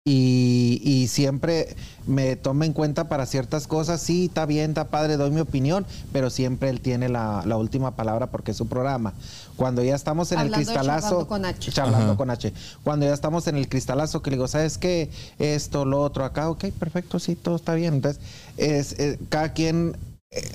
[0.06, 1.76] Y, y siempre
[2.06, 4.00] me toma en cuenta para ciertas cosas.
[4.00, 7.94] Sí, está bien, está padre, doy mi opinión, pero siempre él tiene la, la última
[7.94, 9.12] palabra porque es su programa.
[9.56, 11.08] Cuando ya estamos en Hablando el cristalazo.
[11.08, 11.72] charlando con H.
[11.72, 12.16] charlando Ajá.
[12.16, 12.54] con H.
[12.84, 15.10] Cuando ya estamos en el cristalazo, que le digo, ¿sabes qué?
[15.38, 17.92] Esto, lo otro, acá, ok, perfecto, sí, todo está bien.
[17.94, 18.22] Entonces,
[18.56, 19.94] es, eh, cada quien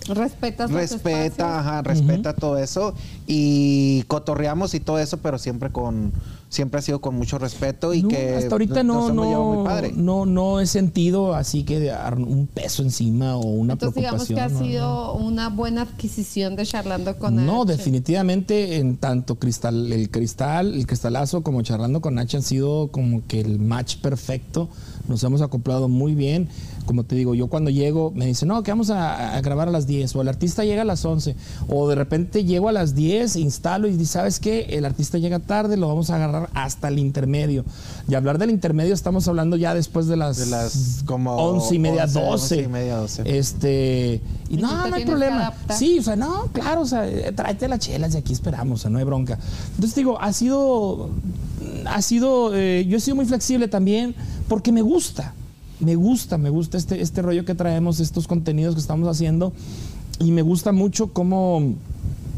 [0.08, 2.94] Respetas respeta, ajá, respeta todo eso
[3.26, 6.12] y cotorreamos y todo eso, pero siempre con
[6.50, 10.60] siempre ha sido con mucho respeto y No, que hasta ahorita no, no, no, no
[10.60, 14.36] he sentido así que de dar un peso encima o una Entonces digamos preocupación.
[14.38, 14.66] que ha no, no.
[14.72, 17.72] sido una buena adquisición de charlando con No, H.
[17.72, 23.26] definitivamente en tanto cristal, el cristal, el cristalazo como charlando con H han sido como
[23.26, 24.70] que el match perfecto.
[25.08, 26.48] Nos hemos acoplado muy bien.
[26.86, 29.72] Como te digo, yo cuando llego me dicen, no, que vamos a, a grabar a
[29.72, 31.36] las 10 o el artista llega a las 11
[31.68, 34.68] o de repente llego a las 10, instalo y dices, ¿sabes qué?
[34.70, 37.66] El artista llega tarde, lo vamos a agarrar hasta el intermedio.
[38.08, 41.80] Y hablar del intermedio estamos hablando ya después de las, De las como 11 y
[41.80, 42.32] media, 11, 12.
[42.32, 43.38] 11 y media, 12.
[43.38, 45.54] Este, y no, no hay problema.
[45.78, 48.82] Sí, o sea, no, claro, o sea, eh, tráete las chelas y aquí esperamos, o
[48.84, 49.38] sea, no hay bronca.
[49.76, 51.10] Entonces digo, ha sido,
[51.86, 54.16] ha sido, eh, yo he sido muy flexible también
[54.48, 55.34] porque me gusta,
[55.80, 59.54] me gusta, me gusta este, este rollo que traemos, estos contenidos que estamos haciendo.
[60.20, 61.76] Y me gusta mucho cómo,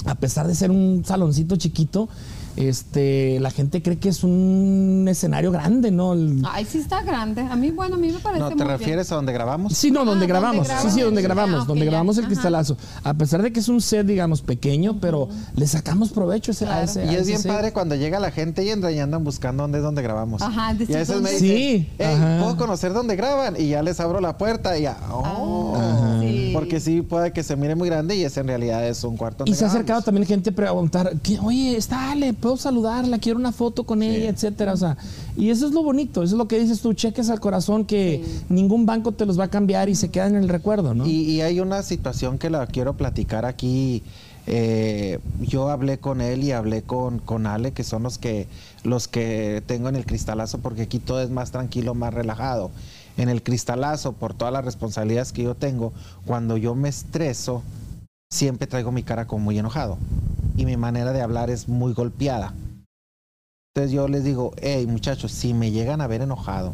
[0.05, 2.09] a pesar de ser un saloncito chiquito,
[2.55, 6.13] este, la gente cree que es un escenario grande, ¿no?
[6.13, 7.41] El- Ay, sí está grande.
[7.41, 9.73] A mí, bueno, a mí me parece ¿No te muy refieres a donde grabamos?
[9.73, 10.67] Sí, no, Ah, donde ¿donde grabamos.
[10.67, 11.91] Sí, sí, donde Ah, grabamos, ok, donde ya.
[11.91, 12.29] grabamos el Ajá.
[12.33, 12.77] cristalazo.
[13.03, 16.65] A pesar de que es un set, digamos, pequeño, pero le sacamos provecho a ese,
[16.65, 17.51] a ese- Y a es ese bien set.
[17.51, 20.41] padre cuando llega la gente y entra y andan buscando dónde es donde grabamos.
[20.41, 22.39] Ajá, y a veces me dicen, Sí, "Ey, ajá.
[22.41, 23.55] ¿puedo conocer dónde graban?
[23.59, 25.73] Y ya les abro la puerta y ya, oh.
[25.75, 26.14] Ah, sí.
[26.55, 29.43] Porque sí puede que se mire muy grande y ese en realidad es un cuarto
[29.47, 31.37] Y se ha acercado también gente a preguntar, ¿qué?
[31.39, 34.73] oye, está Ale, puedo saludarla, quiero una foto con ella, etcétera.
[34.73, 34.97] O sea,
[35.37, 38.23] y eso es lo bonito, eso es lo que dices tú, cheques al corazón que
[38.49, 41.05] ningún banco te los va a cambiar y se quedan en el recuerdo, ¿no?
[41.05, 44.01] Y, y hay una situación que la quiero platicar aquí.
[44.47, 48.47] Eh, yo hablé con él y hablé con, con Ale, que son los que,
[48.83, 52.71] los que tengo en el cristalazo, porque aquí todo es más tranquilo, más relajado.
[53.17, 55.93] En el cristalazo, por todas las responsabilidades que yo tengo,
[56.25, 57.63] cuando yo me estreso,
[58.31, 59.97] siempre traigo mi cara como muy enojado.
[60.57, 62.53] Y mi manera de hablar es muy golpeada.
[63.73, 66.73] Entonces yo les digo, hey muchachos, si me llegan a ver enojado,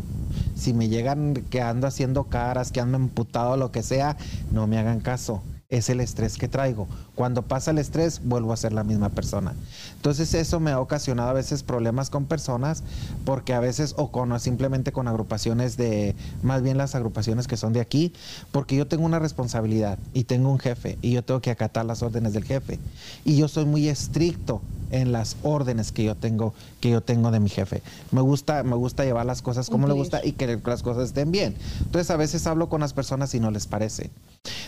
[0.55, 4.17] si me llegan que ando haciendo caras, que ando emputado, lo que sea,
[4.51, 5.41] no me hagan caso
[5.71, 6.87] es el estrés que traigo.
[7.15, 9.53] Cuando pasa el estrés, vuelvo a ser la misma persona.
[9.95, 12.83] Entonces eso me ha ocasionado a veces problemas con personas,
[13.25, 17.73] porque a veces, o con simplemente con agrupaciones de, más bien las agrupaciones que son
[17.73, 18.13] de aquí,
[18.51, 22.03] porque yo tengo una responsabilidad y tengo un jefe y yo tengo que acatar las
[22.03, 22.77] órdenes del jefe.
[23.23, 24.61] Y yo soy muy estricto
[24.91, 27.81] en las órdenes que yo tengo que yo tengo de mi jefe.
[28.11, 31.31] Me gusta me gusta llevar las cosas como le gusta y que las cosas estén
[31.31, 31.55] bien.
[31.79, 34.11] Entonces a veces hablo con las personas y no les parece.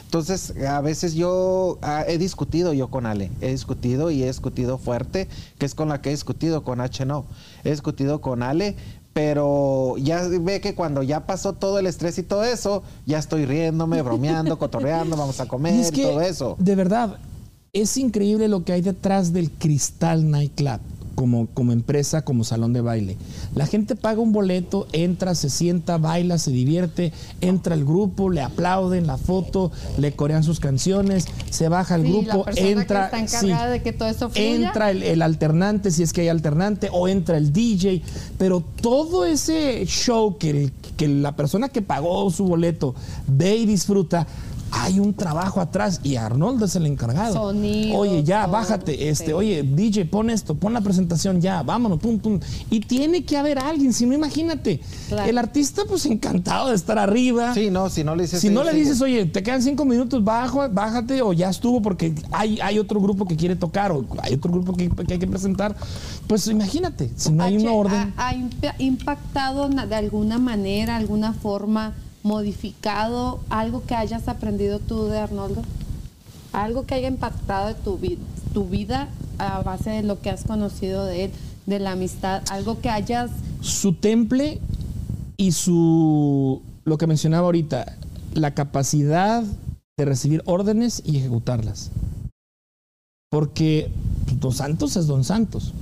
[0.05, 4.77] Entonces, a veces yo ah, he discutido yo con Ale, he discutido y he discutido
[4.77, 5.27] fuerte,
[5.57, 7.25] que es con la que he discutido, con H no.
[7.63, 8.75] He discutido con Ale,
[9.13, 13.47] pero ya ve que cuando ya pasó todo el estrés y todo eso, ya estoy
[13.47, 16.55] riéndome, bromeando, cotorreando, vamos a comer, todo eso.
[16.59, 17.17] De verdad,
[17.75, 20.79] es increíble lo que hay detrás del Cristal Nightclub
[21.15, 23.17] como, como empresa, como salón de baile.
[23.55, 28.41] La gente paga un boleto, entra, se sienta, baila, se divierte, entra el grupo, le
[28.41, 34.09] aplauden la foto, le corean sus canciones, se baja el grupo, entra, de que todo
[34.35, 38.03] entra el, alternante, si es que hay alternante, o entra el DJ,
[38.37, 42.93] pero todo ese show que, que la persona que pagó su boleto
[43.27, 44.27] ve y disfruta,
[44.75, 47.39] hay un trabajo atrás y Arnoldo es el encargado.
[47.43, 52.39] oye, ya, bájate, este, oye, DJ, pon esto, pon la presentación ya, vámonos, pum, pum.
[52.71, 54.81] Y tiene que haber alguien, si no, imagínate.
[55.27, 57.53] El artista, pues encantado de estar arriba.
[57.53, 58.41] Sí, no, si no le dices.
[58.41, 62.15] Si no le dices, oye, te quedan cinco minutos, bajo, bájate o ya estuvo porque
[62.31, 65.75] hay, hay otro grupo que quiere tocar o hay otro grupo que, hay que presentar,
[66.25, 68.13] pues imagínate, si no hay una orden.
[68.17, 68.33] ¿Ha
[68.79, 71.93] impactado de alguna manera, alguna forma?
[72.23, 75.61] Modificado algo que hayas aprendido tú de Arnoldo?
[76.51, 77.99] Algo que haya impactado de tu,
[78.53, 81.31] tu vida a base de lo que has conocido de él,
[81.65, 83.31] de la amistad, algo que hayas...
[83.61, 84.59] Su temple
[85.37, 87.97] y su, lo que mencionaba ahorita,
[88.33, 89.43] la capacidad
[89.97, 91.91] de recibir órdenes y ejecutarlas.
[93.29, 93.91] Porque
[94.39, 95.73] Don Santos es Don Santos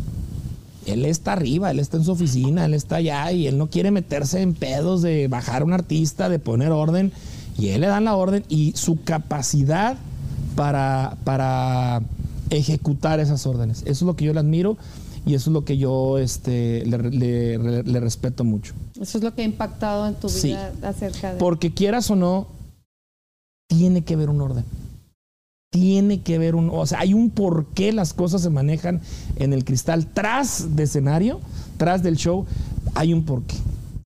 [0.86, 3.92] él está arriba, él está en su oficina, él está allá y él no quiere
[3.92, 7.12] meterse en pedos de bajar a un artista, de poner orden.
[7.58, 9.98] Y él le dan la orden y su capacidad
[10.56, 12.02] para, para
[12.50, 13.82] ejecutar esas órdenes.
[13.82, 14.78] Eso es lo que yo le admiro
[15.26, 18.74] y eso es lo que yo este, le, respeto mucho.
[19.00, 21.40] Eso es lo que ha impactado en tu vida acerca de...
[21.40, 22.48] Porque quieras o no,
[23.68, 24.66] tiene que haber un orden
[25.72, 29.00] tiene que ver un, o sea, hay un por qué las cosas se manejan
[29.38, 31.40] en el cristal tras de escenario,
[31.78, 32.46] tras del show,
[32.94, 33.56] hay un porqué.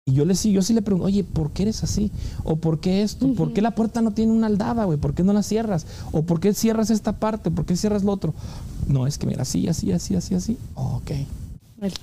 [0.06, 2.12] Y yo le sí, yo sí le pregunto, oye, ¿por qué eres así?
[2.44, 3.34] ¿O por qué esto?
[3.34, 5.00] ¿Por qué la puerta no tiene una aldaba, güey?
[5.00, 5.88] ¿Por qué no la cierras?
[6.12, 7.50] ¿O por qué cierras esta parte?
[7.50, 8.36] ¿Por qué cierras lo otro?
[8.88, 10.58] No, es que mira, así, así, así, así, así.
[10.76, 11.12] ok.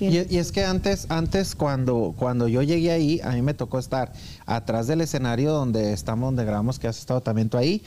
[0.00, 3.78] Y, y, es que antes, antes cuando, cuando yo llegué ahí, a mí me tocó
[3.78, 4.12] estar
[4.44, 7.82] atrás del escenario donde estamos, donde grabamos, que has estado también tú ahí,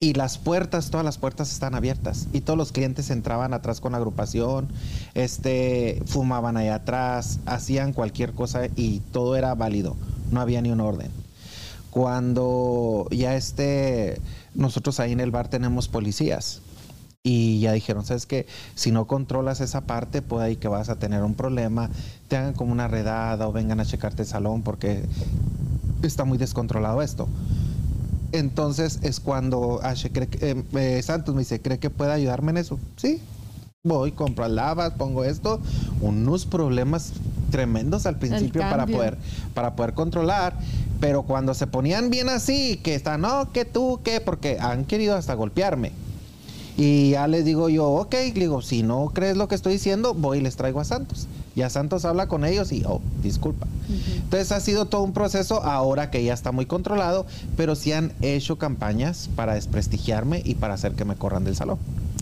[0.00, 3.92] y las puertas, todas las puertas están abiertas y todos los clientes entraban atrás con
[3.92, 4.68] la agrupación,
[5.14, 9.96] este, fumaban ahí atrás, hacían cualquier cosa y todo era válido,
[10.30, 11.10] no había ni un orden.
[11.90, 14.20] Cuando ya este,
[14.54, 16.60] nosotros ahí en el bar tenemos policías
[17.22, 20.96] y ya dijeron, sabes que si no controlas esa parte, puede ahí que vas a
[20.96, 21.88] tener un problema,
[22.28, 25.04] te hagan como una redada o vengan a checarte el salón porque
[26.02, 27.28] está muy descontrolado esto.
[28.34, 29.80] Entonces es cuando
[30.12, 32.80] cree eh, eh, Santos me dice, ¿cree que puede ayudarme en eso?
[32.96, 33.20] Sí,
[33.84, 35.60] voy, compro lavas, pongo esto,
[36.00, 37.12] unos problemas
[37.52, 39.18] tremendos al principio para poder,
[39.54, 40.58] para poder controlar,
[40.98, 45.14] pero cuando se ponían bien así, que está, no, que tú, que, porque han querido
[45.14, 45.92] hasta golpearme.
[46.76, 50.38] Y ya les digo yo, ok, digo, si no crees lo que estoy diciendo, voy
[50.38, 51.28] y les traigo a Santos.
[51.56, 53.66] Ya Santos habla con ellos y, oh, disculpa.
[53.88, 57.26] Entonces ha sido todo un proceso ahora que ya está muy controlado,
[57.56, 61.78] pero sí han hecho campañas para desprestigiarme y para hacer que me corran del salón.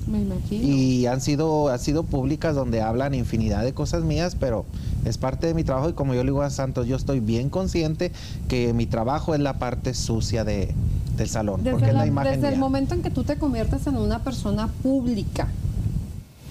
[0.06, 0.64] Me imagino.
[0.64, 4.64] Y han sido, han sido públicas donde hablan infinidad de cosas mías, pero
[5.04, 7.50] es parte de mi trabajo y como yo le digo a Santos, yo estoy bien
[7.50, 8.12] consciente
[8.48, 10.74] que mi trabajo es la parte sucia de,
[11.16, 11.62] del salón.
[11.62, 14.68] Desde, porque la, imagen desde el momento en que tú te conviertes en una persona
[14.82, 15.48] pública,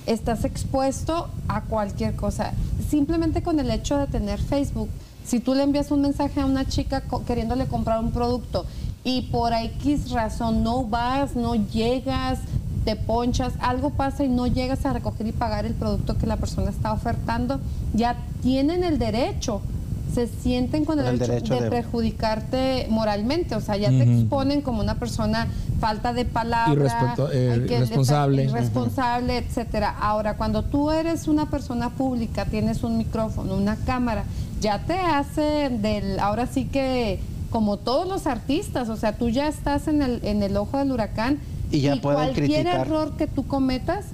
[0.06, 2.54] estás expuesto a cualquier cosa.
[2.90, 4.90] Simplemente con el hecho de tener Facebook,
[5.26, 8.66] si tú le envías un mensaje a una chica queriéndole comprar un producto
[9.04, 12.40] y por X razón no vas, no llegas,
[12.86, 16.38] te ponchas, algo pasa y no llegas a recoger y pagar el producto que la
[16.38, 17.60] persona está ofertando,
[17.94, 19.62] ya tienen el derecho
[20.14, 24.96] se sienten con el, derecho, de, perjudicarte moralmente, o sea, ya te exponen como una
[24.96, 25.48] persona
[25.80, 29.96] falta de palabra, eh, irresponsable, irresponsable, etcétera.
[30.00, 34.26] Ahora, cuando tú eres una persona pública, tienes un micrófono, una cámara,
[34.60, 37.20] ya te hace del, ahora sí que
[37.50, 40.92] como todos los artistas, o sea, tú ya estás en el, en el ojo del
[40.92, 41.40] huracán
[41.70, 44.06] y, ya cualquier error que tú cometas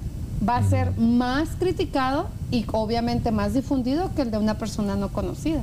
[0.46, 5.08] va a ser más criticado y obviamente más difundido que el de una persona no
[5.08, 5.62] conocida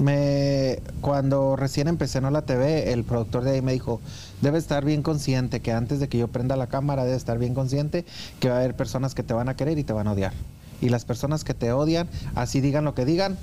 [0.00, 4.00] me cuando recién empecé en la TV, el productor de ahí me dijo,
[4.40, 7.54] debe estar bien consciente que antes de que yo prenda la cámara, debe estar bien
[7.54, 8.04] consciente
[8.40, 10.32] que va a haber personas que te van a querer y te van a odiar.
[10.80, 13.36] Y las personas que te odian, así digan lo que digan,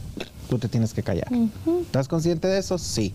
[0.50, 1.28] tú te tienes que callar.
[1.82, 2.78] ¿Estás consciente de eso?
[2.78, 3.14] Sí.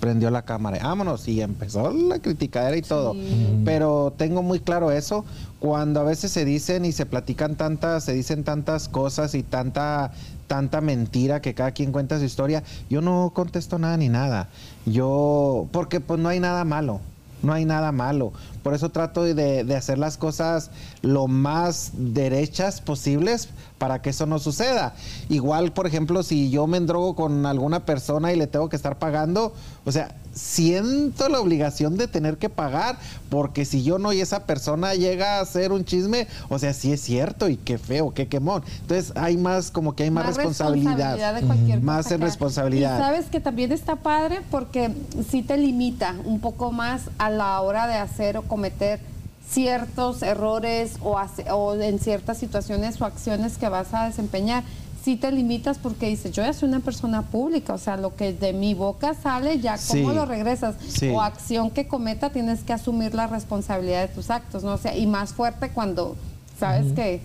[0.00, 3.16] Prendió la cámara, vámonos, y empezó la criticadera y todo.
[3.64, 5.24] Pero tengo muy claro eso,
[5.60, 10.12] cuando a veces se dicen y se platican tantas, se dicen tantas cosas y tanta
[10.46, 14.48] tanta mentira que cada quien cuenta su historia, yo no contesto nada ni nada.
[14.86, 17.00] Yo, porque pues no hay nada malo,
[17.44, 18.32] no hay nada malo.
[18.62, 19.34] Por eso trato de,
[19.64, 20.70] de hacer las cosas
[21.02, 23.48] lo más derechas posibles
[23.78, 24.94] para que eso no suceda.
[25.28, 28.98] Igual, por ejemplo, si yo me endrogo con alguna persona y le tengo que estar
[28.98, 29.52] pagando,
[29.84, 32.98] o sea, siento la obligación de tener que pagar,
[33.30, 36.92] porque si yo no y esa persona llega a hacer un chisme, o sea, sí
[36.92, 38.62] es cierto y qué feo, qué quemón.
[38.80, 41.42] Entonces hay más, como que hay más, responsabilidad.
[41.82, 42.98] más en responsabilidad.
[42.98, 44.90] Y sabes que también está padre porque
[45.30, 49.00] sí te limita un poco más a la hora de hacer o cometer
[49.48, 51.20] ciertos errores o,
[51.52, 54.64] o en ciertas situaciones o acciones que vas a desempeñar
[55.04, 58.32] si te limitas porque dices, yo ya soy una persona pública, o sea, lo que
[58.32, 60.76] de mi boca sale, ya cómo lo regresas.
[61.12, 64.72] O acción que cometa, tienes que asumir la responsabilidad de tus actos, ¿no?
[64.72, 66.16] O sea, y más fuerte cuando
[66.58, 67.20] sabes que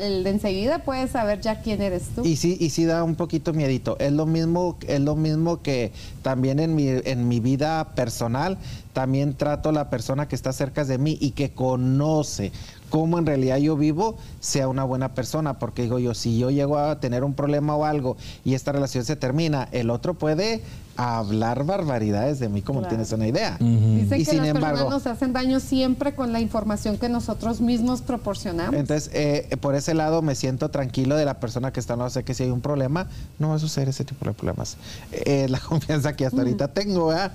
[0.00, 2.24] el enseguida puedes saber ya quién eres tú.
[2.24, 3.96] Y sí, y sí da un poquito miedito.
[3.98, 5.92] Es lo mismo, es lo mismo que
[6.22, 8.58] también en mi, en mi vida personal,
[8.96, 12.50] también trato a la persona que está cerca de mí y que conoce
[12.88, 15.58] cómo en realidad yo vivo, sea una buena persona.
[15.58, 19.04] Porque digo yo, si yo llego a tener un problema o algo y esta relación
[19.04, 20.62] se termina, el otro puede
[20.96, 23.58] hablar barbaridades de mí como tienes una idea.
[23.60, 28.00] Dice y que las personas nos hacen daño siempre con la información que nosotros mismos
[28.00, 28.76] proporcionamos.
[28.76, 32.24] Entonces, eh, por ese lado me siento tranquilo de la persona que está, no sé
[32.24, 33.08] que si hay un problema,
[33.38, 34.78] no va a suceder ese tipo de problemas.
[35.12, 37.32] Eh, la confianza que hasta ahorita tengo, ¿verdad?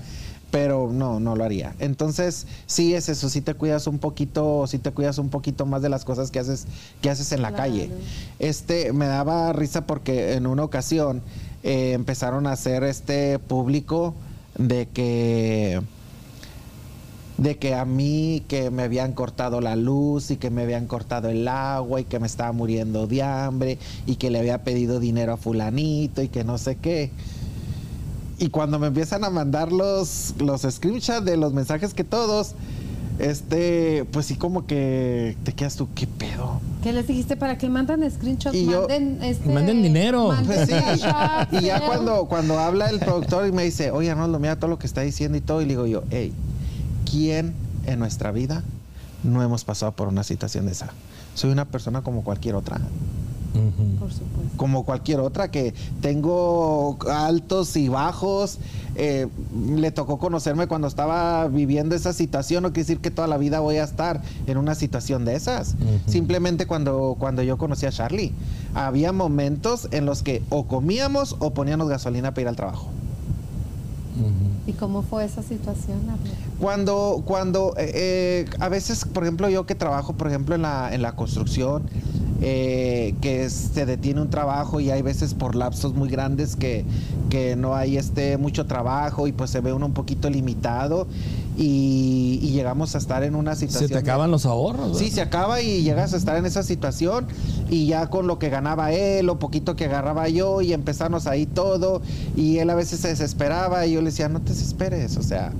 [0.52, 1.74] Pero no, no lo haría.
[1.80, 5.82] Entonces, sí es eso, sí te cuidas un poquito, sí te cuidas un poquito más
[5.82, 6.68] de las cosas que haces,
[7.02, 7.90] que haces en la calle.
[8.38, 11.22] Este, me daba risa porque en una ocasión
[11.64, 14.14] eh, empezaron a hacer este público
[14.58, 15.82] de que
[17.38, 21.30] de que a mí que me habían cortado la luz y que me habían cortado
[21.30, 25.34] el agua y que me estaba muriendo de hambre y que le había pedido dinero
[25.34, 27.10] a fulanito y que no sé qué.
[28.42, 32.56] Y cuando me empiezan a mandar los, los screenshots de los mensajes que todos,
[33.20, 36.60] este, pues sí como que te quedas tú, ¿qué pedo?
[36.82, 38.58] ¿Qué les dijiste para que mandan screenshots?
[38.58, 40.34] manden, este, manden dinero.
[41.52, 44.80] y ya cuando, cuando habla el productor y me dice, oye Arnoldo, mira todo lo
[44.80, 46.34] que está diciendo y todo, y le digo yo, hey,
[47.08, 47.54] ¿quién
[47.86, 48.64] en nuestra vida
[49.24, 50.90] no hemos pasado por una situación de esa?
[51.36, 52.82] Soy una persona como cualquier otra.
[54.58, 58.60] Como cualquier otra que tengo altos y bajos.
[58.96, 59.28] Eh,
[59.76, 62.64] le tocó conocerme cuando estaba viviendo esa situación.
[62.64, 65.76] No quiere decir que toda la vida voy a estar en una situación de esas.
[66.08, 68.34] Simplemente cuando, cuando yo conocí a Charlie,
[68.74, 72.90] había momentos en los que o comíamos o poníamos gasolina para ir al trabajo.
[74.68, 76.00] ¿Y cómo fue esa situación?
[76.60, 80.94] Cuando, cuando eh, eh, a veces, por ejemplo, yo que trabajo, por ejemplo, en la,
[80.94, 81.84] en la construcción,
[82.44, 86.86] eh, que se detiene un trabajo y hay veces por lapsos muy grandes que,
[87.30, 91.08] que no hay este mucho trabajo y pues se ve uno un poquito limitado
[91.58, 93.88] y, llegamos a estar en una situación.
[93.88, 94.98] Se te acaban los ahorros.
[94.98, 97.28] Sí, se acaba y llegas a estar en esa situación
[97.70, 101.46] y ya con lo que ganaba él, o poquito que agarraba yo y empezamos ahí
[101.46, 102.02] todo
[102.36, 105.54] y él a veces se desesperaba y yo le decía, no te desesperes, o sea,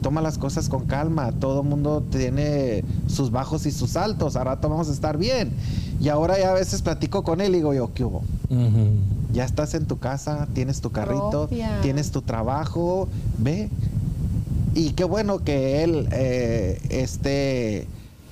[0.00, 4.68] toma las cosas con calma, todo mundo tiene sus bajos y sus altos, a rato
[4.68, 5.52] vamos a estar bien.
[6.00, 8.22] Y ahora ya a veces platico con él y digo yo, ¿qué hubo?
[9.32, 11.48] Ya estás en tu casa, tienes tu carrito,
[11.82, 13.06] tienes tu trabajo,
[13.38, 13.68] ve.
[14.74, 17.86] Y qué bueno que él eh, este,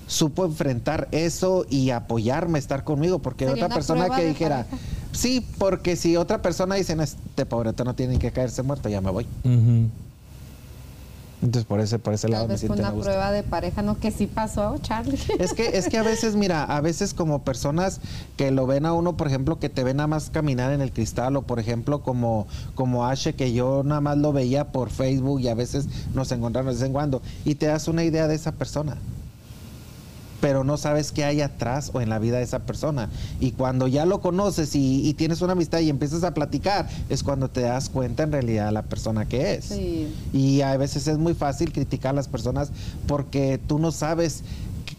[0.07, 4.67] supo enfrentar eso y apoyarme, estar conmigo, porque otra persona que dijera,
[5.13, 9.11] sí, porque si otra persona dice, este pobreto no tiene que caerse muerto, ya me
[9.11, 9.27] voy.
[11.41, 13.05] Entonces por ese, por ese lado Tal me vez siento una a gusto.
[13.05, 13.99] prueba de pareja, ¿no?
[13.99, 15.19] Que sí pasó, Charlie.
[15.39, 18.01] Es que, es que a veces, mira, a veces como personas
[18.37, 20.93] que lo ven a uno, por ejemplo, que te ven nada más caminar en el
[20.93, 25.41] cristal, o por ejemplo, como, como Ashe, que yo nada más lo veía por Facebook
[25.41, 28.35] y a veces nos encontramos de vez en cuando, y te das una idea de
[28.35, 28.97] esa persona.
[30.41, 33.09] Pero no sabes qué hay atrás o en la vida de esa persona.
[33.41, 37.23] Y cuando ya lo conoces y, y tienes una amistad y empiezas a platicar, es
[37.25, 39.65] cuando te das cuenta en realidad la persona que es.
[39.65, 40.09] Sí.
[40.33, 42.71] Y a veces es muy fácil criticar a las personas
[43.09, 44.43] porque tú no sabes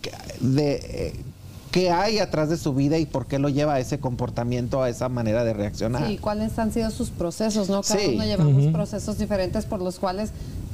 [0.02, 0.12] qué-
[0.46, 1.16] de eh,
[1.72, 4.90] qué hay atrás de su vida y por qué lo lleva a ese comportamiento, a
[4.90, 6.06] esa manera de reaccionar.
[6.08, 7.82] Sí, cuáles han sido sus procesos, ¿no?
[7.84, 8.12] Cada Sí.
[8.16, 10.32] uno llevamos procesos diferentes por los cuales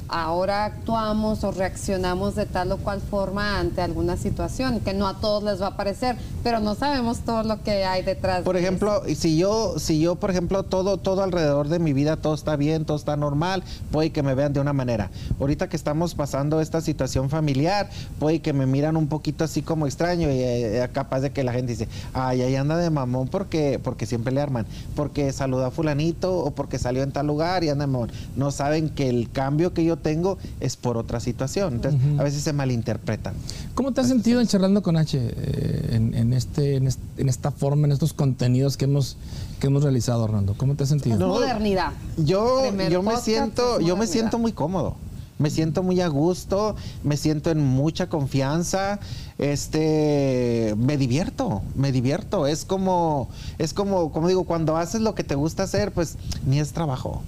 [0.08, 5.14] ahora actuamos o reaccionamos de tal o cual forma ante alguna situación, que no a
[5.20, 8.42] todos les va a parecer, pero no sabemos todo lo que hay detrás.
[8.42, 12.16] Por de ejemplo, si yo, si yo, por ejemplo, todo, todo alrededor de mi vida,
[12.16, 15.10] todo está bien, todo está normal, puede que me vean de una manera.
[15.40, 17.88] Ahorita que estamos pasando esta situación familiar,
[18.18, 21.52] puede que me miran un poquito así como extraño y eh, capaz de que la
[21.52, 25.70] gente dice, ay, ahí anda de mamón porque, porque siempre le arman, porque saludó a
[25.70, 28.12] fulanito o porque salió en tal lugar y anda de mamón.
[28.36, 31.74] No saben que el cambio que yo tengo es por otra situación.
[31.74, 33.34] Entonces, a veces se malinterpretan.
[33.74, 37.28] ¿Cómo te has sentido en charlando con H eh, en, en este, en, est- en
[37.28, 39.16] esta forma, en estos contenidos que hemos,
[39.60, 40.54] que hemos realizado, Orlando?
[40.56, 41.28] ¿Cómo te has sentido?
[41.28, 41.92] Modernidad.
[42.16, 44.96] Yo, Primer yo me siento, yo me siento muy cómodo.
[45.38, 48.98] Me siento muy a gusto, me siento en mucha confianza,
[49.38, 52.46] este, me divierto, me divierto.
[52.46, 56.58] Es como, es como, como digo, cuando haces lo que te gusta hacer, pues ni
[56.60, 57.22] es trabajo,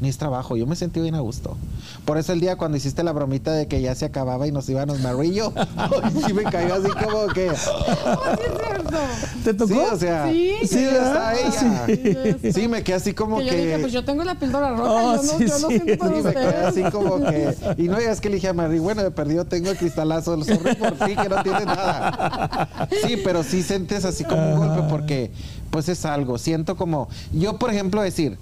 [0.00, 0.56] ni es trabajo.
[0.56, 1.56] Yo me sentí bien a gusto.
[2.04, 4.68] Por eso el día cuando hiciste la bromita de que ya se acababa y nos
[4.68, 5.52] íbamos marrillo,
[6.26, 7.50] sí me cayó así como que,
[8.06, 9.40] Oh, sí.
[9.44, 9.74] ¿Te tocó?
[9.74, 10.52] sí, o sea, Sí.
[10.62, 12.52] sí, Sí, ella.
[12.52, 13.50] Sí, me quedé así como Que que.
[13.56, 15.80] yo dije, pues yo tengo la píldora roja, Oh, yo no, sí, yo no sí,
[15.80, 17.54] siento Sí, me quedé así como que.
[17.78, 20.42] Y no, ya es que le dije a Mary, bueno, de perdido tengo el cristalazo,
[20.44, 22.88] sorry por ti, que no nada.
[23.06, 25.30] Sí, pero sí sientes así como un golpe porque,
[25.70, 26.38] pues es algo.
[26.38, 27.08] Siento como.
[27.32, 28.38] Yo, por ejemplo, decir.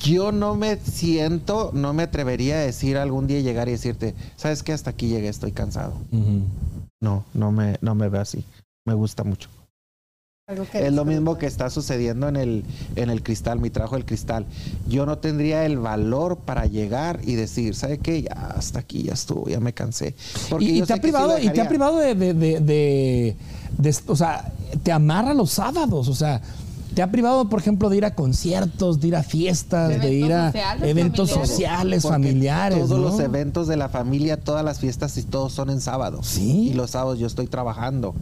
[0.00, 4.64] Yo no me siento, no me atrevería a decir algún día llegar y decirte, ¿sabes
[4.64, 4.72] qué?
[4.72, 5.94] Hasta aquí llegué, estoy cansado.
[7.00, 8.44] No, no me, no me veo así.
[8.84, 9.48] Me gusta mucho.
[10.52, 12.64] Algo que Es lo mismo que está sucediendo en el,
[12.96, 14.46] en el cristal, mi trabajo del cristal.
[14.88, 18.22] Yo no tendría el valor para llegar y decir, ¿sabe qué?
[18.22, 20.14] Ya hasta aquí, ya estuvo, ya me cansé.
[20.48, 23.36] Porque Y, te ha privado, y te ha privado de, de, de- de-
[23.78, 24.52] de- o sea,
[24.82, 26.40] te amarra los sábados, o sea,
[26.94, 30.32] te ha privado, por ejemplo, de ir a conciertos, de ir a fiestas, de, ir
[30.32, 31.50] a sociales, eventos familiares.
[31.50, 32.78] sociales, Porque familiares.
[32.78, 33.04] Todos ¿no?
[33.04, 36.20] los eventos de la familia, todas las fiestas y todos son en sábado.
[36.22, 36.68] Sí.
[36.68, 38.14] Y los sábados yo estoy trabajando.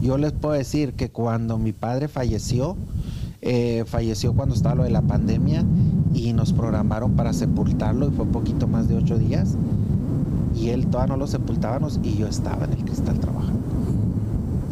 [0.00, 2.76] Yo les puedo decir que cuando mi padre falleció,
[3.42, 5.64] eh, falleció cuando estaba lo de la pandemia
[6.14, 9.54] y nos programaron para sepultarlo y fue poquito más de ocho días.
[10.54, 13.60] Y él todavía no lo sepultábamos y yo estaba en el cristal trabajando.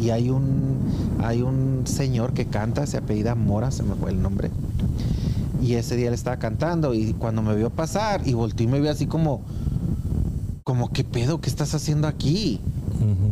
[0.03, 0.79] Y hay un,
[1.23, 4.51] hay un señor que canta, se apellida Mora, se me fue el nombre.
[5.61, 8.81] Y ese día él estaba cantando y cuando me vio pasar y volteó y me
[8.81, 9.41] vio así como,
[10.65, 11.39] como, ¿qué pedo?
[11.39, 12.59] ¿Qué estás haciendo aquí?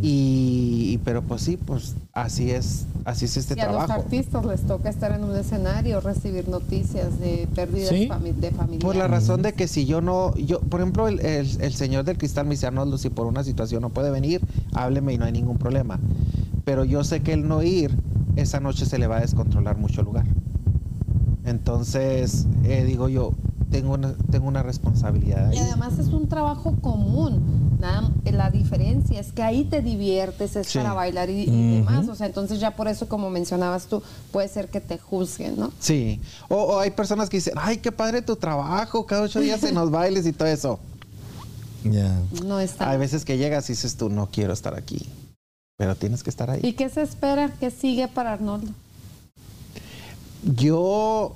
[0.01, 4.01] Y, y- pero pues sí, pues así es, así es este y a los trabajo.
[4.01, 8.07] artistas les toca estar en un escenario, recibir noticias de pérdidas Sí.
[8.09, 8.79] fami- de familia.
[8.79, 12.05] Por la razón de que si yo no, yo, por ejemplo, el, el- el señor
[12.05, 14.41] del cristal me dice, Arnoldo, si por una situación no puede venir,
[14.73, 15.99] hábleme y no hay ningún problema.
[16.63, 17.95] Pero yo sé que el no ir,
[18.35, 20.25] esa noche se le va a descontrolar mucho el lugar.
[21.43, 23.33] Entonces, eh, digo yo,
[23.71, 25.57] tengo una, tengo una responsabilidad ahí.
[25.57, 27.77] Y además es un trabajo común.
[27.79, 30.77] Nada, la diferencia es que ahí te diviertes, es Sí.
[30.77, 31.45] para bailar y,
[31.77, 32.07] demás.
[32.09, 35.71] O sea, entonces ya por eso, como mencionabas tú, puede ser que te juzguen, ¿no?
[35.79, 36.21] Sí.
[36.47, 39.73] O, o hay personas que dicen, ay, qué padre tu trabajo, cada ocho días en
[39.73, 40.79] los bailes y todo eso.
[41.83, 42.19] Ya.
[42.45, 42.91] No está.
[42.91, 45.07] Hay veces que llegas y dices tú, no quiero estar aquí.
[45.81, 46.59] Pero tienes que estar ahí.
[46.61, 47.49] ¿Y qué se espera?
[47.59, 48.71] ¿Qué sigue para Arnoldo?
[50.43, 51.35] Yo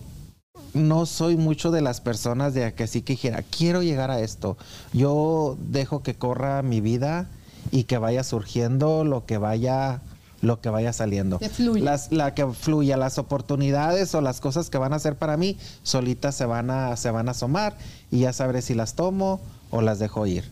[0.75, 4.55] no soy mucho de las personas de que sí que dijera, quiero llegar a esto.
[4.93, 7.27] Yo dejo que corra mi vida
[7.71, 10.01] y que vaya surgiendo lo que vaya
[10.41, 11.39] lo que vaya saliendo.
[11.39, 11.83] Que fluya.
[11.83, 15.57] Las, la que fluya, las oportunidades o las cosas que van a hacer para mí,
[15.81, 17.79] solitas se van a, se van a asomar
[18.11, 19.41] y ya sabré si las tomo
[19.75, 20.43] o las dejo ir.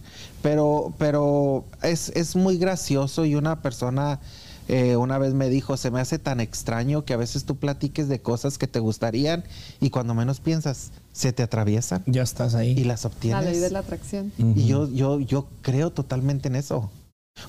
[0.41, 4.19] Pero, pero es, es muy gracioso y una persona
[4.67, 8.07] eh, una vez me dijo, se me hace tan extraño que a veces tú platiques
[8.07, 9.43] de cosas que te gustarían
[9.81, 12.71] y cuando menos piensas, se te atraviesan Ya estás ahí.
[12.71, 13.45] y las La obtienes.
[13.45, 14.31] ley de la atracción.
[14.37, 16.89] Y yo, yo, yo creo totalmente en eso.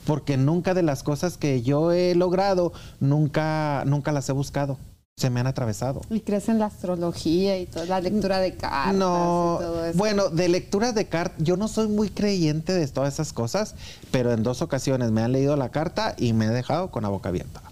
[0.06, 4.78] Porque nunca de las cosas que yo he logrado, nunca, nunca las he buscado.
[5.16, 6.00] Se me han atravesado.
[6.10, 9.98] ¿Y crees en la astrología y toda la lectura de cartas No, y todo eso?
[9.98, 13.76] bueno, de lectura de cartas, yo no soy muy creyente de todas esas cosas,
[14.10, 17.10] pero en dos ocasiones me han leído la carta y me he dejado con la
[17.10, 17.62] boca abierta.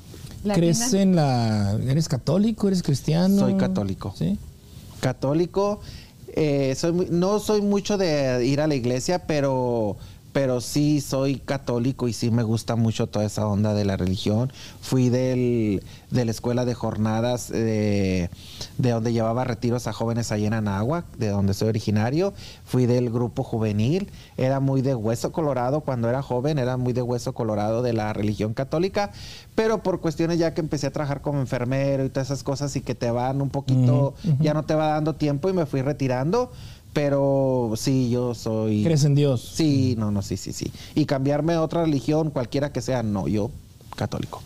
[0.45, 1.73] ¿La ¿Crees en la...
[1.89, 2.69] ¿Eres católico?
[2.69, 3.41] ¿Eres cristiano?
[3.41, 4.15] Soy católico.
[4.17, 4.39] Sí.
[5.01, 5.81] Católico,
[6.35, 9.97] eh, soy no soy mucho de ir a la iglesia, pero,
[10.33, 14.53] pero sí soy católico y sí me gusta mucho toda esa onda de la religión.
[14.81, 18.31] Fui del, de la escuela de jornadas eh,
[18.79, 22.33] de donde llevaba retiros a jóvenes allá en Anáhuac, de donde soy originario.
[22.65, 24.11] Fui del grupo juvenil.
[24.37, 28.13] Era muy de hueso colorado cuando era joven, era muy de hueso colorado de la
[28.13, 29.13] religión católica,
[29.55, 32.81] pero por cuestiones ya que empecé a trabajar como enfermero y todas esas cosas y
[32.81, 36.51] que te van un poquito, ya no te va dando tiempo y me fui retirando.
[36.93, 38.85] Pero sí, yo soy...
[38.85, 39.53] ¿Crees en Dios?
[39.55, 40.71] Sí, no, no, sí, sí, sí.
[40.95, 43.51] Y cambiarme a otra religión, cualquiera que sea, no, yo
[43.97, 44.43] católico.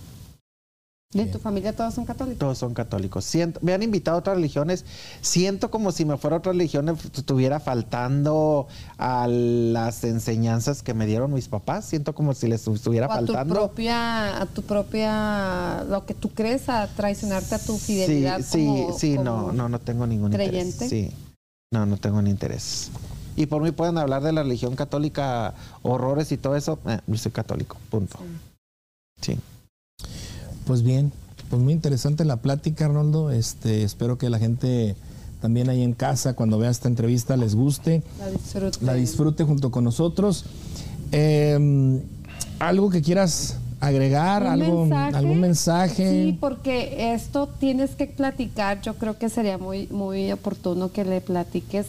[1.13, 2.39] ¿De tu familia todos son católicos?
[2.41, 3.25] Todos son católicos.
[3.25, 4.85] Siento, me han invitado a otras religiones.
[5.23, 8.67] Siento como si me fuera a otras religiones, estuviera faltando
[8.99, 11.87] a las enseñanzas que me dieron mis papás.
[11.87, 13.55] Siento como si les estuviera O a tu faltando.
[13.55, 18.41] propia, a tu propia, lo que tú crees, a traicionarte a tu fidelidad.
[18.47, 20.85] Sí, como- sí, no, no, no tengo ningún creyente.
[20.85, 20.91] interés.
[20.91, 21.17] Sí,
[21.73, 22.91] no, no tengo ni interés.
[23.37, 26.79] Y por mí pueden hablar de la religión católica, horrores y todo eso.
[26.87, 28.19] eh, yo soy católico, punto.
[29.21, 29.39] Sí.
[30.67, 31.13] Pues bien,
[31.51, 33.31] pues muy interesante la plática, Arnoldo.
[33.31, 34.97] Este, espero que la gente
[35.41, 38.79] también ahí en casa, cuando vea esta entrevista, les guste, La disfrute.
[38.85, 40.45] la disfrute junto con nosotros.
[41.13, 42.01] Eh,
[42.59, 44.43] ¿Algo que quieras agregar?
[44.43, 45.17] ¿Un ¿Algo, mensaje?
[45.17, 46.11] ¿Algún mensaje?
[46.11, 48.81] Sí, porque esto tienes que platicar.
[48.83, 51.87] Yo creo que sería muy, muy oportuno que le platiques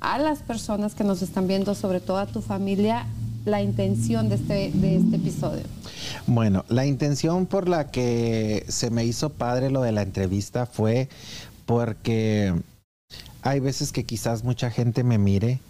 [0.00, 3.06] a las personas que nos están viendo, sobre todo a tu familia,
[3.44, 5.62] la intención de este, de este episodio.
[6.26, 11.08] Bueno, la intención por la que se me hizo padre lo de la entrevista fue
[11.66, 12.54] porque
[13.42, 15.60] hay veces que quizás mucha gente me mire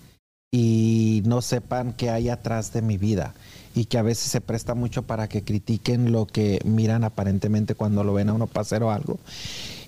[0.50, 3.34] y no sepan qué hay atrás de mi vida
[3.74, 8.04] y que a veces se presta mucho para que critiquen lo que miran aparentemente cuando
[8.04, 9.18] lo ven a uno pasar o algo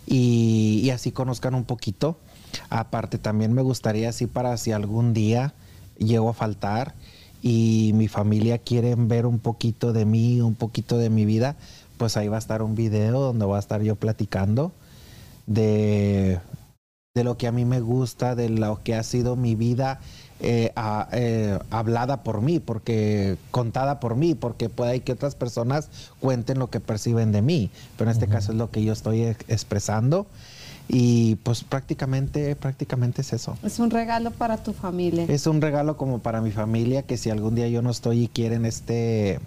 [0.07, 2.17] y, y así conozcan un poquito.
[2.71, 5.55] Aparte también me gustaría así para si algún día
[5.99, 6.95] llego a faltar
[7.43, 11.57] y mi familia quieren ver un poquito de mí, un poquito de mi vida,
[11.99, 14.73] pues ahí va a estar un video donde voy a estar yo platicando
[15.47, 16.41] de,
[17.15, 20.01] de lo que a mí me gusta, de lo que ha sido mi vida
[20.41, 25.89] eh, a- eh, hablada por mí, porque contada por mí, porque puede que otras personas
[26.21, 29.23] cuenten lo que perciben de mí, pero en este caso es lo que yo estoy
[29.25, 30.27] ex- expresando
[30.87, 33.57] y pues prácticamente, prácticamente es eso.
[33.63, 35.25] Es un regalo para tu familia.
[35.29, 38.29] Es un regalo como para mi familia que si algún día yo no estoy y
[38.29, 39.39] quieren este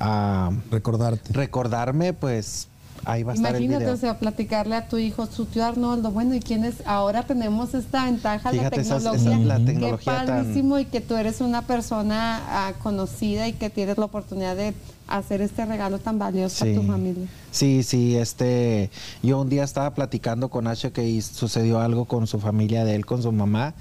[0.00, 1.32] ah, Recordarte.
[1.32, 2.68] recordarme, pues
[3.04, 3.94] ahí va a estar el Imagínate, video.
[3.94, 6.76] o sea, platicarle a tu hijo, su tío Arnoldo, bueno, ¿y quién es?
[6.86, 9.32] Ahora tenemos esta ventaja, Fíjate, la esas- tecnología.
[9.32, 13.52] esas- la Qué tecnología tan- padrísimo y que tú eres una persona ah, conocida y
[13.52, 14.74] que tienes la oportunidad de
[15.06, 17.26] hacer este regalo tan valioso a tu familia.
[17.50, 18.90] Sí, sí, este,
[19.22, 23.04] yo un día estaba platicando con H que sucedió algo con su familia de él,
[23.04, 23.74] con su mamá,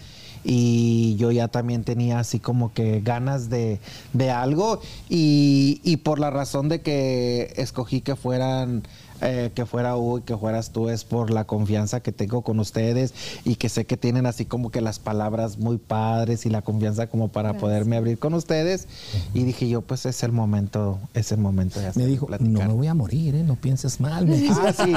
[0.43, 3.79] y yo ya también tenía así como que ganas de,
[4.11, 8.83] de algo, y, y por la razón de que escogí que fueran
[9.23, 12.59] eh, que fuera Hugo y que fueras tú es por la confianza que tengo con
[12.59, 13.13] ustedes
[13.45, 17.07] y que sé que tienen así como que las palabras muy padres y la confianza
[17.07, 17.61] como para Gracias.
[17.61, 18.87] poderme abrir con ustedes
[19.33, 22.59] y dije yo pues es el momento es el momento de hacer Me dijo, no
[22.59, 23.43] me voy a morir, ¿eh?
[23.43, 24.25] no pienses mal.
[24.27, 24.59] me dijo.
[24.63, 24.93] Ah, sí.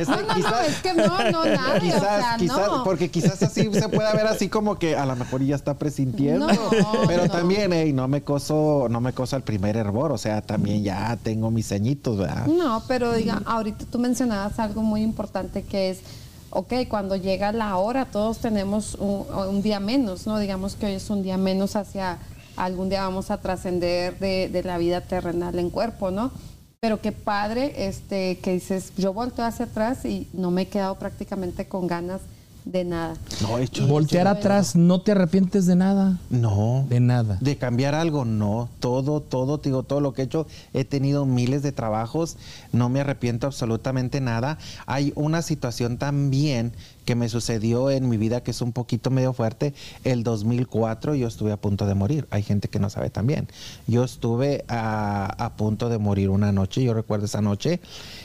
[0.00, 2.84] Este, No, no, no, es que no, no, nadie, Quizás, o sea, quizás, no.
[2.84, 6.46] porque quizás así se puede ver así como que a lo mejor ya está presintiendo.
[6.48, 6.70] No,
[7.06, 7.30] pero no.
[7.30, 11.18] también, ey, no me coso, no me coso el primer hervor, o sea, también ya
[11.22, 12.46] tengo mis ceñitos, ¿verdad?
[12.46, 16.00] No, pero diga, ahorita tú mencionabas algo muy importante que es,
[16.50, 20.38] ok, cuando llega la hora, todos tenemos un, día menos, ¿no?
[20.38, 22.18] Digamos que hoy es un día menos hacia
[22.56, 26.32] algún día vamos a trascender de, de la vida terrenal en cuerpo, ¿no?
[26.80, 30.96] Pero qué padre este, que dices, yo volteo hacia atrás y no me he quedado
[30.96, 32.20] prácticamente con ganas
[32.64, 33.14] de nada.
[33.40, 33.86] No, he hecho.
[33.86, 36.18] Voltear atrás, no te arrepientes de nada.
[36.30, 36.86] No.
[36.88, 37.38] De nada.
[37.40, 38.68] De cambiar algo, no.
[38.80, 42.36] Todo, todo, te digo, todo lo que he hecho, he tenido miles de trabajos,
[42.72, 44.58] no me arrepiento absolutamente nada.
[44.86, 46.72] Hay una situación también
[47.04, 49.74] que me sucedió en mi vida que es un poquito medio fuerte.
[50.04, 52.26] El 2004 yo estuve a punto de morir.
[52.30, 53.48] Hay gente que no sabe también.
[53.86, 57.80] Yo estuve a, a punto de morir una noche, yo recuerdo esa noche,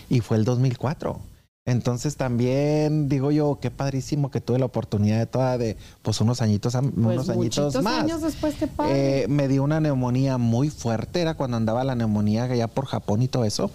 [0.10, 1.20] y fue el 2004.
[1.68, 6.41] Entonces también digo yo, qué padrísimo que tuve la oportunidad de toda de pues unos
[6.41, 8.03] añitos, am- unos añitos más.
[8.06, 9.23] años después, qué padre.
[9.23, 13.22] Eh, me dio una neumonía muy fuerte, era cuando andaba la neumonía allá por Japón
[13.22, 13.69] y todo eso.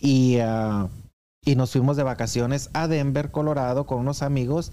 [0.00, 0.86] Y, ah,
[1.44, 4.72] y nos fuimos de vacaciones a Denver, Colorado, con unos amigos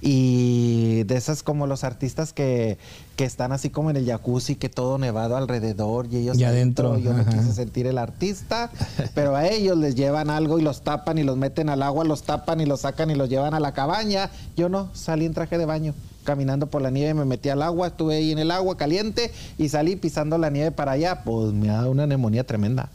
[0.00, 2.78] y de esas como los artistas que,
[3.16, 6.98] que están así como en el jacuzzi, que todo nevado alrededor y ellos Y adentro,
[6.98, 7.30] Yo me ajá.
[7.30, 8.70] quise sentir el artista,
[9.14, 12.24] pero a ellos les llevan algo y los tapan y los meten al agua, los
[12.24, 14.30] tapan y los sacan y los llevan a la cabaña.
[14.56, 15.94] Yo no, salí en traje de baño,
[16.24, 19.68] caminando por la nieve, me metí al agua, estuve ahí en el agua caliente y
[19.68, 21.22] salí pisando la nieve para allá.
[21.24, 22.90] Pues me da una neumonía tremenda,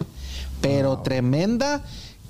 [0.59, 1.81] pero tremenda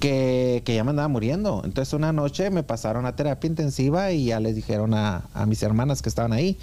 [0.02, 1.62] que, que ya me andaba muriendo.
[1.64, 5.64] Entonces una noche me pasaron a terapia intensiva y ya les dijeron a, a mis
[5.64, 6.58] hermanas que estaban ahí,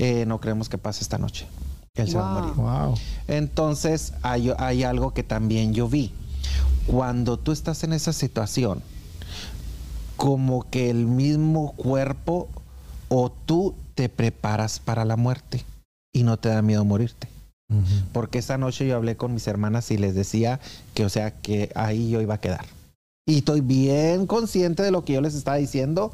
[0.00, 1.46] eh, no creemos que pase esta noche.
[1.94, 2.54] que Él se va a morir.
[2.56, 2.94] Wow.
[3.28, 6.12] Entonces hay, hay algo que también yo vi.
[6.86, 8.82] Cuando tú estás en esa situación,
[10.16, 12.48] como que el mismo cuerpo
[13.08, 15.62] o tú te preparas para la muerte
[16.12, 17.28] y no te da miedo morirte.
[18.14, 20.58] Porque esa noche yo hablé con mis hermanas y les decía
[20.94, 22.64] que, o sea, que ahí yo iba a quedar.
[23.28, 26.12] Y estoy bien consciente de lo que yo les estaba diciendo.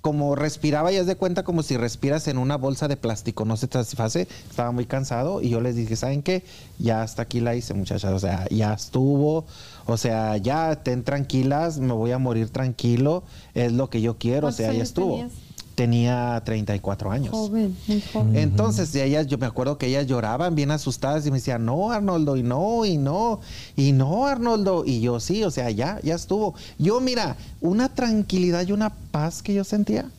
[0.00, 3.58] Como respiraba, ya es de cuenta como si respiras en una bolsa de plástico, no
[3.58, 4.26] se satisface.
[4.48, 6.44] Estaba muy cansado y yo les dije, ¿saben qué?
[6.78, 8.12] Ya hasta aquí la hice, muchachas.
[8.12, 9.44] O sea, ya estuvo.
[9.84, 13.24] O sea, ya estén tranquilas, me voy a morir tranquilo.
[13.52, 14.38] Es lo que yo quiero.
[14.38, 15.16] O ¿Cuántos sea, ya estuvo.
[15.16, 15.32] tenías?
[15.78, 17.30] Tenía 34 años.
[17.30, 18.36] Joven, muy joven.
[18.36, 21.92] Entonces, de ellas, yo me acuerdo que ellas lloraban bien asustadas y me decían, no,
[21.92, 23.40] Arnoldo, y no, y no,
[23.76, 24.82] y no, Arnoldo.
[24.84, 26.56] Y yo sí, o sea, ya, ya estuvo.
[26.80, 30.10] Yo, mira, una tranquilidad y una paz que yo sentía.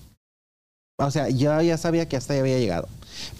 [0.97, 2.87] O sea, yo ya sabía que hasta ahí había llegado.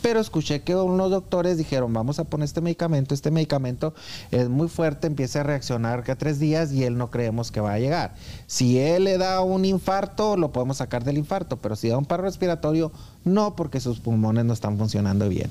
[0.01, 3.93] Pero escuché que unos doctores dijeron, vamos a poner este medicamento, este medicamento
[4.31, 7.73] es muy fuerte, empieza a reaccionar cada tres días y él no creemos que va
[7.73, 8.15] a llegar.
[8.47, 12.05] Si él le da un infarto, lo podemos sacar del infarto, pero si da un
[12.05, 12.91] paro respiratorio,
[13.23, 15.49] no, porque sus pulmones no están funcionando bien.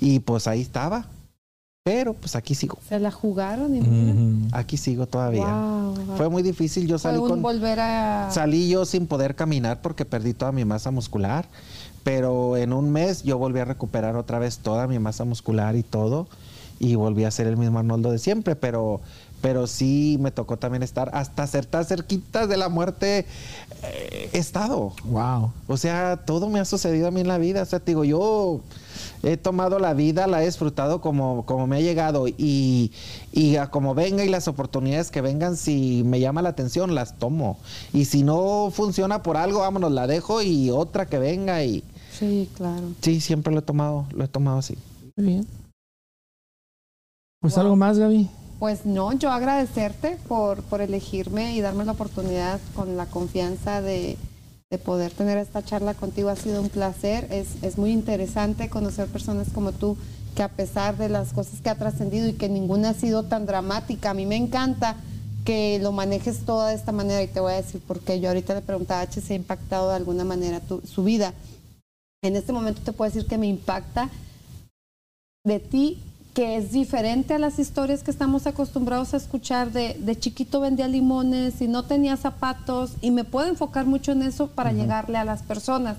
[0.00, 1.06] Y pues ahí estaba.
[1.86, 2.78] Pero pues aquí sigo.
[2.88, 4.48] Se la jugaron y mira.
[4.56, 5.44] Aquí sigo todavía.
[5.44, 6.16] Wow, wow.
[6.16, 6.86] Fue muy difícil.
[6.86, 7.42] Yo salí con...
[7.42, 8.30] volver a...
[8.30, 11.46] Salí yo sin poder caminar porque perdí toda mi masa muscular,
[12.04, 15.82] pero en un mes yo volví a recuperar otra vez toda mi masa muscular y
[15.82, 16.28] todo
[16.78, 19.00] y volví a ser el mismo Arnoldo de siempre, pero
[19.44, 23.26] pero sí me tocó también estar hasta ser tan cerquita de la muerte
[23.82, 24.94] eh, estado.
[25.04, 25.52] Wow.
[25.66, 27.60] O sea, todo me ha sucedido a mí en la vida.
[27.60, 28.62] O sea, te digo, yo
[29.22, 32.90] he tomado la vida, la he disfrutado como, como me ha llegado y,
[33.32, 37.18] y a como venga y las oportunidades que vengan, si me llama la atención, las
[37.18, 37.58] tomo.
[37.92, 41.84] Y si no funciona por algo, vámonos, la dejo y otra que venga y
[42.18, 42.92] Sí, claro.
[43.02, 44.76] sí, siempre lo he tomado, lo he tomado así.
[45.16, 45.46] Muy bien.
[47.40, 47.62] Pues Wow.
[47.62, 48.28] algo más, Gaby.
[48.58, 54.16] Pues no, yo agradecerte por, por elegirme y darme la oportunidad con la confianza de,
[54.70, 56.30] de poder tener esta charla contigo.
[56.30, 57.26] Ha sido un placer.
[57.30, 59.96] Es, es muy interesante conocer personas como tú
[60.34, 63.44] que a pesar de las cosas que ha trascendido y que ninguna ha sido tan
[63.46, 64.96] dramática, a mí me encanta
[65.44, 68.18] que lo manejes todo de esta manera y te voy a decir por qué.
[68.18, 71.34] Yo ahorita le preguntaba a H si ha impactado de alguna manera tu- su vida.
[72.24, 74.08] En este momento te puedo decir que me impacta
[75.44, 75.98] de ti
[76.32, 80.88] que es diferente a las historias que estamos acostumbrados a escuchar de, de chiquito vendía
[80.88, 85.24] limones y no tenía zapatos y me puedo enfocar mucho en eso para llegarle a
[85.24, 85.96] las personas.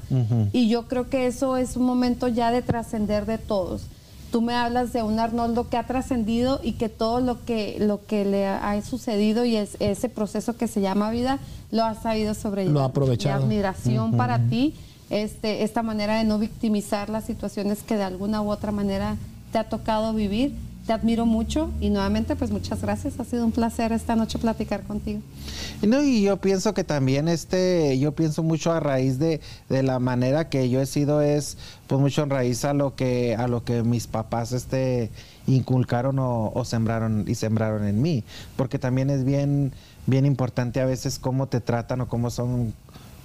[0.52, 3.84] Y yo creo que eso es un momento ya de trascender de todos.
[4.30, 8.06] Tú me hablas de un Arnoldo que ha trascendido y que todo lo que, lo
[8.06, 11.40] que le ha sucedido y es, ese proceso que se llama vida
[11.72, 12.74] lo ha sabido sobrellevar.
[12.74, 13.46] Lo ha aprovechado.
[13.46, 14.74] Mi admiración para ti,
[15.10, 19.18] este, esta manera de no victimizar las situaciones que de alguna u otra manera
[19.52, 20.54] te ha tocado vivir.
[20.86, 23.20] Te admiro mucho y nuevamente pues muchas gracias.
[23.20, 25.20] Ha sido un placer esta noche platicar contigo.
[25.82, 29.98] No, y yo pienso que también este, yo pienso mucho a raíz de, de la
[29.98, 31.58] manera que yo he sido es
[31.88, 35.10] pues mucho en raíz a lo que, a lo que mis papás este
[35.48, 38.24] inculcaron o, o sembraron y sembraron en mí.
[38.56, 39.72] Porque también es bien,
[40.06, 42.76] bien importante a veces cómo te tratan o cómo son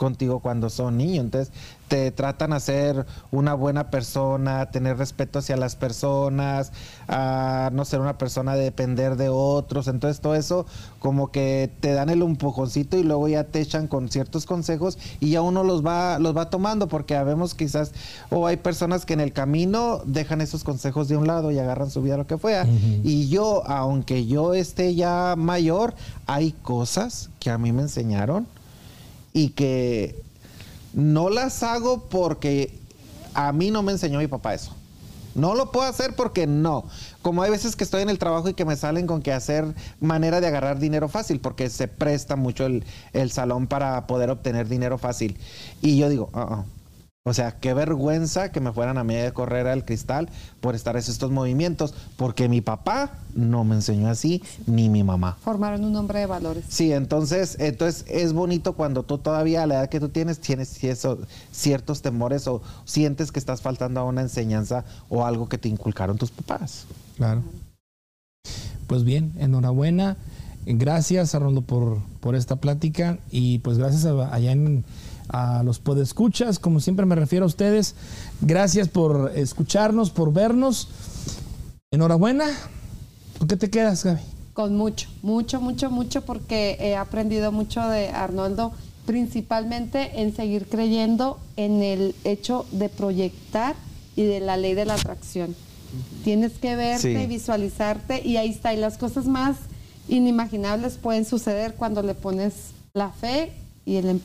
[0.01, 1.27] contigo cuando son niños.
[1.27, 1.53] Entonces,
[1.89, 6.73] te tratan a ser una buena persona, tener respeto hacia las personas,
[7.07, 9.89] a no ser una persona de depender de otros.
[9.89, 10.65] Entonces, todo eso
[11.01, 15.31] como que te dan el empujoncito y luego ya te echan con ciertos consejos y
[15.31, 17.93] ya uno los va los va tomando porque sabemos quizás
[18.31, 21.91] o hay personas que en el camino dejan esos consejos de un lado y agarran
[21.91, 22.67] su vida lo que fuera.
[23.03, 25.95] Y yo, aunque yo esté ya mayor,
[26.27, 28.47] hay cosas que a mí me enseñaron
[29.33, 30.23] y que
[30.93, 32.79] no las hago porque
[33.35, 34.75] a mí no me enseñó mi papá eso.
[35.35, 36.85] No lo puedo hacer porque no.
[37.23, 39.65] Como hay veces que estoy en el trabajo y que me salen con que hacer
[40.01, 44.69] manera de agarrar dinero fácil, porque se presta mucho el, el salón para poder obtener
[44.69, 45.39] dinero fácil.
[45.83, 46.65] Y yo digo, "Ah, ah,
[47.25, 50.31] O sea, qué vergüenza que me fueran a media de correr al cristal
[50.63, 55.37] por estar en estos movimientos, porque mi papá no me enseñó así, ni mi mamá.
[55.43, 56.65] Formaron un hombre de valores.
[56.67, 60.81] Sí, entonces, entonces es bonito cuando tú todavía a la edad que tú tienes, tienes
[61.51, 66.17] ciertos temores o sientes que estás faltando a una enseñanza o algo que te inculcaron
[66.17, 66.87] tus papás.
[67.19, 67.43] Claro.
[68.87, 70.17] Pues bien, enhorabuena.
[70.65, 74.85] Gracias, Arnoldo, por, por esta plática y pues gracias allá en
[75.33, 77.95] a los podescuchas, como siempre me refiero a ustedes.
[78.41, 80.89] Gracias por escucharnos, por vernos.
[81.91, 82.47] Enhorabuena.
[83.39, 84.21] ¿Por qué te quedas, Gaby?
[84.53, 88.73] Con mucho, mucho, mucho, mucho, porque he aprendido mucho de Arnoldo,
[89.07, 93.75] principalmente en seguir creyendo en el hecho de proyectar
[94.17, 95.55] y de la ley de la atracción.
[96.25, 98.75] Tienes que verte, y visualizarte y ahí está.
[98.75, 99.57] Y las cosas más
[100.09, 103.53] inimaginables pueden suceder cuando le pones la fe
[103.91, 104.21] y el.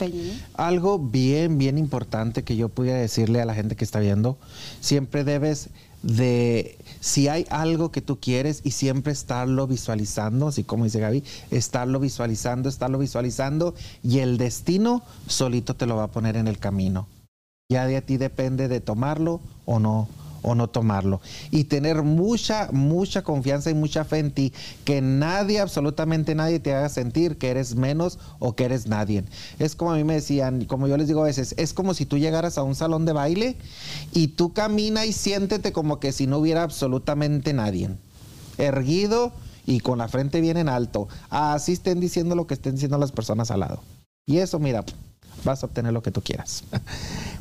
[0.54, 4.38] Algo bien, bien importante que yo pudiera decirle a la gente que está viendo,
[4.80, 5.70] siempre debes
[6.04, 11.24] de, si hay algo que tú quieres y siempre estarlo visualizando, así como dice Gaby,
[11.50, 13.74] estarlo visualizando, estarlo visualizando
[14.04, 17.08] y el destino solito te lo va a poner en el camino.
[17.68, 20.08] Ya de a ti depende de tomarlo o no
[20.46, 21.20] o no tomarlo.
[21.52, 24.54] Y tener mucha, mucha confianza y mucha fe en ti,
[24.86, 29.24] que nadie, absolutamente nadie te haga sentir que eres menos o que eres nadie.
[29.60, 32.06] Es como a mí me decían, como yo les digo a veces, es como si
[32.06, 33.58] tú llegaras a un salón de baile
[34.14, 37.90] y tú camina y siéntete como que si no hubiera absolutamente nadie.
[38.58, 39.34] Erguido
[39.66, 41.08] y con la frente bien en alto.
[41.30, 43.82] Así estén diciendo lo que estén diciendo las personas al lado.
[44.28, 44.84] Y eso, mira,
[45.44, 46.64] vas a obtener lo que tú quieras.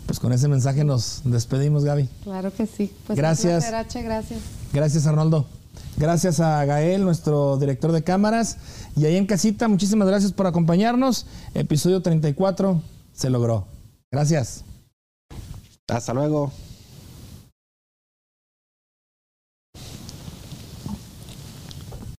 [0.06, 2.10] Pues con ese mensaje nos despedimos, Gaby.
[2.24, 2.92] Claro que sí.
[3.06, 3.70] Pues gracias.
[3.70, 4.42] gracias.
[4.70, 5.46] Gracias, Arnoldo.
[5.96, 8.58] Gracias a Gael, nuestro director de cámaras.
[8.96, 11.26] Y ahí en casita, muchísimas gracias por acompañarnos.
[11.54, 12.82] Episodio 34
[13.14, 13.66] se logró.
[14.10, 14.64] Gracias.
[15.88, 16.52] Hasta luego.